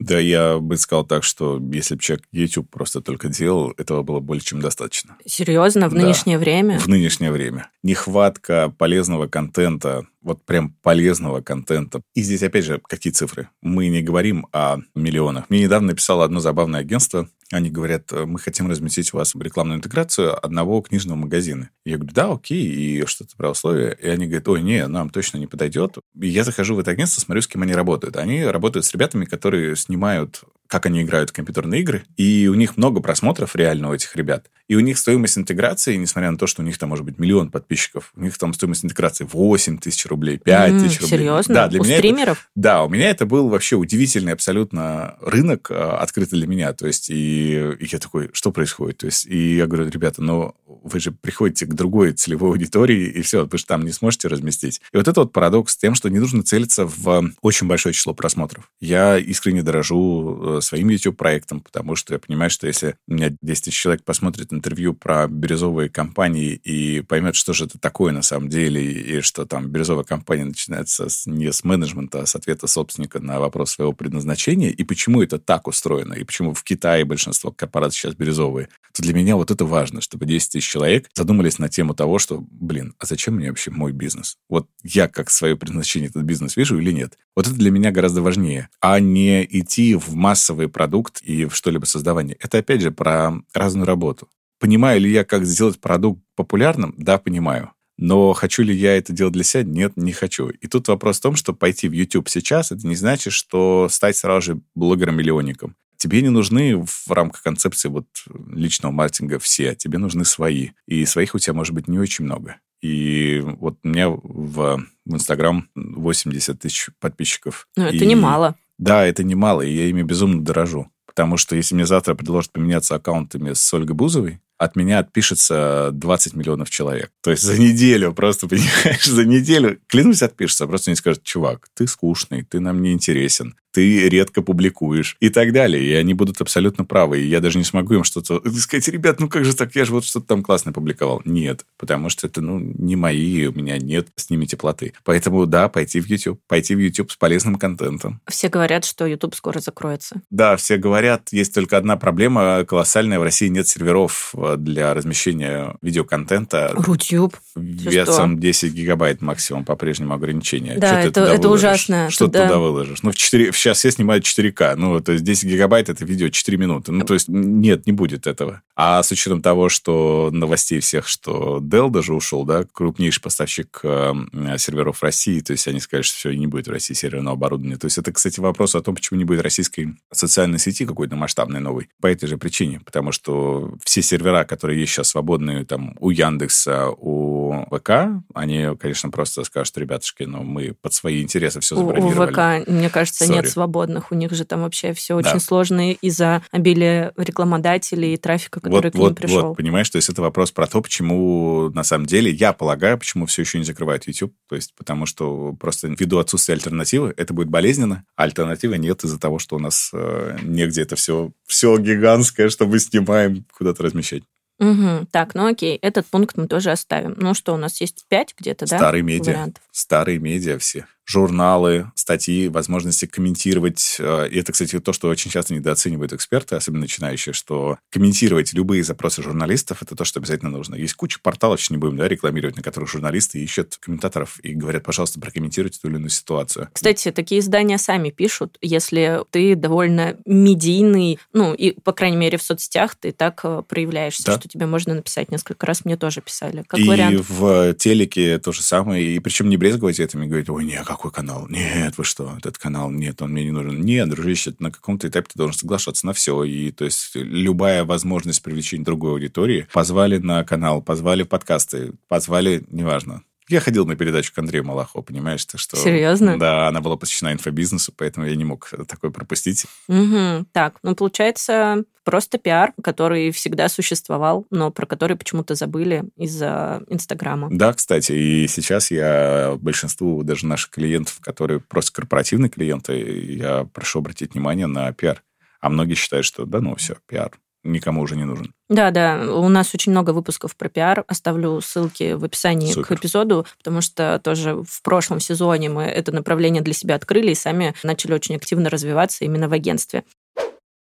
Да, 0.06 0.20
я 0.20 0.60
бы 0.60 0.78
сказал 0.78 1.04
так, 1.04 1.24
что 1.24 1.60
если 1.72 1.96
бы 1.96 2.02
человек 2.02 2.26
YouTube 2.32 2.70
просто 2.70 3.02
только 3.02 3.28
делал, 3.28 3.74
этого 3.78 4.04
было 4.04 4.20
более 4.20 4.44
чем 4.44 4.62
достаточно. 4.62 5.18
Серьезно? 5.26 5.90
В 5.90 5.96
да, 5.96 6.02
нынешнее 6.02 6.38
время? 6.38 6.78
В 6.78 6.88
нынешнее 6.88 7.32
время. 7.32 7.72
Нехватка 7.82 8.72
полезного 8.78 9.26
контента, 9.26 10.06
вот 10.22 10.46
прям 10.46 10.76
полезного 10.84 11.42
контента. 11.42 12.02
И 12.14 12.22
здесь, 12.22 12.44
опять 12.44 12.66
же, 12.66 12.80
какие 12.88 13.14
цифры? 13.14 13.50
Мы 13.64 13.88
не 13.88 14.04
говорим 14.04 14.46
о 14.52 14.78
миллионах. 14.94 15.50
Мне 15.50 15.64
недавно 15.64 15.88
написало 15.88 16.24
одно 16.24 16.40
забавное 16.40 16.82
агентство, 16.82 17.28
они 17.52 17.70
говорят, 17.70 18.12
мы 18.12 18.40
хотим 18.40 18.70
разместить 18.70 19.14
у 19.14 19.18
вас 19.18 19.36
рекламную 19.36 19.78
интеграцию 19.78 20.36
одного 20.44 20.82
книжного 20.82 21.16
магазина. 21.16 21.70
Я 21.86 21.98
говорю, 21.98 22.14
да, 22.14 22.32
окей, 22.32 22.66
и 22.66 23.06
что-то 23.06 23.36
про 23.38 23.52
условия. 23.52 23.96
И 24.02 24.08
они 24.08 24.26
говорят, 24.26 24.48
ой, 24.48 24.64
не, 24.64 24.88
нам 24.88 25.12
точно 25.12 25.38
не 25.38 25.46
подойдет. 25.46 26.00
И 26.20 26.28
я 26.28 26.44
захожу 26.44 26.74
в 26.74 26.80
это 26.80 26.92
агентство, 26.92 27.22
смотрю, 27.22 27.44
с 27.44 27.48
кем 27.48 27.62
они 27.62 27.74
работают. 27.74 28.18
Они 28.18 28.44
работают 28.44 28.86
с 28.86 28.94
ребятами, 28.94 29.26
которые 29.26 29.76
снимают 29.96 30.44
как 30.76 30.88
они 30.88 31.04
играют 31.04 31.30
в 31.30 31.34
компьютерные 31.34 31.80
игры, 31.80 32.04
и 32.18 32.50
у 32.52 32.54
них 32.54 32.76
много 32.76 33.00
просмотров 33.00 33.56
реально 33.56 33.92
у 33.92 33.94
этих 33.94 34.14
ребят. 34.18 34.48
И 34.68 34.76
у 34.76 34.82
них 34.82 34.98
стоимость 34.98 35.38
интеграции, 35.38 35.96
несмотря 35.96 36.32
на 36.32 36.38
то, 36.38 36.48
что 36.48 36.64
у 36.64 36.66
них 36.66 36.78
там 36.78 36.90
может 36.90 37.06
быть 37.06 37.18
миллион 37.18 37.50
подписчиков, 37.50 38.12
у 38.14 38.22
них 38.22 38.38
там 38.38 38.54
стоимость 38.54 38.84
интеграции 38.84 39.26
8 39.32 39.78
тысяч 39.78 40.06
рублей, 40.08 40.38
5 40.38 40.72
mm, 40.72 40.80
тысяч 40.84 41.02
рублей. 41.02 41.20
Серьезно? 41.20 41.54
Да, 41.54 41.68
для 41.70 41.80
у 41.80 41.84
меня 41.86 41.98
стримеров? 41.98 42.38
Это, 42.38 42.48
да, 42.56 42.84
у 42.84 42.90
меня 42.90 43.10
это 43.10 43.26
был 43.26 43.48
вообще 43.48 43.78
удивительный 43.78 44.34
абсолютно 44.34 45.16
рынок, 45.22 45.70
а, 45.72 46.00
открытый 46.00 46.40
для 46.40 46.48
меня. 46.48 46.74
То 46.74 46.88
есть, 46.88 47.10
и, 47.10 47.54
и 47.80 47.88
я 47.90 48.00
такой, 48.00 48.32
что 48.34 48.52
происходит? 48.52 48.98
То 48.98 49.06
есть, 49.06 49.28
и 49.28 49.56
я 49.56 49.68
говорю, 49.68 49.90
ребята, 49.90 50.22
ну, 50.22 50.56
вы 50.66 51.00
же 51.00 51.12
приходите 51.12 51.68
к 51.68 51.74
другой 51.74 52.12
целевой 52.14 52.50
аудитории, 52.50 53.08
и 53.08 53.22
все, 53.22 53.46
вы 53.46 53.58
же 53.58 53.66
там 53.66 53.86
не 53.86 53.92
сможете 53.92 54.28
разместить. 54.28 54.82
И 54.92 54.98
вот 54.98 55.08
это 55.08 55.22
вот 55.22 55.32
парадокс 55.32 55.74
с 55.74 55.78
тем, 55.78 55.96
что 55.96 56.10
не 56.10 56.20
нужно 56.20 56.44
целиться 56.44 56.86
в 56.86 57.32
очень 57.42 57.68
большое 57.68 57.94
число 57.94 58.14
просмотров. 58.14 58.70
Я 58.82 59.18
искренне 59.18 59.62
дорожу 59.62 60.58
э, 60.58 60.62
своим 60.66 60.90
YouTube-проектом, 60.90 61.62
потому 61.62 61.96
что 61.96 62.14
я 62.14 62.20
понимаю, 62.20 62.50
что 62.50 62.68
если 62.68 62.96
у 63.08 63.14
меня 63.14 63.36
10 63.42 63.66
тысяч 63.66 63.80
человек 63.80 64.04
посмотрит 64.04 64.52
интервью 64.52 64.94
про 64.94 65.28
бирюзовые 65.28 65.90
компании 65.90 66.54
и 66.54 67.02
поймет, 67.02 67.36
что 67.36 67.54
же 67.54 67.66
это 67.66 67.80
такое 67.80 68.12
на 68.12 68.22
самом 68.22 68.50
деле, 68.50 68.84
и 68.84 69.22
что 69.22 69.46
там 69.46 69.70
бирюзовая 69.70 70.04
компания 70.04 70.46
начинается 70.46 71.10
с, 71.10 71.26
не 71.26 71.52
с 71.52 71.64
менеджмента, 71.64 72.22
а 72.22 72.26
с 72.26 72.36
ответа 72.36 72.68
собственника 72.68 73.20
на 73.20 73.40
вопрос 73.40 73.72
своего 73.72 73.94
предназначения, 73.94 74.70
и 74.70 74.84
почему 74.84 75.22
это 75.22 75.40
так 75.40 75.68
устроено, 75.68 76.14
и 76.14 76.24
почему 76.24 76.54
в 76.54 76.64
Китае 76.64 77.06
большинство 77.06 77.52
корпораций 77.52 78.00
сейчас 78.00 78.16
бирюзовые, 78.16 78.70
то 78.94 79.04
для 79.04 79.14
меня 79.14 79.36
вот 79.36 79.52
это 79.52 79.66
важно, 79.66 80.02
чтобы 80.02 80.26
10 80.26 80.52
тысяч 80.52 80.68
человек 80.68 81.10
задумались 81.14 81.60
на 81.60 81.70
тему 81.70 81.94
того, 81.94 82.20
что, 82.20 82.44
блин, 82.50 82.94
а 83.00 83.06
зачем 83.06 83.36
мне 83.36 83.50
вообще 83.50 83.72
мой 83.72 83.92
бизнес? 83.92 84.38
Вот 84.50 84.68
я 84.84 85.08
как 85.08 85.30
свое 85.30 85.58
предназначение 85.58 86.10
этот 86.10 86.24
бизнес 86.24 86.56
вижу 86.56 86.80
или 86.80 86.92
нет? 86.92 87.18
Вот 87.36 87.48
это 87.48 87.56
для 87.56 87.72
меня 87.72 87.92
гораздо 87.92 88.22
важнее, 88.22 88.70
а 88.80 89.00
не 89.00 89.44
идти 89.44 89.96
в 89.96 90.16
массовый 90.46 90.70
продукт 90.70 91.22
и 91.24 91.46
в 91.46 91.56
что-либо 91.56 91.86
создавание. 91.86 92.38
Это, 92.40 92.60
опять 92.60 92.82
же, 92.82 92.92
про 92.92 93.34
разную 93.54 93.88
работу. 93.88 94.30
Понимаю 94.60 95.02
ли 95.02 95.12
я, 95.12 95.24
как 95.24 95.46
сделать 95.46 95.80
продукт 95.80 96.22
популярным? 96.36 96.94
Да, 96.98 97.18
понимаю. 97.18 97.72
Но 97.98 98.34
хочу 98.34 98.62
ли 98.64 98.76
я 98.76 98.98
это 98.98 99.12
делать 99.12 99.34
для 99.34 99.44
себя? 99.44 99.64
Нет, 99.64 99.94
не 99.96 100.12
хочу. 100.12 100.50
И 100.50 100.68
тут 100.68 100.88
вопрос 100.88 101.18
в 101.18 101.22
том, 101.22 101.36
что 101.36 101.54
пойти 101.54 101.88
в 101.88 101.94
YouTube 101.94 102.30
сейчас, 102.30 102.72
это 102.72 102.86
не 102.86 102.96
значит, 102.96 103.34
что 103.34 103.88
стать 103.90 104.18
сразу 104.18 104.42
же 104.46 104.62
блогером-миллионником. 104.76 105.76
Тебе 105.98 106.22
не 106.22 106.30
нужны 106.30 106.78
в 106.78 107.10
рамках 107.10 107.42
концепции 107.42 107.90
вот 107.90 108.06
личного 108.54 108.92
маркетинга 108.92 109.40
все, 109.40 109.76
тебе 109.76 109.98
нужны 109.98 110.26
свои. 110.26 110.72
И 110.86 111.06
своих 111.06 111.34
у 111.36 111.40
тебя 111.40 111.54
может 111.54 111.74
быть 111.74 111.88
не 111.88 111.98
очень 111.98 112.26
много. 112.26 112.58
И 112.82 113.42
вот 113.44 113.80
у 113.84 113.88
меня 113.88 114.10
в, 114.10 114.20
в 114.24 115.14
Инстаграм 115.14 115.68
80 115.74 116.60
тысяч 116.60 116.90
подписчиков. 117.00 117.68
Ну, 117.78 117.86
это 117.86 117.96
и... 117.96 118.06
немало. 118.06 118.56
Да, 118.78 119.06
это 119.06 119.24
немало, 119.24 119.62
и 119.62 119.72
я 119.72 119.88
ими 119.88 120.02
безумно 120.02 120.44
дорожу. 120.44 120.88
Потому 121.06 121.38
что 121.38 121.56
если 121.56 121.76
мне 121.76 121.86
завтра 121.86 122.14
предложат 122.14 122.52
поменяться 122.52 122.96
аккаунтами 122.96 123.54
с 123.54 123.74
Ольгой 123.74 123.96
Бузовой, 123.96 124.42
от 124.58 124.76
меня 124.76 125.00
отпишется 125.00 125.90
20 125.94 126.34
миллионов 126.34 126.70
человек. 126.70 127.12
То 127.22 127.32
есть 127.32 127.44
за 127.44 127.60
неделю, 127.60 128.14
просто, 128.14 128.48
понимаешь, 128.50 129.06
за 129.06 129.26
неделю, 129.26 129.80
клянусь, 129.88 130.22
отпишется. 130.22 130.68
Просто 130.68 130.90
мне 130.90 130.96
скажут, 130.96 131.24
чувак, 131.24 131.68
ты 131.74 131.88
скучный, 131.88 132.44
ты 132.44 132.60
нам 132.60 132.82
не 132.82 132.92
интересен 132.92 133.56
ты 133.76 134.08
редко 134.08 134.42
публикуешь 134.42 135.18
и 135.20 135.28
так 135.28 135.52
далее. 135.52 135.84
И 135.84 135.94
они 135.94 136.14
будут 136.14 136.40
абсолютно 136.40 136.86
правы. 136.86 137.20
И 137.20 137.28
я 137.28 137.42
даже 137.42 137.58
не 137.58 137.66
смогу 137.66 137.96
им 137.96 138.04
что-то 138.06 138.42
сказать, 138.58 138.88
ребят, 138.88 139.20
ну 139.20 139.28
как 139.28 139.44
же 139.44 139.54
так, 139.54 139.76
я 139.76 139.84
же 139.84 139.92
вот 139.92 140.06
что-то 140.06 140.28
там 140.28 140.44
классное 140.44 140.72
публиковал. 140.72 141.22
Нет, 141.26 141.66
потому 141.78 142.08
что 142.08 142.28
это, 142.28 142.40
ну, 142.40 142.58
не 142.58 142.96
мои, 142.96 143.48
у 143.48 143.52
меня 143.52 143.78
нет 143.78 144.08
с 144.16 144.30
ними 144.30 144.46
теплоты. 144.46 144.94
Поэтому, 145.04 145.46
да, 145.46 145.68
пойти 145.68 146.00
в 146.00 146.08
YouTube, 146.08 146.40
пойти 146.48 146.74
в 146.74 146.80
YouTube 146.80 147.12
с 147.12 147.18
полезным 147.18 147.56
контентом. 147.56 148.22
Все 148.30 148.48
говорят, 148.48 148.86
что 148.86 149.06
YouTube 149.06 149.36
скоро 149.36 149.60
закроется. 149.60 150.22
Да, 150.30 150.56
все 150.56 150.78
говорят, 150.78 151.28
есть 151.34 151.54
только 151.54 151.76
одна 151.76 151.98
проблема 151.98 152.64
колоссальная, 152.66 153.20
в 153.20 153.24
России 153.24 153.50
нет 153.50 153.68
серверов 153.68 154.34
э, 154.38 154.56
для 154.58 154.94
размещения 154.94 155.76
видеоконтента. 155.82 156.72
Рутюб. 156.76 157.36
Весом 157.58 158.40
10 158.40 158.74
гигабайт 158.74 159.22
максимум 159.22 159.66
по-прежнему 159.66 160.14
ограничение. 160.14 160.78
Да, 160.78 161.02
что 161.02 161.10
это, 161.10 161.22
это 161.26 161.50
ужасно. 161.50 162.10
Что 162.10 162.28
ты 162.28 162.44
туда 162.44 162.58
выложишь? 162.58 163.04
Ну, 163.04 163.12
в 163.12 163.16
4, 163.16 163.52
в 163.52 163.58
сейчас 163.66 163.80
все 163.80 163.92
снимают 163.92 164.26
4К. 164.26 164.76
Ну, 164.76 165.00
то 165.02 165.12
есть 165.12 165.24
10 165.24 165.50
гигабайт 165.50 165.90
это 165.90 166.06
видео 166.06 166.30
4 166.30 166.58
минуты. 166.58 166.92
Ну, 166.92 167.04
то 167.04 167.16
есть 167.16 167.28
нет, 167.28 167.86
не 167.88 167.92
будет 167.92 168.28
этого. 168.28 168.62
А 168.76 169.02
с 169.02 169.12
учетом 169.12 169.42
того, 169.42 169.70
что 169.70 170.30
новостей 170.32 170.80
всех, 170.80 171.08
что 171.08 171.60
Dell 171.62 171.90
даже 171.90 172.14
ушел, 172.14 172.44
да, 172.44 172.66
крупнейший 172.72 173.24
поставщик 173.24 173.80
э, 173.84 174.14
серверов 174.58 175.02
России, 175.02 175.40
то 175.40 175.54
есть 175.54 175.68
они 175.68 175.80
сказали, 175.80 176.04
что 176.04 176.18
все, 176.18 176.32
не 176.34 176.48
будет 176.48 176.68
в 176.68 176.72
России 176.72 176.94
серверного 176.94 177.36
оборудования. 177.36 177.78
То 177.78 177.86
есть 177.86 177.98
это, 177.98 178.12
кстати, 178.12 178.40
вопрос 178.40 178.76
о 178.76 178.82
том, 178.82 178.96
почему 178.96 179.18
не 179.18 179.26
будет 179.26 179.42
российской 179.42 179.98
социальной 180.12 180.60
сети 180.60 180.86
какой-то 180.86 181.16
масштабной 181.16 181.60
новой. 181.60 181.90
По 182.02 182.08
этой 182.08 182.28
же 182.28 182.38
причине. 182.38 182.82
Потому 182.86 183.12
что 183.12 183.74
все 183.84 184.02
сервера, 184.02 184.44
которые 184.44 184.80
есть 184.80 184.94
сейчас 184.94 185.10
свободные 185.10 185.66
там 185.66 185.96
у 186.00 186.12
Яндекса, 186.12 186.90
у 186.90 187.66
ВК, 187.72 188.22
они, 188.34 188.76
конечно, 188.80 189.10
просто 189.10 189.44
скажут, 189.44 189.78
ребятушки, 189.78 190.24
ну, 190.24 190.44
мы 190.44 190.74
под 190.74 190.94
свои 190.94 191.24
интересы 191.24 191.62
все 191.62 191.76
забронировали. 191.76 192.30
У 192.30 192.34
ВК, 192.34 192.70
мне 192.70 192.90
кажется, 192.90 193.26
Sorry. 193.26 193.34
нет 193.34 193.55
свободных. 193.56 194.12
У 194.12 194.16
них 194.16 194.32
же 194.32 194.44
там 194.44 194.62
вообще 194.62 194.94
все 194.94 195.16
очень 195.16 195.34
да. 195.34 195.40
сложно 195.40 195.94
из-за 195.94 196.44
обилия 196.52 197.14
рекламодателей 197.16 198.14
и 198.14 198.18
трафика, 198.18 198.60
который 198.60 198.88
вот, 198.88 198.92
к 198.92 198.96
ним 198.96 199.04
вот, 199.04 199.16
пришел. 199.16 199.48
Вот, 199.50 199.58
понимаешь, 199.58 199.90
то 199.90 199.96
есть 199.96 200.10
это 200.10 200.22
вопрос 200.22 200.52
про 200.52 200.68
то, 200.68 200.82
почему 200.82 201.70
на 201.70 201.84
самом 201.84 202.06
деле, 202.06 202.32
я 202.32 202.52
полагаю, 202.52 202.98
почему 202.98 203.26
все 203.26 203.44
еще 203.44 203.58
не 203.58 203.64
закрывают 203.64 204.08
YouTube. 204.08 204.34
То 204.50 204.56
есть 204.56 204.74
потому 204.76 205.06
что 205.06 205.54
просто 205.54 205.88
ввиду 205.88 206.20
отсутствия 206.20 206.56
альтернативы 206.56 207.14
это 207.16 207.34
будет 207.34 207.48
болезненно, 207.48 208.04
а 208.18 208.24
альтернативы 208.24 208.78
нет 208.78 209.04
из-за 209.06 209.20
того, 209.20 209.40
что 209.40 209.56
у 209.56 209.60
нас 209.60 209.92
э, 209.94 210.38
негде 210.44 210.82
это 210.82 210.98
все, 210.98 211.32
все 211.48 211.78
гигантское, 211.78 212.50
что 212.50 212.68
мы 212.68 212.80
снимаем, 212.80 213.46
куда-то 213.58 213.84
размещать. 213.84 214.24
Угу. 214.60 215.08
Так, 215.12 215.34
ну 215.34 215.48
окей, 215.48 215.78
этот 215.82 216.06
пункт 216.06 216.38
мы 216.38 216.48
тоже 216.48 216.72
оставим. 216.72 217.16
Ну 217.18 217.34
что, 217.34 217.54
у 217.54 217.58
нас 217.58 217.80
есть 217.80 218.06
пять 218.10 218.34
где-то, 218.38 218.66
да? 218.68 218.78
Старые 218.78 219.04
медиа. 219.04 219.32
Вариантов? 219.32 219.64
Старые 219.72 220.20
медиа 220.20 220.58
все 220.60 220.86
журналы, 221.06 221.92
статьи, 221.96 222.48
возможности 222.48 223.06
комментировать. 223.06 223.98
Э, 224.00 224.28
и 224.30 224.40
это, 224.40 224.52
кстати, 224.52 224.80
то, 224.80 224.94
что 224.94 225.08
очень 225.08 225.32
часто 225.32 225.54
недооценивают 225.54 226.14
эксперты, 226.14 226.56
особенно 226.56 226.82
начинающие, 226.82 227.34
что 227.34 227.78
комментировать 227.92 228.54
любые 228.54 228.84
запросы 228.84 229.22
журналистов— 229.22 229.80
это 229.82 229.96
то, 229.96 230.04
что 230.04 230.20
обязательно 230.20 230.52
нужно. 230.52 230.76
Есть 230.76 230.96
куча 230.96 231.20
порталов, 231.22 231.60
сейчас 231.60 231.72
не 231.72 231.78
будем 231.78 231.98
да, 231.98 232.08
рекламировать, 232.08 232.58
на 232.58 232.64
которых 232.64 232.90
журналисты 232.90 233.40
ищут 233.40 233.78
комментаторов 233.78 234.40
и 234.44 234.54
говорят, 234.54 234.84
пожалуйста, 234.84 235.20
прокомментируйте 235.20 235.80
ту 235.82 235.90
или 235.90 235.96
иную 235.96 236.10
ситуацию. 236.10 236.70
Кстати, 236.74 237.12
такие 237.12 237.40
издания 237.42 237.78
сами 237.78 238.10
пишут, 238.10 238.58
если 238.62 239.22
ты 239.30 239.56
довольно 239.56 240.18
медийный, 240.26 241.20
ну, 241.34 241.54
и, 241.54 241.72
по 241.72 241.92
крайней 241.92 242.18
мере, 242.18 242.38
в 242.38 242.44
соцсетях 242.44 242.96
ты 242.96 243.12
так 243.12 243.42
э, 243.44 243.64
проявляешься, 243.68 244.26
да. 244.26 244.40
что 244.40 244.50
тебе 244.50 244.66
можно 244.66 244.96
написать 244.96 245.32
несколько 245.32 245.66
раз. 245.66 245.86
Мне 245.86 245.98
тоже 245.98 246.22
писали, 246.22 246.64
как 246.68 246.80
и 246.80 246.88
вариант. 246.88 247.14
И 247.14 247.18
в 247.18 247.74
телеке 247.76 248.40
то 248.40 248.52
же 248.52 248.62
самое. 248.62 249.04
И 249.04 249.20
причем 249.20 249.50
не 249.50 249.58
брезговать 249.58 250.00
этим 250.00 250.24
и 250.24 250.28
говорить, 250.28 250.50
ой, 250.50 250.66
не, 250.66 250.84
как 250.84 250.95
какой 250.96 251.12
канал? 251.12 251.48
Нет, 251.50 251.98
вы 251.98 252.04
что, 252.04 252.36
этот 252.38 252.58
канал, 252.58 252.92
нет, 252.92 253.22
он 253.22 253.32
мне 253.32 253.46
не 253.46 253.52
нужен. 253.52 253.82
Нет, 253.82 254.10
дружище, 254.10 254.54
на 254.60 254.72
каком-то 254.72 255.08
этапе 255.08 255.28
ты 255.32 255.38
должен 255.38 255.58
соглашаться 255.58 256.06
на 256.06 256.14
все. 256.14 256.44
И 256.44 256.72
то 256.72 256.86
есть 256.86 257.12
любая 257.16 257.86
возможность 257.86 258.42
привлечения 258.42 258.84
другой 258.84 259.12
аудитории 259.12 259.68
позвали 259.74 260.18
на 260.18 260.44
канал, 260.44 260.82
позвали 260.82 261.24
в 261.24 261.28
подкасты, 261.28 261.94
позвали, 262.08 262.64
неважно, 262.70 263.24
я 263.50 263.60
ходил 263.60 263.86
на 263.86 263.96
передачу 263.96 264.34
к 264.34 264.38
Андрею 264.38 264.66
Малахову, 264.66 265.04
понимаешь, 265.04 265.46
ты 265.46 265.58
что... 265.58 265.78
Серьезно? 265.78 266.38
Да, 266.40 266.68
она 266.68 266.82
была 266.82 266.98
посвящена 266.98 267.34
инфобизнесу, 267.34 267.94
поэтому 267.96 268.26
я 268.26 268.36
не 268.36 268.46
мог 268.46 268.72
такое 268.88 269.12
пропустить. 269.12 269.66
Угу. 269.88 270.48
Так, 270.52 270.80
ну, 270.82 270.96
получается, 270.96 271.84
просто 272.04 272.38
пиар, 272.38 272.74
который 272.84 273.32
всегда 273.32 273.70
существовал, 273.70 274.48
но 274.50 274.72
про 274.72 274.86
который 274.86 275.16
почему-то 275.16 275.56
забыли 275.56 276.06
из-за 276.18 276.84
Инстаграма. 276.90 277.50
Да, 277.52 277.74
кстати, 277.74 278.14
и 278.14 278.48
сейчас 278.48 278.90
я 278.92 279.58
большинству 279.60 280.24
даже 280.24 280.46
наших 280.48 280.72
клиентов, 280.72 281.20
которые 281.22 281.60
просто 281.60 281.94
корпоративные 281.94 282.50
клиенты, 282.50 282.98
я 283.36 283.68
прошу 283.74 284.00
обратить 284.00 284.34
внимание 284.34 284.68
на 284.68 284.92
пиар. 284.94 285.22
А 285.62 285.70
многие 285.70 285.96
считают, 285.96 286.26
что 286.26 286.46
да 286.46 286.62
ну 286.62 286.76
все, 286.76 286.96
пиар 287.08 287.32
никому 287.66 288.02
уже 288.02 288.16
не 288.16 288.24
нужен. 288.24 288.54
Да, 288.70 288.92
да, 288.92 289.20
у 289.36 289.50
нас 289.50 289.74
очень 289.74 289.92
много 289.92 290.12
выпусков 290.12 290.56
про 290.56 290.70
пиар. 290.70 291.04
Оставлю 291.08 291.60
ссылки 291.62 292.14
в 292.14 292.24
описании 292.24 292.72
Супер. 292.72 292.88
к 292.88 293.00
эпизоду, 293.00 293.46
потому 293.58 293.82
что 293.82 294.20
тоже 294.24 294.64
в 294.64 294.82
прошлом 294.82 295.20
сезоне 295.20 295.70
мы 295.70 295.84
это 295.84 296.12
направление 296.12 296.62
для 296.62 296.74
себя 296.74 296.96
открыли 296.96 297.32
и 297.32 297.36
сами 297.36 297.74
начали 297.84 298.14
очень 298.14 298.36
активно 298.36 298.70
развиваться 298.70 299.26
именно 299.26 299.50
в 299.50 299.54
агентстве. 299.54 300.04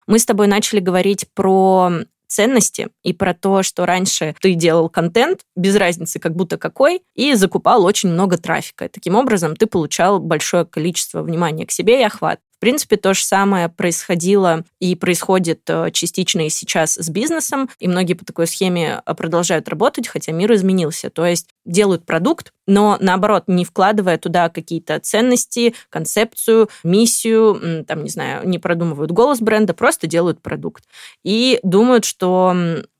Мы 0.06 0.18
с 0.18 0.24
тобой 0.24 0.46
начали 0.46 0.80
говорить 0.80 1.26
про 1.34 1.90
ценности 2.28 2.88
и 3.02 3.12
про 3.12 3.34
то, 3.34 3.62
что 3.62 3.86
раньше 3.86 4.36
ты 4.40 4.54
делал 4.54 4.88
контент, 4.88 5.40
без 5.56 5.74
разницы 5.76 6.18
как 6.18 6.36
будто 6.36 6.58
какой, 6.58 7.02
и 7.14 7.34
закупал 7.34 7.84
очень 7.84 8.10
много 8.10 8.36
трафика. 8.36 8.88
Таким 8.88 9.16
образом, 9.16 9.56
ты 9.56 9.66
получал 9.66 10.20
большое 10.20 10.64
количество 10.64 11.22
внимания 11.22 11.66
к 11.66 11.72
себе 11.72 12.00
и 12.00 12.04
охват. 12.04 12.40
В 12.58 12.60
принципе, 12.60 12.96
то 12.96 13.14
же 13.14 13.22
самое 13.22 13.68
происходило 13.68 14.64
и 14.80 14.96
происходит 14.96 15.60
э, 15.68 15.92
частично 15.92 16.44
и 16.44 16.48
сейчас 16.48 16.96
с 16.96 17.08
бизнесом, 17.08 17.70
и 17.78 17.86
многие 17.86 18.14
по 18.14 18.24
такой 18.24 18.48
схеме 18.48 19.00
э, 19.06 19.14
продолжают 19.14 19.68
работать, 19.68 20.08
хотя 20.08 20.32
мир 20.32 20.52
изменился. 20.52 21.08
То 21.08 21.24
есть 21.24 21.46
делают 21.68 22.04
продукт, 22.04 22.52
но 22.66 22.98
наоборот, 23.00 23.44
не 23.46 23.64
вкладывая 23.64 24.18
туда 24.18 24.48
какие-то 24.48 24.98
ценности, 24.98 25.74
концепцию, 25.90 26.68
миссию, 26.82 27.84
там, 27.86 28.02
не 28.02 28.10
знаю, 28.10 28.48
не 28.48 28.58
продумывают 28.58 29.12
голос 29.12 29.40
бренда, 29.40 29.74
просто 29.74 30.06
делают 30.06 30.42
продукт. 30.42 30.84
И 31.24 31.60
думают, 31.62 32.04
что 32.04 32.54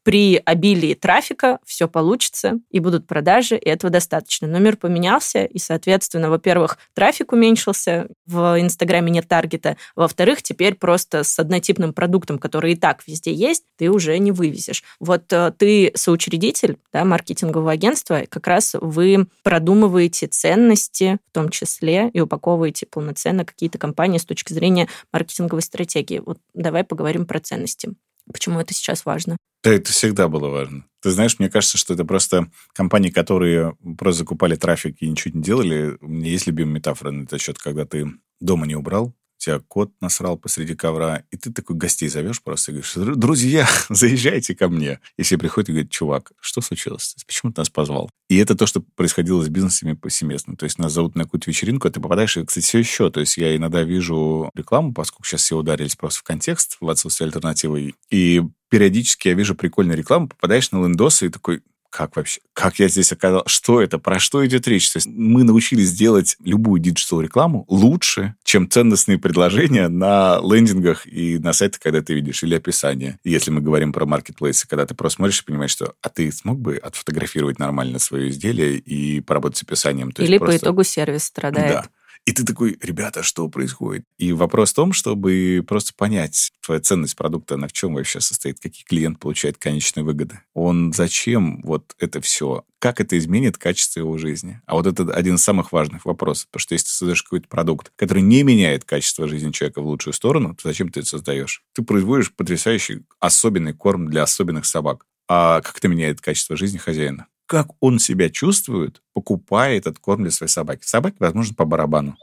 при 0.09 0.41
обилии 0.43 0.95
трафика 0.95 1.59
все 1.67 1.87
получится, 1.87 2.61
и 2.71 2.81
будут 2.81 3.07
продажи, 3.07 3.59
и 3.59 3.69
этого 3.69 3.91
достаточно. 3.91 4.49
Но 4.49 4.59
мир 4.59 4.79
поменялся, 4.79 5.45
и, 5.45 5.59
соответственно, 5.59 6.31
во-первых, 6.31 6.79
трафик 6.95 7.33
уменьшился, 7.33 8.09
в 8.25 8.59
Инстаграме 8.59 9.13
нет 9.13 9.29
таргета, 9.29 9.77
во-вторых, 9.97 10.43
теперь 10.43 10.77
просто 10.77 11.25
с 11.25 11.39
однотипным 11.39 11.93
продуктом, 11.93 12.39
который 12.39 12.73
и 12.73 12.77
так 12.77 13.07
везде 13.07 13.35
есть, 13.35 13.65
ты 13.77 13.91
уже 13.91 14.19
не 14.19 14.33
вывезешь. 14.33 14.83
Вот 14.99 15.31
э, 15.31 15.53
ты 15.59 15.93
соучредитель 15.95 16.79
да, 16.91 17.05
маркетингового 17.05 17.73
агентства, 17.73 18.23
как 18.31 18.47
раз 18.59 18.75
вы 18.81 19.27
продумываете 19.43 20.27
ценности 20.27 21.19
в 21.31 21.33
том 21.33 21.49
числе 21.49 22.11
и 22.13 22.21
упаковываете 22.21 22.87
полноценно 22.87 23.45
какие-то 23.45 23.79
компании 23.79 24.19
с 24.19 24.25
точки 24.25 24.53
зрения 24.53 24.89
маркетинговой 25.13 25.63
стратегии. 25.63 26.21
Вот 26.25 26.39
давай 26.55 26.83
поговорим 26.85 27.25
про 27.25 27.39
ценности. 27.39 27.91
Почему 28.33 28.61
это 28.61 28.75
сейчас 28.75 29.07
важно? 29.07 29.37
Да, 29.63 29.73
это 29.73 29.93
всегда 29.93 30.29
было 30.29 30.49
важно. 30.49 30.85
Ты 31.01 31.11
знаешь, 31.11 31.39
мне 31.39 31.49
кажется, 31.49 31.79
что 31.79 31.95
это 31.95 32.05
просто 32.05 32.51
компании, 32.73 33.11
которые 33.11 33.77
просто 33.97 34.21
закупали 34.21 34.57
трафик 34.57 34.97
и 35.01 35.09
ничего 35.09 35.37
не 35.37 35.43
делали. 35.43 35.97
У 36.01 36.09
меня 36.09 36.31
есть 36.31 36.47
любимая 36.47 36.75
метафора 36.75 37.13
на 37.13 37.23
этот 37.23 37.41
счет, 37.41 37.59
когда 37.59 37.85
ты 37.87 38.07
дома 38.41 38.67
не 38.67 38.75
убрал, 38.75 39.15
тебя 39.39 39.61
кот 39.61 39.93
насрал 40.01 40.37
посреди 40.37 40.75
ковра, 40.75 41.23
и 41.31 41.37
ты 41.37 41.53
такой 41.53 41.77
гостей 41.77 42.09
зовешь 42.09 42.43
просто 42.43 42.73
и 42.73 42.75
говоришь, 42.75 43.17
друзья, 43.17 43.69
заезжайте 43.89 44.55
ко 44.55 44.69
мне. 44.69 45.01
И 45.17 45.23
все 45.23 45.39
приходят 45.39 45.69
и 45.69 45.73
говорят, 45.73 45.91
чувак, 45.91 46.33
что 46.41 46.61
случилось? 46.61 47.17
Почему 47.27 47.53
ты 47.53 47.61
нас 47.61 47.71
позвал? 47.71 48.11
И 48.29 48.37
это 48.37 48.55
то, 48.55 48.67
что 48.67 48.81
происходило 48.81 49.43
с 49.43 49.49
бизнесами 49.49 49.95
повсеместно. 49.95 50.57
То 50.57 50.65
есть 50.65 50.79
нас 50.79 50.93
зовут 50.93 51.15
на 51.15 51.25
какую-то 51.25 51.51
вечеринку, 51.51 51.89
а 51.89 51.91
ты 51.91 52.01
попадаешь, 52.01 52.37
и, 52.37 52.45
кстати, 52.45 52.65
все 52.65 52.79
еще. 52.79 53.11
То 53.11 53.21
есть 53.21 53.37
я 53.37 53.57
иногда 53.57 53.83
вижу 53.83 54.51
рекламу, 54.55 54.93
поскольку 54.93 55.25
сейчас 55.25 55.43
все 55.43 55.57
ударились 55.57 55.97
просто 55.97 56.21
в 56.21 56.23
контекст 56.25 56.77
в 56.81 56.89
отсутствие 56.89 57.27
альтернативы, 57.27 57.95
и 58.11 58.43
периодически 58.69 59.29
я 59.29 59.35
вижу 59.35 59.55
прикольную 59.55 59.97
рекламу, 59.97 60.29
попадаешь 60.29 60.71
на 60.73 60.83
лендосы 60.83 61.27
и 61.27 61.31
такой, 61.31 61.63
как 61.91 62.17
вообще, 62.17 62.41
как 62.53 62.79
я 62.79 62.89
здесь 62.89 63.13
оказался, 63.13 63.49
что 63.49 63.81
это, 63.81 63.99
про 63.99 64.19
что 64.19 64.45
идет 64.47 64.67
речь. 64.69 64.91
То 64.91 64.99
есть 64.99 65.09
мы 65.09 65.45
научились 65.45 65.93
делать 65.93 66.37
любую 66.45 66.81
digital-рекламу 66.81 67.65
лучше, 67.69 68.35
чем 68.45 68.69
ценностные 68.69 69.19
предложения 69.19 69.89
на 69.89 70.41
лендингах 70.43 71.07
и 71.07 71.39
на 71.39 71.53
сайтах, 71.53 71.81
когда 71.81 72.03
ты 72.03 72.15
видишь, 72.15 72.43
или 72.43 72.55
описание. 72.55 73.19
если 73.25 73.51
мы 73.51 73.61
говорим 73.61 73.93
про 73.93 74.07
маркетплейсы, 74.07 74.69
когда 74.69 74.87
ты 74.87 74.95
просто 74.95 75.17
смотришь 75.17 75.41
и 75.41 75.45
понимаешь, 75.45 75.71
что 75.71 75.95
а 76.03 76.09
ты 76.09 76.31
смог 76.33 76.59
бы 76.59 76.77
отфотографировать 76.77 77.59
нормально 77.59 77.99
свое 77.99 78.29
изделие 78.29 78.77
и 78.77 79.21
поработать 79.21 79.59
с 79.59 79.63
описанием. 79.63 80.13
То 80.13 80.23
или 80.23 80.39
просто... 80.39 80.59
по 80.59 80.63
итогу 80.63 80.85
сервис 80.85 81.25
страдает. 81.25 81.73
Да. 81.73 81.87
И 82.29 82.33
ты 82.33 82.45
такой, 82.45 82.77
ребята, 82.83 83.23
что 83.23 83.49
происходит? 83.49 84.05
И 84.19 84.35
вопрос 84.35 84.73
в 84.73 84.75
том, 84.75 84.93
чтобы 84.93 85.65
просто 85.67 85.95
понять 85.97 86.51
твоя 86.63 86.79
ценность 86.79 87.17
продукта, 87.17 87.57
на 87.57 87.69
в 87.69 87.73
чем 87.73 87.95
вообще 87.95 88.21
состоит, 88.21 88.61
какие 88.61 88.85
клиент 88.85 89.19
получает 89.19 89.57
конечные 89.57 90.05
выгоды. 90.05 90.41
Он 90.53 90.93
зачем 90.93 91.63
вот 91.63 91.95
это 91.99 92.21
все? 92.21 92.65
Как 92.81 93.01
это 93.01 93.17
изменит 93.17 93.57
качество 93.57 94.01
его 94.01 94.19
жизни? 94.19 94.61
А 94.67 94.75
вот 94.75 94.87
это 94.87 95.11
один 95.11 95.37
из 95.37 95.43
самых 95.43 95.73
важных 95.73 96.05
вопросов. 96.05 96.49
Потому 96.51 96.61
что 96.61 96.75
если 96.75 96.89
ты 96.89 96.93
создаешь 96.93 97.23
какой-то 97.23 97.49
продукт, 97.49 97.93
который 97.97 98.23
не 98.23 98.43
меняет 98.43 98.85
качество 98.85 99.27
жизни 99.27 99.51
человека 99.51 99.81
в 99.81 99.87
лучшую 99.87 100.13
сторону, 100.13 100.55
то 100.55 100.69
зачем 100.69 100.91
ты 100.91 101.01
это 101.01 101.09
создаешь? 101.09 101.63
Ты 101.73 101.81
производишь 101.81 102.35
потрясающий 102.35 103.07
особенный 103.21 103.73
корм 103.73 104.11
для 104.11 104.25
особенных 104.25 104.67
собак. 104.67 105.07
А 105.29 105.63
как 105.63 105.79
это 105.79 105.89
меняет 105.89 106.21
качество 106.21 106.59
жизни 106.59 106.77
хозяина? 106.77 107.27
Как 107.49 107.71
он 107.81 107.99
себя 107.99 108.29
чувствует, 108.29 109.03
покупая 109.15 109.79
этот 109.79 109.99
корм 109.99 110.23
для 110.23 110.31
своей 110.31 110.51
собаки. 110.51 110.85
Собаке, 110.85 111.17
возможно, 111.19 111.55
по 111.55 111.65
барабану. 111.65 112.17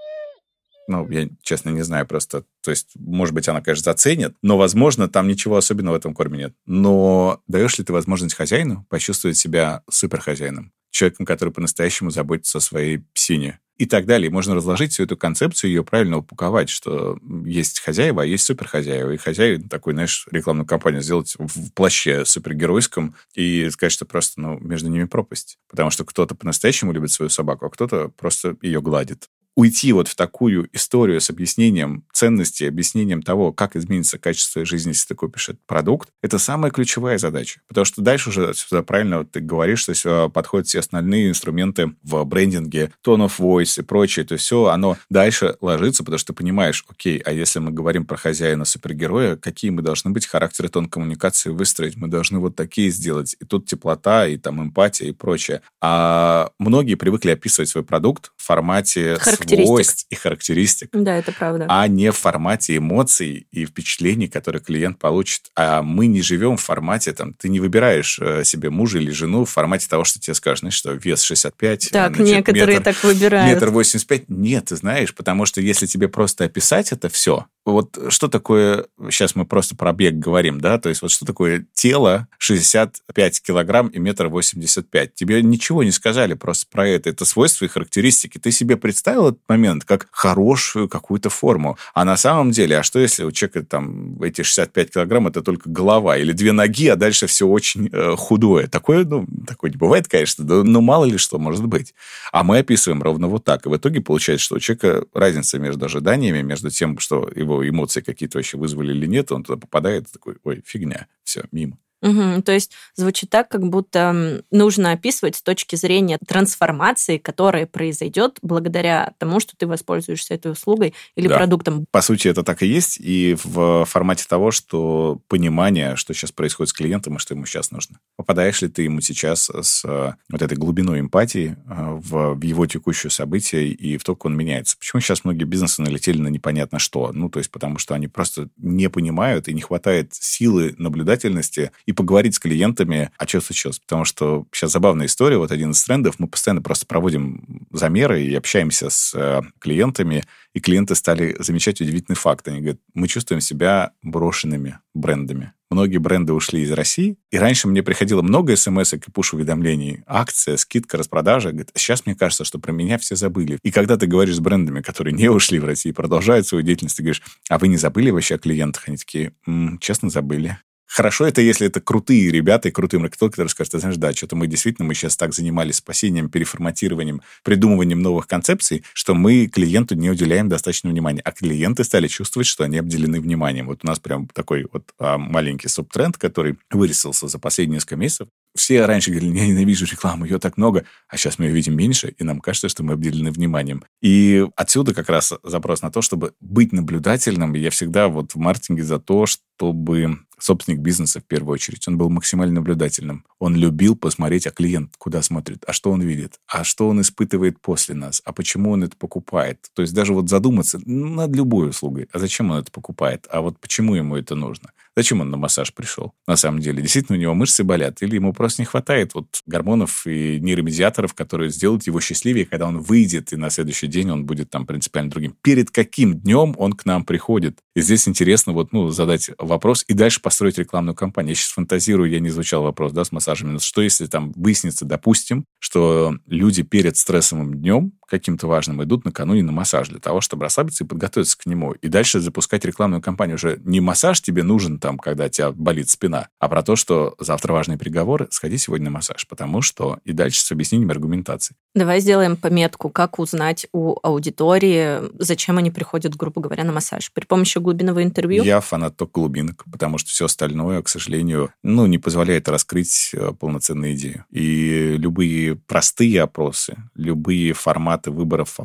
Ну, 0.88 1.10
я, 1.10 1.28
честно, 1.42 1.72
не 1.72 1.82
знаю 1.82 2.06
просто. 2.06 2.44
То 2.62 2.70
есть, 2.70 2.92
может 2.94 3.34
быть, 3.34 3.50
она, 3.50 3.60
конечно, 3.62 3.92
заценит, 3.92 4.36
но, 4.44 4.56
возможно, 4.56 5.10
там 5.10 5.28
ничего 5.28 5.58
особенного 5.58 5.96
в 5.96 5.98
этом 5.98 6.14
корме 6.14 6.38
нет. 6.38 6.54
Но 6.68 7.42
даешь 7.48 7.80
ли 7.80 7.84
ты 7.84 7.92
возможность 7.92 8.36
хозяину 8.36 8.86
почувствовать 8.88 9.36
себя 9.36 9.82
суперхозяином? 9.90 10.72
Человеком, 10.96 11.26
который 11.26 11.50
по-настоящему 11.50 12.10
заботится 12.10 12.60
о 12.60 12.62
своей 12.62 13.00
псине 13.14 13.60
и 13.76 13.86
так 13.86 14.06
далее. 14.06 14.30
Можно 14.32 14.56
разложить 14.56 14.94
всю 14.94 15.04
эту 15.04 15.18
концепцию, 15.18 15.72
ее 15.72 15.84
правильно 15.84 16.20
упаковать, 16.20 16.70
что 16.70 17.20
есть 17.44 17.82
хозяева, 17.82 18.24
а 18.24 18.26
есть 18.26 18.46
суперхозяева. 18.46 19.12
И 19.12 19.18
хозяин 19.18 19.68
такой, 19.68 19.92
знаешь, 19.92 20.26
рекламную 20.32 20.66
кампанию 20.66 21.02
сделать 21.02 21.36
в 21.38 21.72
плаще 21.74 22.24
супергеройском 22.24 23.14
и 23.34 23.70
сказать, 23.72 23.92
что 23.92 24.06
просто 24.06 24.40
ну, 24.40 24.58
между 24.62 24.88
ними 24.88 25.04
пропасть. 25.04 25.58
Потому 25.70 25.90
что 25.90 26.06
кто-то 26.06 26.34
по-настоящему 26.34 26.94
любит 26.94 27.12
свою 27.12 27.28
собаку, 27.28 27.66
а 27.66 27.70
кто-то 27.70 28.08
просто 28.08 28.56
ее 28.62 28.82
гладит 28.82 29.28
уйти 29.56 29.94
вот 29.94 30.08
в 30.08 30.16
такую 30.16 30.70
историю 30.74 31.22
с 31.22 31.30
объяснением 31.30 32.04
ценности, 32.12 32.66
объяснением 32.66 33.22
того, 33.22 33.54
как 33.54 33.76
изменится 33.76 34.18
качество 34.18 34.66
жизни, 34.66 34.90
если 34.90 35.08
ты 35.08 35.16
купишь 35.16 35.50
этот 35.50 35.66
продукт, 35.66 36.10
это 36.22 36.38
самая 36.40 36.72
ключевая 36.72 37.18
задача. 37.18 37.62
Потому 37.68 37.86
что 37.86 38.02
дальше 38.02 38.30
уже 38.30 38.54
сюда 38.54 38.84
правильно 38.84 39.20
вот 39.20 39.32
ты 39.32 39.40
говоришь, 39.40 39.80
что 39.80 39.94
все 39.94 40.30
подходят 40.30 40.68
все 40.68 40.80
остальные 40.80 41.30
инструменты 41.30 41.96
в 42.04 42.24
брендинге, 42.26 42.92
tone 43.06 43.28
of 43.28 43.40
voice 43.40 43.80
и 43.80 43.84
прочее. 43.84 44.26
То 44.26 44.38
все, 44.38 44.66
оно 44.66 44.98
дальше 45.10 45.56
ложится, 45.62 46.04
потому 46.04 46.20
что 46.20 46.34
ты 46.34 46.38
понимаешь, 46.38 46.86
окей, 46.90 47.20
а 47.20 47.32
если 47.32 47.60
мы 47.60 47.72
говорим 47.72 48.06
про 48.06 48.18
хозяина 48.18 48.66
супергероя, 48.66 49.36
какие 49.36 49.72
мы 49.72 49.82
должны 49.82 50.12
быть 50.12 50.28
характеры 50.28 50.70
тон 50.70 50.90
коммуникации 50.90 51.50
выстроить? 51.50 51.96
Мы 51.96 52.08
должны 52.08 52.40
вот 52.40 52.56
такие 52.56 52.90
сделать. 52.90 53.36
И 53.40 53.46
тут 53.46 53.68
теплота, 53.68 54.28
и 54.28 54.38
там 54.38 54.62
эмпатия, 54.62 55.08
и 55.08 55.12
прочее. 55.12 55.62
А 55.82 56.50
многие 56.60 56.96
привыкли 56.96 57.32
описывать 57.32 57.70
свой 57.70 57.84
продукт 57.84 58.32
в 58.36 58.46
формате 58.46 59.18
свойств 59.48 60.06
и 60.10 60.16
характеристик. 60.16 60.90
Да, 60.92 61.18
это 61.18 61.32
правда. 61.32 61.66
А 61.70 61.88
не 61.88 62.12
в 62.12 62.18
формате 62.18 62.78
эмоций 62.78 63.48
и 63.52 63.66
впечатлений, 63.66 64.28
которые 64.28 64.62
клиент 64.62 65.00
получит. 65.00 65.52
А 65.56 65.82
мы 65.82 66.08
не 66.08 66.22
живем 66.22 66.58
в 66.58 66.62
формате, 66.62 67.14
там, 67.14 67.34
ты 67.34 67.50
не 67.50 67.60
выбираешь 67.60 68.20
э, 68.20 68.44
себе 68.44 68.70
мужа 68.70 69.00
или 69.00 69.12
жену 69.12 69.46
в 69.46 69.50
формате 69.50 69.88
того, 69.90 70.04
что 70.04 70.20
тебе 70.20 70.34
скажут, 70.34 70.60
знаешь, 70.60 70.76
что 70.76 70.92
вес 70.94 71.22
65. 71.22 71.90
Так, 71.92 72.16
значит, 72.16 72.36
некоторые 72.36 72.80
метр, 72.80 72.84
так 72.84 73.04
выбирают. 73.04 73.54
Метр 73.54 73.70
85. 73.70 74.30
Нет, 74.30 74.66
ты 74.66 74.76
знаешь, 74.76 75.14
потому 75.14 75.46
что 75.46 75.62
если 75.62 75.86
тебе 75.86 76.08
просто 76.08 76.46
описать 76.46 76.92
это 76.92 77.10
все, 77.10 77.46
вот 77.66 77.98
что 78.10 78.28
такое, 78.28 78.86
сейчас 79.10 79.36
мы 79.36 79.46
просто 79.46 79.76
про 79.76 79.92
бег 79.92 80.14
говорим, 80.16 80.62
да, 80.62 80.78
то 80.78 80.90
есть 80.90 81.02
вот 81.02 81.10
что 81.10 81.26
такое 81.26 81.66
тело 81.74 82.28
65 82.38 83.42
килограмм 83.42 83.88
и 83.88 83.98
метр 83.98 84.28
85. 84.28 85.16
Тебе 85.16 85.42
ничего 85.42 85.84
не 85.84 85.90
сказали 85.90 86.36
просто 86.36 86.68
про 86.72 86.88
это. 86.88 87.10
Это 87.10 87.26
свойства 87.26 87.66
и 87.66 87.68
характеристики. 87.68 88.38
Ты 88.38 88.52
себе 88.52 88.78
представил 88.78 89.35
этот 89.36 89.50
момент 89.50 89.86
как 89.86 90.08
хорошую 90.12 90.90
какую-то 90.90 91.30
форму. 91.30 91.78
А 91.94 92.06
на 92.06 92.18
самом 92.18 92.52
деле, 92.52 92.78
а 92.80 92.84
что 92.84 93.00
если 93.00 93.24
у 93.24 93.32
человека 93.32 93.64
там 93.64 94.22
эти 94.22 94.42
65 94.42 94.92
килограмм 94.92 95.28
это 95.28 95.42
только 95.42 95.70
голова 95.70 96.18
или 96.18 96.32
две 96.32 96.52
ноги, 96.52 96.88
а 96.88 96.96
дальше 96.96 97.28
все 97.28 97.48
очень 97.48 97.90
э, 97.92 98.16
худое? 98.18 98.68
Такое, 98.68 99.06
ну, 99.06 99.28
такое 99.48 99.72
не 99.72 99.78
бывает, 99.78 100.08
конечно, 100.08 100.44
да, 100.44 100.64
но 100.64 100.82
мало 100.82 101.06
ли 101.06 101.18
что 101.18 101.38
может 101.40 101.66
быть. 101.66 101.94
А 102.32 102.44
мы 102.44 102.60
описываем 102.60 103.04
ровно 103.04 103.28
вот 103.28 103.44
так. 103.44 103.66
И 103.66 103.70
в 103.70 103.78
итоге 103.78 104.02
получается, 104.02 104.46
что 104.46 104.56
у 104.56 104.60
человека 104.60 105.06
разница 105.14 105.60
между 105.60 105.86
ожиданиями, 105.86 106.42
между 106.42 106.70
тем, 106.70 107.00
что 107.00 107.30
его 107.36 107.68
эмоции 107.68 108.02
какие-то 108.02 108.38
вообще 108.38 108.58
вызвали 108.58 108.92
или 108.94 109.06
нет, 109.06 109.32
он 109.32 109.44
туда 109.44 109.60
попадает, 109.60 110.12
такой, 110.12 110.38
ой, 110.44 110.62
фигня, 110.66 111.08
все, 111.24 111.44
мимо. 111.52 111.78
Угу, 112.02 112.44
то 112.44 112.52
есть 112.52 112.72
звучит 112.96 113.30
так, 113.30 113.50
как 113.50 113.68
будто 113.68 114.44
нужно 114.52 114.92
описывать 114.92 115.36
с 115.36 115.42
точки 115.42 115.76
зрения 115.76 116.20
трансформации, 116.26 117.18
которая 117.18 117.66
произойдет 117.66 118.38
благодаря 118.42 119.14
тому, 119.18 119.40
что 119.40 119.56
ты 119.58 119.66
воспользуешься 119.66 120.34
этой 120.34 120.52
услугой 120.52 120.94
или 121.16 121.28
да. 121.28 121.38
продуктом. 121.38 121.86
По 121.92 122.02
сути, 122.02 122.28
это 122.28 122.44
так 122.44 122.62
и 122.62 122.68
есть. 122.68 122.98
И 123.00 123.36
в 123.44 123.86
формате 123.86 124.26
того, 124.28 124.52
что 124.52 125.22
понимание, 125.28 125.96
что 125.96 126.14
сейчас 126.14 126.32
происходит 126.32 126.70
с 126.70 126.74
клиентом 126.74 127.16
и 127.16 127.20
что 127.20 127.34
ему 127.34 127.46
сейчас 127.46 127.72
нужно. 127.72 128.00
Попадаешь 128.18 128.62
ли 128.62 128.68
ты 128.68 128.84
ему 128.84 129.02
сейчас 129.02 129.50
с 129.50 129.84
э, 129.86 130.14
вот 130.30 130.42
этой 130.42 130.58
глубиной 130.58 131.00
эмпатии 131.00 131.58
э, 131.68 132.00
в, 132.02 132.36
в 132.36 132.42
его 132.42 132.66
текущее 132.68 133.10
событие 133.10 133.70
и 133.70 133.98
в 133.98 134.04
то, 134.04 134.16
как 134.16 134.26
он 134.26 134.38
меняется? 134.38 134.78
Почему 134.78 135.02
сейчас 135.02 135.24
многие 135.24 135.46
бизнесы 135.46 135.82
налетели 135.82 136.20
на 136.20 136.28
непонятно 136.28 136.78
что? 136.78 137.12
Ну, 137.14 137.30
то 137.30 137.40
есть 137.40 137.52
потому 137.52 137.78
что 137.78 137.96
они 137.96 138.08
просто 138.08 138.50
не 138.58 138.90
понимают 138.90 139.48
и 139.48 139.54
не 139.54 139.62
хватает 139.62 140.14
силы 140.14 140.76
наблюдательности 140.78 141.72
и 141.86 141.92
поговорить 141.92 142.36
с 142.36 142.40
клиентами, 142.40 143.12
а 143.18 143.28
что 143.28 143.42
случилось. 143.42 143.80
Потому 143.80 144.06
что 144.06 144.46
сейчас 144.52 144.72
забавная 144.72 145.08
история, 145.08 145.38
вот 145.38 145.52
один 145.52 145.72
из 145.72 145.84
трендов, 145.84 146.16
мы 146.20 146.28
постоянно 146.28 146.62
просто 146.62 146.86
проводим 146.86 147.68
замеры 147.72 148.24
и 148.24 148.34
общаемся 148.36 148.90
с 148.90 149.14
э, 149.14 149.42
клиентами, 149.60 150.24
и 150.54 150.60
клиенты 150.60 150.96
стали 150.96 151.36
замечать 151.40 151.82
удивительный 151.82 152.16
факт. 152.16 152.48
Они 152.48 152.60
говорят, 152.60 152.80
мы 152.94 153.08
чувствуем 153.08 153.42
себя 153.42 153.92
брошенными 154.02 154.80
брендами. 154.94 155.54
Многие 155.72 155.98
бренды 155.98 156.32
ушли 156.32 156.62
из 156.62 156.72
России, 156.72 157.18
и 157.32 157.38
раньше 157.38 157.68
мне 157.68 157.82
приходило 157.82 158.22
много 158.22 158.56
смс 158.56 158.94
и 158.94 159.00
пуш-уведомлений, 159.12 160.04
акция, 160.06 160.58
скидка, 160.58 160.98
распродажа. 160.98 161.50
Говорит, 161.50 161.72
сейчас 161.76 162.06
мне 162.06 162.16
кажется, 162.16 162.46
что 162.46 162.60
про 162.60 162.72
меня 162.72 162.98
все 163.00 163.16
забыли. 163.16 163.58
И 163.64 163.72
когда 163.72 163.98
ты 163.98 164.06
говоришь 164.06 164.36
с 164.36 164.40
брендами, 164.40 164.82
которые 164.82 165.14
не 165.14 165.28
ушли 165.28 165.60
в 165.60 165.66
Россию, 165.66 165.96
продолжают 165.96 166.48
свою 166.48 166.64
деятельность, 166.64 166.98
ты 166.98 167.04
говоришь, 167.04 167.24
а 167.50 167.58
вы 167.58 167.68
не 167.68 167.78
забыли 167.78 168.12
вообще 168.12 168.36
о 168.36 168.38
клиентах? 168.38 168.88
Они 168.88 168.98
такие, 168.98 169.34
м-м, 169.48 169.80
честно, 169.80 170.10
забыли. 170.10 170.60
Хорошо 170.88 171.26
это, 171.26 171.42
если 171.42 171.68
это 171.68 171.82
крутые 171.82 172.32
ребята 172.32 172.70
и 172.70 172.72
крутые 172.72 173.00
маркетологи, 173.00 173.34
которые 173.34 173.50
скажут, 173.50 173.72
ты 173.72 173.80
знаешь, 173.80 173.98
да, 173.98 174.14
что-то 174.14 174.36
мы 174.36 174.48
действительно, 174.48 174.88
мы 174.88 174.94
сейчас 174.94 175.18
так 175.18 175.34
занимались 175.34 175.78
спасением, 175.78 176.30
переформатированием, 176.30 177.22
придумыванием 177.44 178.02
новых 178.02 178.28
концепций, 178.28 178.84
что 178.94 179.14
мы 179.14 179.48
клиенту 179.48 179.96
не 179.96 180.10
уделяем 180.10 180.48
достаточно 180.48 180.90
внимания. 180.90 181.22
А 181.22 181.32
клиенты 181.32 181.84
стали 181.84 182.08
чувствовать, 182.08 182.48
что 182.48 182.64
они 182.64 182.78
обделены 182.78 183.20
вниманием. 183.20 183.68
Вот 183.68 183.80
у 183.84 183.88
нас 183.88 184.00
прям 184.00 184.28
такой 184.28 184.68
вот 184.72 184.94
а, 185.00 185.18
маленький 185.18 185.68
субтренд, 185.68 186.18
который 186.18 186.58
вырисовался 186.70 187.28
за 187.28 187.40
последние 187.40 187.76
несколько 187.76 187.96
месяцев. 187.96 188.28
Все 188.56 188.86
раньше 188.86 189.12
говорили, 189.12 189.38
я 189.38 189.48
ненавижу 189.48 189.86
рекламу, 189.86 190.24
ее 190.26 190.40
так 190.40 190.56
много, 190.58 190.86
а 191.10 191.18
сейчас 191.18 191.40
мы 191.40 191.46
ее 191.46 191.52
видим 191.52 191.76
меньше, 191.76 192.16
и 192.18 192.24
нам 192.24 192.40
кажется, 192.40 192.70
что 192.70 192.84
мы 192.84 192.94
обделены 192.94 193.32
вниманием. 193.32 193.84
И 194.02 194.48
отсюда 194.56 194.94
как 194.94 195.10
раз 195.10 195.34
запрос 195.44 195.82
на 195.82 195.92
то, 195.92 196.02
чтобы 196.02 196.34
быть 196.40 196.72
наблюдательным. 196.72 197.54
Я 197.54 197.70
всегда 197.70 198.08
вот 198.08 198.34
в 198.34 198.38
маркетинге 198.38 198.84
за 198.84 198.98
то, 198.98 199.26
чтобы 199.26 200.20
собственник 200.40 200.80
бизнеса 200.80 201.20
в 201.20 201.24
первую 201.24 201.54
очередь. 201.54 201.88
Он 201.88 201.98
был 201.98 202.10
максимально 202.10 202.56
наблюдательным. 202.56 203.26
Он 203.40 203.56
любил 203.56 203.96
посмотреть, 203.96 204.48
а 204.48 204.52
клиент 204.52 204.94
куда 204.98 205.22
смотрит, 205.22 205.64
а 205.68 205.74
что 205.74 205.92
он 205.92 206.02
видит, 206.02 206.40
а 206.48 206.64
что 206.64 206.88
он 206.88 207.02
испытывает 207.02 207.60
после 207.62 207.96
нас, 207.96 208.22
а 208.26 208.34
почему 208.34 208.72
он 208.72 208.84
это 208.84 208.96
покупает. 208.98 209.70
То 209.74 209.82
есть 209.82 209.94
даже 209.94 210.14
вот 210.14 210.30
задуматься 210.30 210.80
над 210.86 211.36
любой 211.36 211.70
услугой, 211.70 212.08
а 212.12 212.20
зачем 212.20 212.52
он 212.52 212.60
это 212.60 212.72
покупает, 212.72 213.28
а 213.30 213.42
вот 213.42 213.60
почему 213.60 213.96
ему 213.96 214.16
это 214.16 214.36
нужно. 214.36 214.72
Зачем 214.96 215.22
он 215.22 215.30
на 215.30 215.38
массаж 215.38 215.74
пришел? 215.74 216.14
На 216.26 216.36
самом 216.38 216.60
деле, 216.60 216.82
действительно, 216.82 217.18
у 217.18 217.22
него 217.22 217.34
мышцы 217.34 217.64
болят, 217.64 218.02
или 218.02 218.16
ему 218.16 218.34
просто 218.34 218.62
не 218.62 218.66
хватает 218.66 219.14
вот 219.14 219.42
гормонов 219.46 220.08
и 220.08 220.40
нейромедиаторов, 220.40 221.14
которые 221.14 221.50
сделают 221.50 221.86
его 221.86 222.00
счастливее, 222.00 222.46
когда 222.46 222.68
он 222.68 222.80
выйдет, 222.80 223.34
и 223.34 223.36
на 223.36 223.50
следующий 223.50 223.88
день 223.88 224.10
он 224.10 224.26
будет 224.26 224.50
там 224.50 224.66
принципиально 224.66 225.12
другим. 225.12 225.36
Перед 225.42 225.70
каким 225.72 226.20
днем 226.20 226.56
он 226.58 226.74
к 226.74 226.86
нам 226.86 227.04
приходит? 227.04 227.60
И 227.76 227.82
здесь 227.82 228.08
интересно 228.08 228.54
вот, 228.54 228.72
ну, 228.72 228.90
задать 228.90 229.32
вопрос 229.38 229.84
и 229.88 229.94
дальше 229.94 230.22
построить 230.22 230.58
рекламную 230.58 230.96
кампанию. 230.96 231.32
Я 231.32 231.36
сейчас 231.36 231.52
фантазирую, 231.52 232.10
я 232.10 232.22
не 232.22 232.30
звучал 232.30 232.64
вопрос, 232.64 232.94
да, 232.94 233.04
с 233.04 233.12
массажами. 233.12 233.52
Но 233.52 233.60
что 233.60 233.82
если 233.82 234.06
там 234.06 234.32
выяснится, 234.36 234.86
допустим, 234.86 235.46
что 235.60 236.18
люди 236.26 236.64
перед 236.64 236.96
стрессовым 236.96 237.56
днем 237.56 237.92
каким-то 238.08 238.48
важным 238.48 238.84
идут 238.84 239.06
накануне 239.06 239.44
на 239.44 239.52
массаж 239.52 239.90
для 239.90 240.00
того, 240.00 240.22
чтобы 240.22 240.44
расслабиться 240.44 240.84
и 240.84 240.88
подготовиться 240.88 241.38
к 241.38 241.46
нему. 241.46 241.74
И 241.74 241.88
дальше 241.88 242.20
запускать 242.20 242.66
рекламную 242.66 243.02
кампанию. 243.02 243.36
Уже 243.36 243.60
не 243.64 243.80
массаж 243.80 244.22
тебе 244.22 244.44
нужен 244.44 244.80
там, 244.80 244.98
когда 244.98 245.30
тебя 245.30 245.52
болит 245.52 245.90
спина, 245.90 246.30
а 246.40 246.48
про 246.48 246.64
то, 246.64 246.76
что 246.76 247.16
завтра 247.20 247.54
важный 247.54 247.78
приговор, 247.78 248.28
сходи 248.32 248.58
сегодня 248.58 248.86
на 248.86 248.92
массаж, 248.92 249.28
потому 249.28 249.62
что... 249.62 250.00
И 250.06 250.14
дальше 250.14 250.42
с 250.42 250.52
объяснением 250.52 250.92
аргументации. 250.92 251.56
Давай 251.74 252.00
сделаем 252.00 252.38
пометку, 252.38 252.90
как 252.90 253.20
узнать 253.20 253.68
у 253.74 253.98
аудитории, 254.04 255.02
зачем 255.20 255.58
они 255.58 255.72
приходят, 255.72 256.16
грубо 256.16 256.42
говоря, 256.42 256.64
на 256.64 256.72
массаж. 256.72 257.12
При 257.12 257.26
помощи 257.26 257.58
глубинного 257.58 258.04
интервью? 258.04 258.44
Я 258.44 258.62
фанат 258.62 258.96
только 258.96 259.14
глубинок, 259.20 259.64
потому 259.72 259.98
что 259.98 260.10
все 260.10 260.26
остальное, 260.26 260.82
к 260.82 260.90
сожалению, 260.90 261.52
ну, 261.64 261.86
не 261.86 261.98
позволяет 261.98 262.48
раскрыть 262.48 263.12
э, 263.14 263.32
полноценную 263.40 263.94
идею. 263.94 264.26
И 264.32 264.96
любые 264.98 265.56
простые 265.56 266.22
опросы, 266.22 266.78
любые 266.96 267.54
форматы 267.54 267.95
форматы 267.96 268.12
выборов 268.12 268.60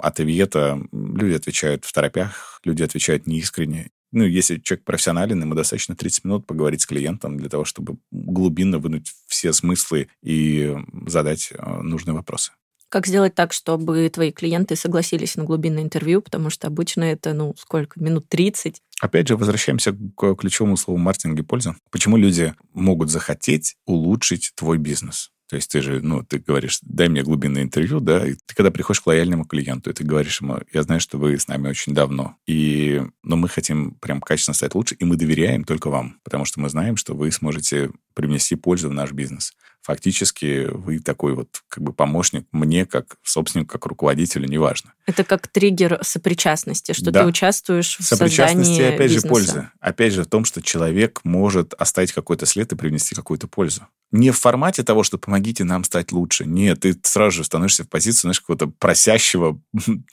ответа. 0.00 0.80
Люди 0.92 1.34
отвечают 1.34 1.84
в 1.84 1.92
торопях, 1.92 2.60
люди 2.64 2.82
отвечают 2.82 3.26
неискренне. 3.26 3.90
Ну, 4.12 4.24
если 4.24 4.58
человек 4.58 4.84
профессионален, 4.84 5.40
ему 5.40 5.54
достаточно 5.54 5.96
30 5.96 6.24
минут 6.24 6.46
поговорить 6.46 6.82
с 6.82 6.86
клиентом 6.86 7.38
для 7.38 7.48
того, 7.48 7.64
чтобы 7.64 7.96
глубинно 8.10 8.78
вынуть 8.78 9.10
все 9.26 9.54
смыслы 9.54 10.08
и 10.22 10.76
задать 11.06 11.50
э, 11.50 11.80
нужные 11.82 12.14
вопросы. 12.14 12.52
Как 12.90 13.06
сделать 13.06 13.34
так, 13.34 13.54
чтобы 13.54 14.06
твои 14.10 14.30
клиенты 14.30 14.76
согласились 14.76 15.36
на 15.36 15.44
глубинное 15.44 15.82
интервью, 15.82 16.20
потому 16.20 16.50
что 16.50 16.66
обычно 16.66 17.04
это, 17.04 17.32
ну, 17.32 17.54
сколько, 17.56 17.98
минут 17.98 18.28
30? 18.28 18.82
Опять 19.00 19.28
же, 19.28 19.36
возвращаемся 19.38 19.96
к 20.14 20.34
ключевому 20.34 20.76
слову 20.76 20.98
маркетинг 20.98 21.38
и 21.38 21.42
польза. 21.42 21.74
Почему 21.90 22.18
люди 22.18 22.54
могут 22.74 23.08
захотеть 23.08 23.76
улучшить 23.86 24.52
твой 24.54 24.76
бизнес? 24.76 25.30
То 25.52 25.56
есть 25.56 25.70
ты 25.70 25.82
же, 25.82 26.00
ну, 26.00 26.22
ты 26.22 26.38
говоришь, 26.38 26.78
дай 26.80 27.10
мне 27.10 27.22
глубинное 27.22 27.62
интервью, 27.62 28.00
да, 28.00 28.26
и 28.26 28.32
ты 28.32 28.54
когда 28.54 28.70
приходишь 28.70 29.02
к 29.02 29.06
лояльному 29.06 29.44
клиенту, 29.44 29.90
и 29.90 29.92
ты 29.92 30.02
говоришь 30.02 30.40
ему, 30.40 30.60
я 30.72 30.82
знаю, 30.82 30.98
что 30.98 31.18
вы 31.18 31.38
с 31.38 31.46
нами 31.46 31.68
очень 31.68 31.92
давно, 31.92 32.36
и, 32.46 33.02
но 33.22 33.36
мы 33.36 33.50
хотим 33.50 33.90
прям 33.96 34.22
качественно 34.22 34.54
стать 34.54 34.74
лучше, 34.74 34.94
и 34.94 35.04
мы 35.04 35.16
доверяем 35.16 35.64
только 35.64 35.90
вам, 35.90 36.16
потому 36.24 36.46
что 36.46 36.58
мы 36.58 36.70
знаем, 36.70 36.96
что 36.96 37.12
вы 37.12 37.30
сможете 37.30 37.90
привнести 38.14 38.56
пользу 38.56 38.88
в 38.88 38.94
наш 38.94 39.12
бизнес 39.12 39.52
фактически 39.82 40.68
вы 40.70 41.00
такой 41.00 41.34
вот 41.34 41.62
как 41.68 41.82
бы 41.82 41.92
помощник 41.92 42.46
мне, 42.52 42.86
как 42.86 43.16
собственнику, 43.22 43.72
как 43.72 43.86
руководителю, 43.86 44.48
неважно. 44.48 44.94
Это 45.06 45.24
как 45.24 45.48
триггер 45.48 45.98
сопричастности, 46.02 46.92
что 46.92 47.10
да. 47.10 47.22
ты 47.22 47.26
участвуешь 47.26 47.98
в 47.98 48.02
создании 48.02 48.82
опять 48.82 49.10
бизнеса. 49.10 49.26
же, 49.26 49.28
пользы. 49.28 49.70
Опять 49.80 50.12
же, 50.12 50.22
в 50.22 50.26
том, 50.28 50.44
что 50.44 50.62
человек 50.62 51.20
может 51.24 51.74
оставить 51.74 52.12
какой-то 52.12 52.46
след 52.46 52.72
и 52.72 52.76
привнести 52.76 53.14
какую-то 53.14 53.48
пользу. 53.48 53.86
Не 54.12 54.30
в 54.30 54.38
формате 54.38 54.84
того, 54.84 55.02
что 55.02 55.18
помогите 55.18 55.64
нам 55.64 55.84
стать 55.84 56.12
лучше. 56.12 56.44
Нет, 56.44 56.80
ты 56.80 56.96
сразу 57.02 57.38
же 57.38 57.44
становишься 57.44 57.84
в 57.84 57.88
позицию, 57.88 58.20
знаешь, 58.20 58.40
какого-то 58.40 58.68
просящего, 58.68 59.60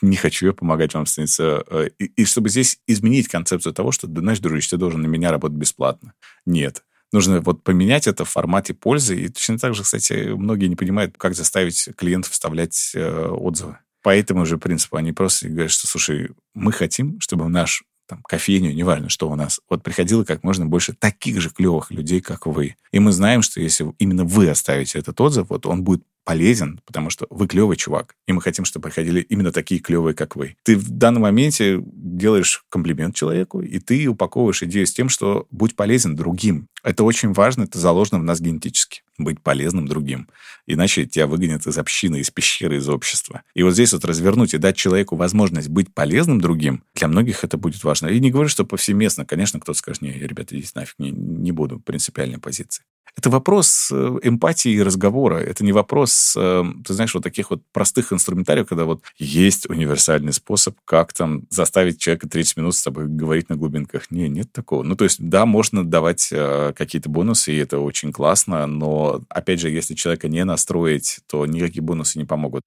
не 0.01 0.15
хочу 0.15 0.47
я 0.47 0.53
помогать 0.53 0.93
вам 0.93 1.05
становиться. 1.05 1.63
Э, 1.67 1.89
и, 1.99 2.05
и 2.05 2.25
чтобы 2.25 2.49
здесь 2.49 2.79
изменить 2.87 3.27
концепцию 3.27 3.73
того, 3.73 3.91
что, 3.91 4.07
знаешь, 4.07 4.39
дружище, 4.39 4.71
ты 4.71 4.77
должен 4.77 5.01
на 5.01 5.07
меня 5.07 5.31
работать 5.31 5.57
бесплатно. 5.57 6.13
Нет 6.45 6.83
нужно 7.11 7.41
вот 7.41 7.63
поменять 7.63 8.07
это 8.07 8.25
в 8.25 8.29
формате 8.29 8.73
пользы. 8.73 9.19
И 9.19 9.29
точно 9.29 9.57
так 9.57 9.75
же, 9.75 9.83
кстати, 9.83 10.33
многие 10.33 10.67
не 10.67 10.75
понимают, 10.75 11.15
как 11.17 11.35
заставить 11.35 11.89
клиентов 11.95 12.31
вставлять 12.31 12.91
э, 12.93 13.27
отзывы. 13.27 13.77
По 14.01 14.15
этому 14.15 14.45
же 14.45 14.57
принципу 14.57 14.97
они 14.97 15.11
просто 15.11 15.49
говорят, 15.49 15.71
что, 15.71 15.87
слушай, 15.87 16.31
мы 16.53 16.71
хотим, 16.71 17.19
чтобы 17.19 17.49
наш 17.49 17.83
там, 18.07 18.23
кофейню, 18.23 18.73
неважно, 18.73 19.07
что 19.07 19.29
у 19.29 19.35
нас, 19.35 19.61
вот 19.69 19.83
приходило 19.83 20.23
как 20.23 20.43
можно 20.43 20.65
больше 20.65 20.93
таких 20.93 21.39
же 21.41 21.51
клевых 21.51 21.91
людей, 21.91 22.21
как 22.21 22.47
вы. 22.47 22.75
И 22.91 22.99
мы 22.99 23.11
знаем, 23.11 23.43
что 23.43 23.61
если 23.61 23.93
именно 23.99 24.25
вы 24.25 24.49
оставите 24.49 24.97
этот 24.97 25.21
отзыв, 25.21 25.49
вот 25.49 25.67
он 25.67 25.83
будет 25.83 26.03
полезен, 26.29 26.79
потому 26.85 27.09
что 27.09 27.25
вы 27.31 27.47
клевый 27.47 27.75
чувак, 27.75 28.13
и 28.27 28.33
мы 28.33 28.41
хотим, 28.43 28.63
чтобы 28.63 28.83
приходили 28.83 29.19
именно 29.19 29.51
такие 29.51 29.81
клевые, 29.81 30.13
как 30.13 30.35
вы. 30.35 30.55
Ты 30.61 30.77
в 30.77 30.87
данном 30.91 31.23
моменте 31.23 31.81
делаешь 31.83 32.65
комплимент 32.69 33.15
человеку, 33.15 33.61
и 33.61 33.79
ты 33.79 34.05
упаковываешь 34.05 34.61
идею 34.61 34.85
с 34.85 34.93
тем, 34.93 35.09
что 35.09 35.47
будь 35.49 35.75
полезен 35.75 36.15
другим. 36.15 36.67
Это 36.83 37.03
очень 37.03 37.33
важно, 37.33 37.63
это 37.63 37.79
заложено 37.79 38.19
в 38.19 38.23
нас 38.23 38.41
генетически 38.41 39.01
быть 39.17 39.41
полезным 39.41 39.87
другим. 39.87 40.29
Иначе 40.65 41.05
тебя 41.05 41.27
выгонят 41.27 41.65
из 41.67 41.77
общины, 41.77 42.17
из 42.19 42.29
пещеры, 42.29 42.77
из 42.77 42.87
общества. 42.89 43.41
И 43.53 43.63
вот 43.63 43.73
здесь 43.73 43.93
вот 43.93 44.05
развернуть 44.05 44.53
и 44.53 44.57
дать 44.57 44.77
человеку 44.77 45.15
возможность 45.15 45.67
быть 45.67 45.93
полезным 45.93 46.39
другим, 46.39 46.83
для 46.95 47.07
многих 47.07 47.43
это 47.43 47.57
будет 47.57 47.83
важно. 47.83 48.07
И 48.07 48.19
не 48.19 48.31
говорю, 48.31 48.49
что 48.49 48.65
повсеместно. 48.65 49.25
Конечно, 49.25 49.59
кто-то 49.59 49.77
скажет, 49.77 50.01
не, 50.01 50.11
ребята, 50.11 50.55
здесь 50.55 50.75
нафиг 50.75 50.95
не, 50.99 51.11
не 51.11 51.51
буду, 51.51 51.79
принципиальной 51.79 52.37
позиции. 52.37 52.83
Это 53.17 53.29
вопрос 53.29 53.89
э, 53.91 54.19
эмпатии 54.23 54.71
и 54.71 54.81
разговора. 54.81 55.37
Это 55.37 55.63
не 55.63 55.71
вопрос, 55.71 56.35
э, 56.37 56.63
ты 56.85 56.93
знаешь, 56.93 57.13
вот 57.13 57.23
таких 57.23 57.49
вот 57.49 57.61
простых 57.71 58.13
инструментариев, 58.13 58.67
когда 58.67 58.85
вот 58.85 59.01
есть 59.17 59.69
универсальный 59.69 60.33
способ, 60.33 60.75
как 60.85 61.13
там 61.13 61.43
заставить 61.49 61.99
человека 61.99 62.29
30 62.29 62.57
минут 62.57 62.75
с 62.75 62.83
тобой 62.83 63.07
говорить 63.07 63.49
на 63.49 63.55
глубинках. 63.55 64.11
Не, 64.11 64.29
нет 64.29 64.51
такого. 64.51 64.83
Ну, 64.83 64.95
то 64.95 65.03
есть, 65.03 65.17
да, 65.19 65.45
можно 65.45 65.83
давать 65.83 66.29
э, 66.31 66.73
какие-то 66.75 67.09
бонусы, 67.09 67.53
и 67.53 67.57
это 67.57 67.79
очень 67.79 68.11
классно, 68.11 68.65
но, 68.67 69.21
опять 69.29 69.59
же, 69.59 69.69
если 69.69 69.95
человека 69.95 70.27
не 70.27 70.45
настроить, 70.45 71.19
то 71.27 71.45
никакие 71.45 71.83
бонусы 71.83 72.17
не 72.19 72.25
помогут. 72.25 72.63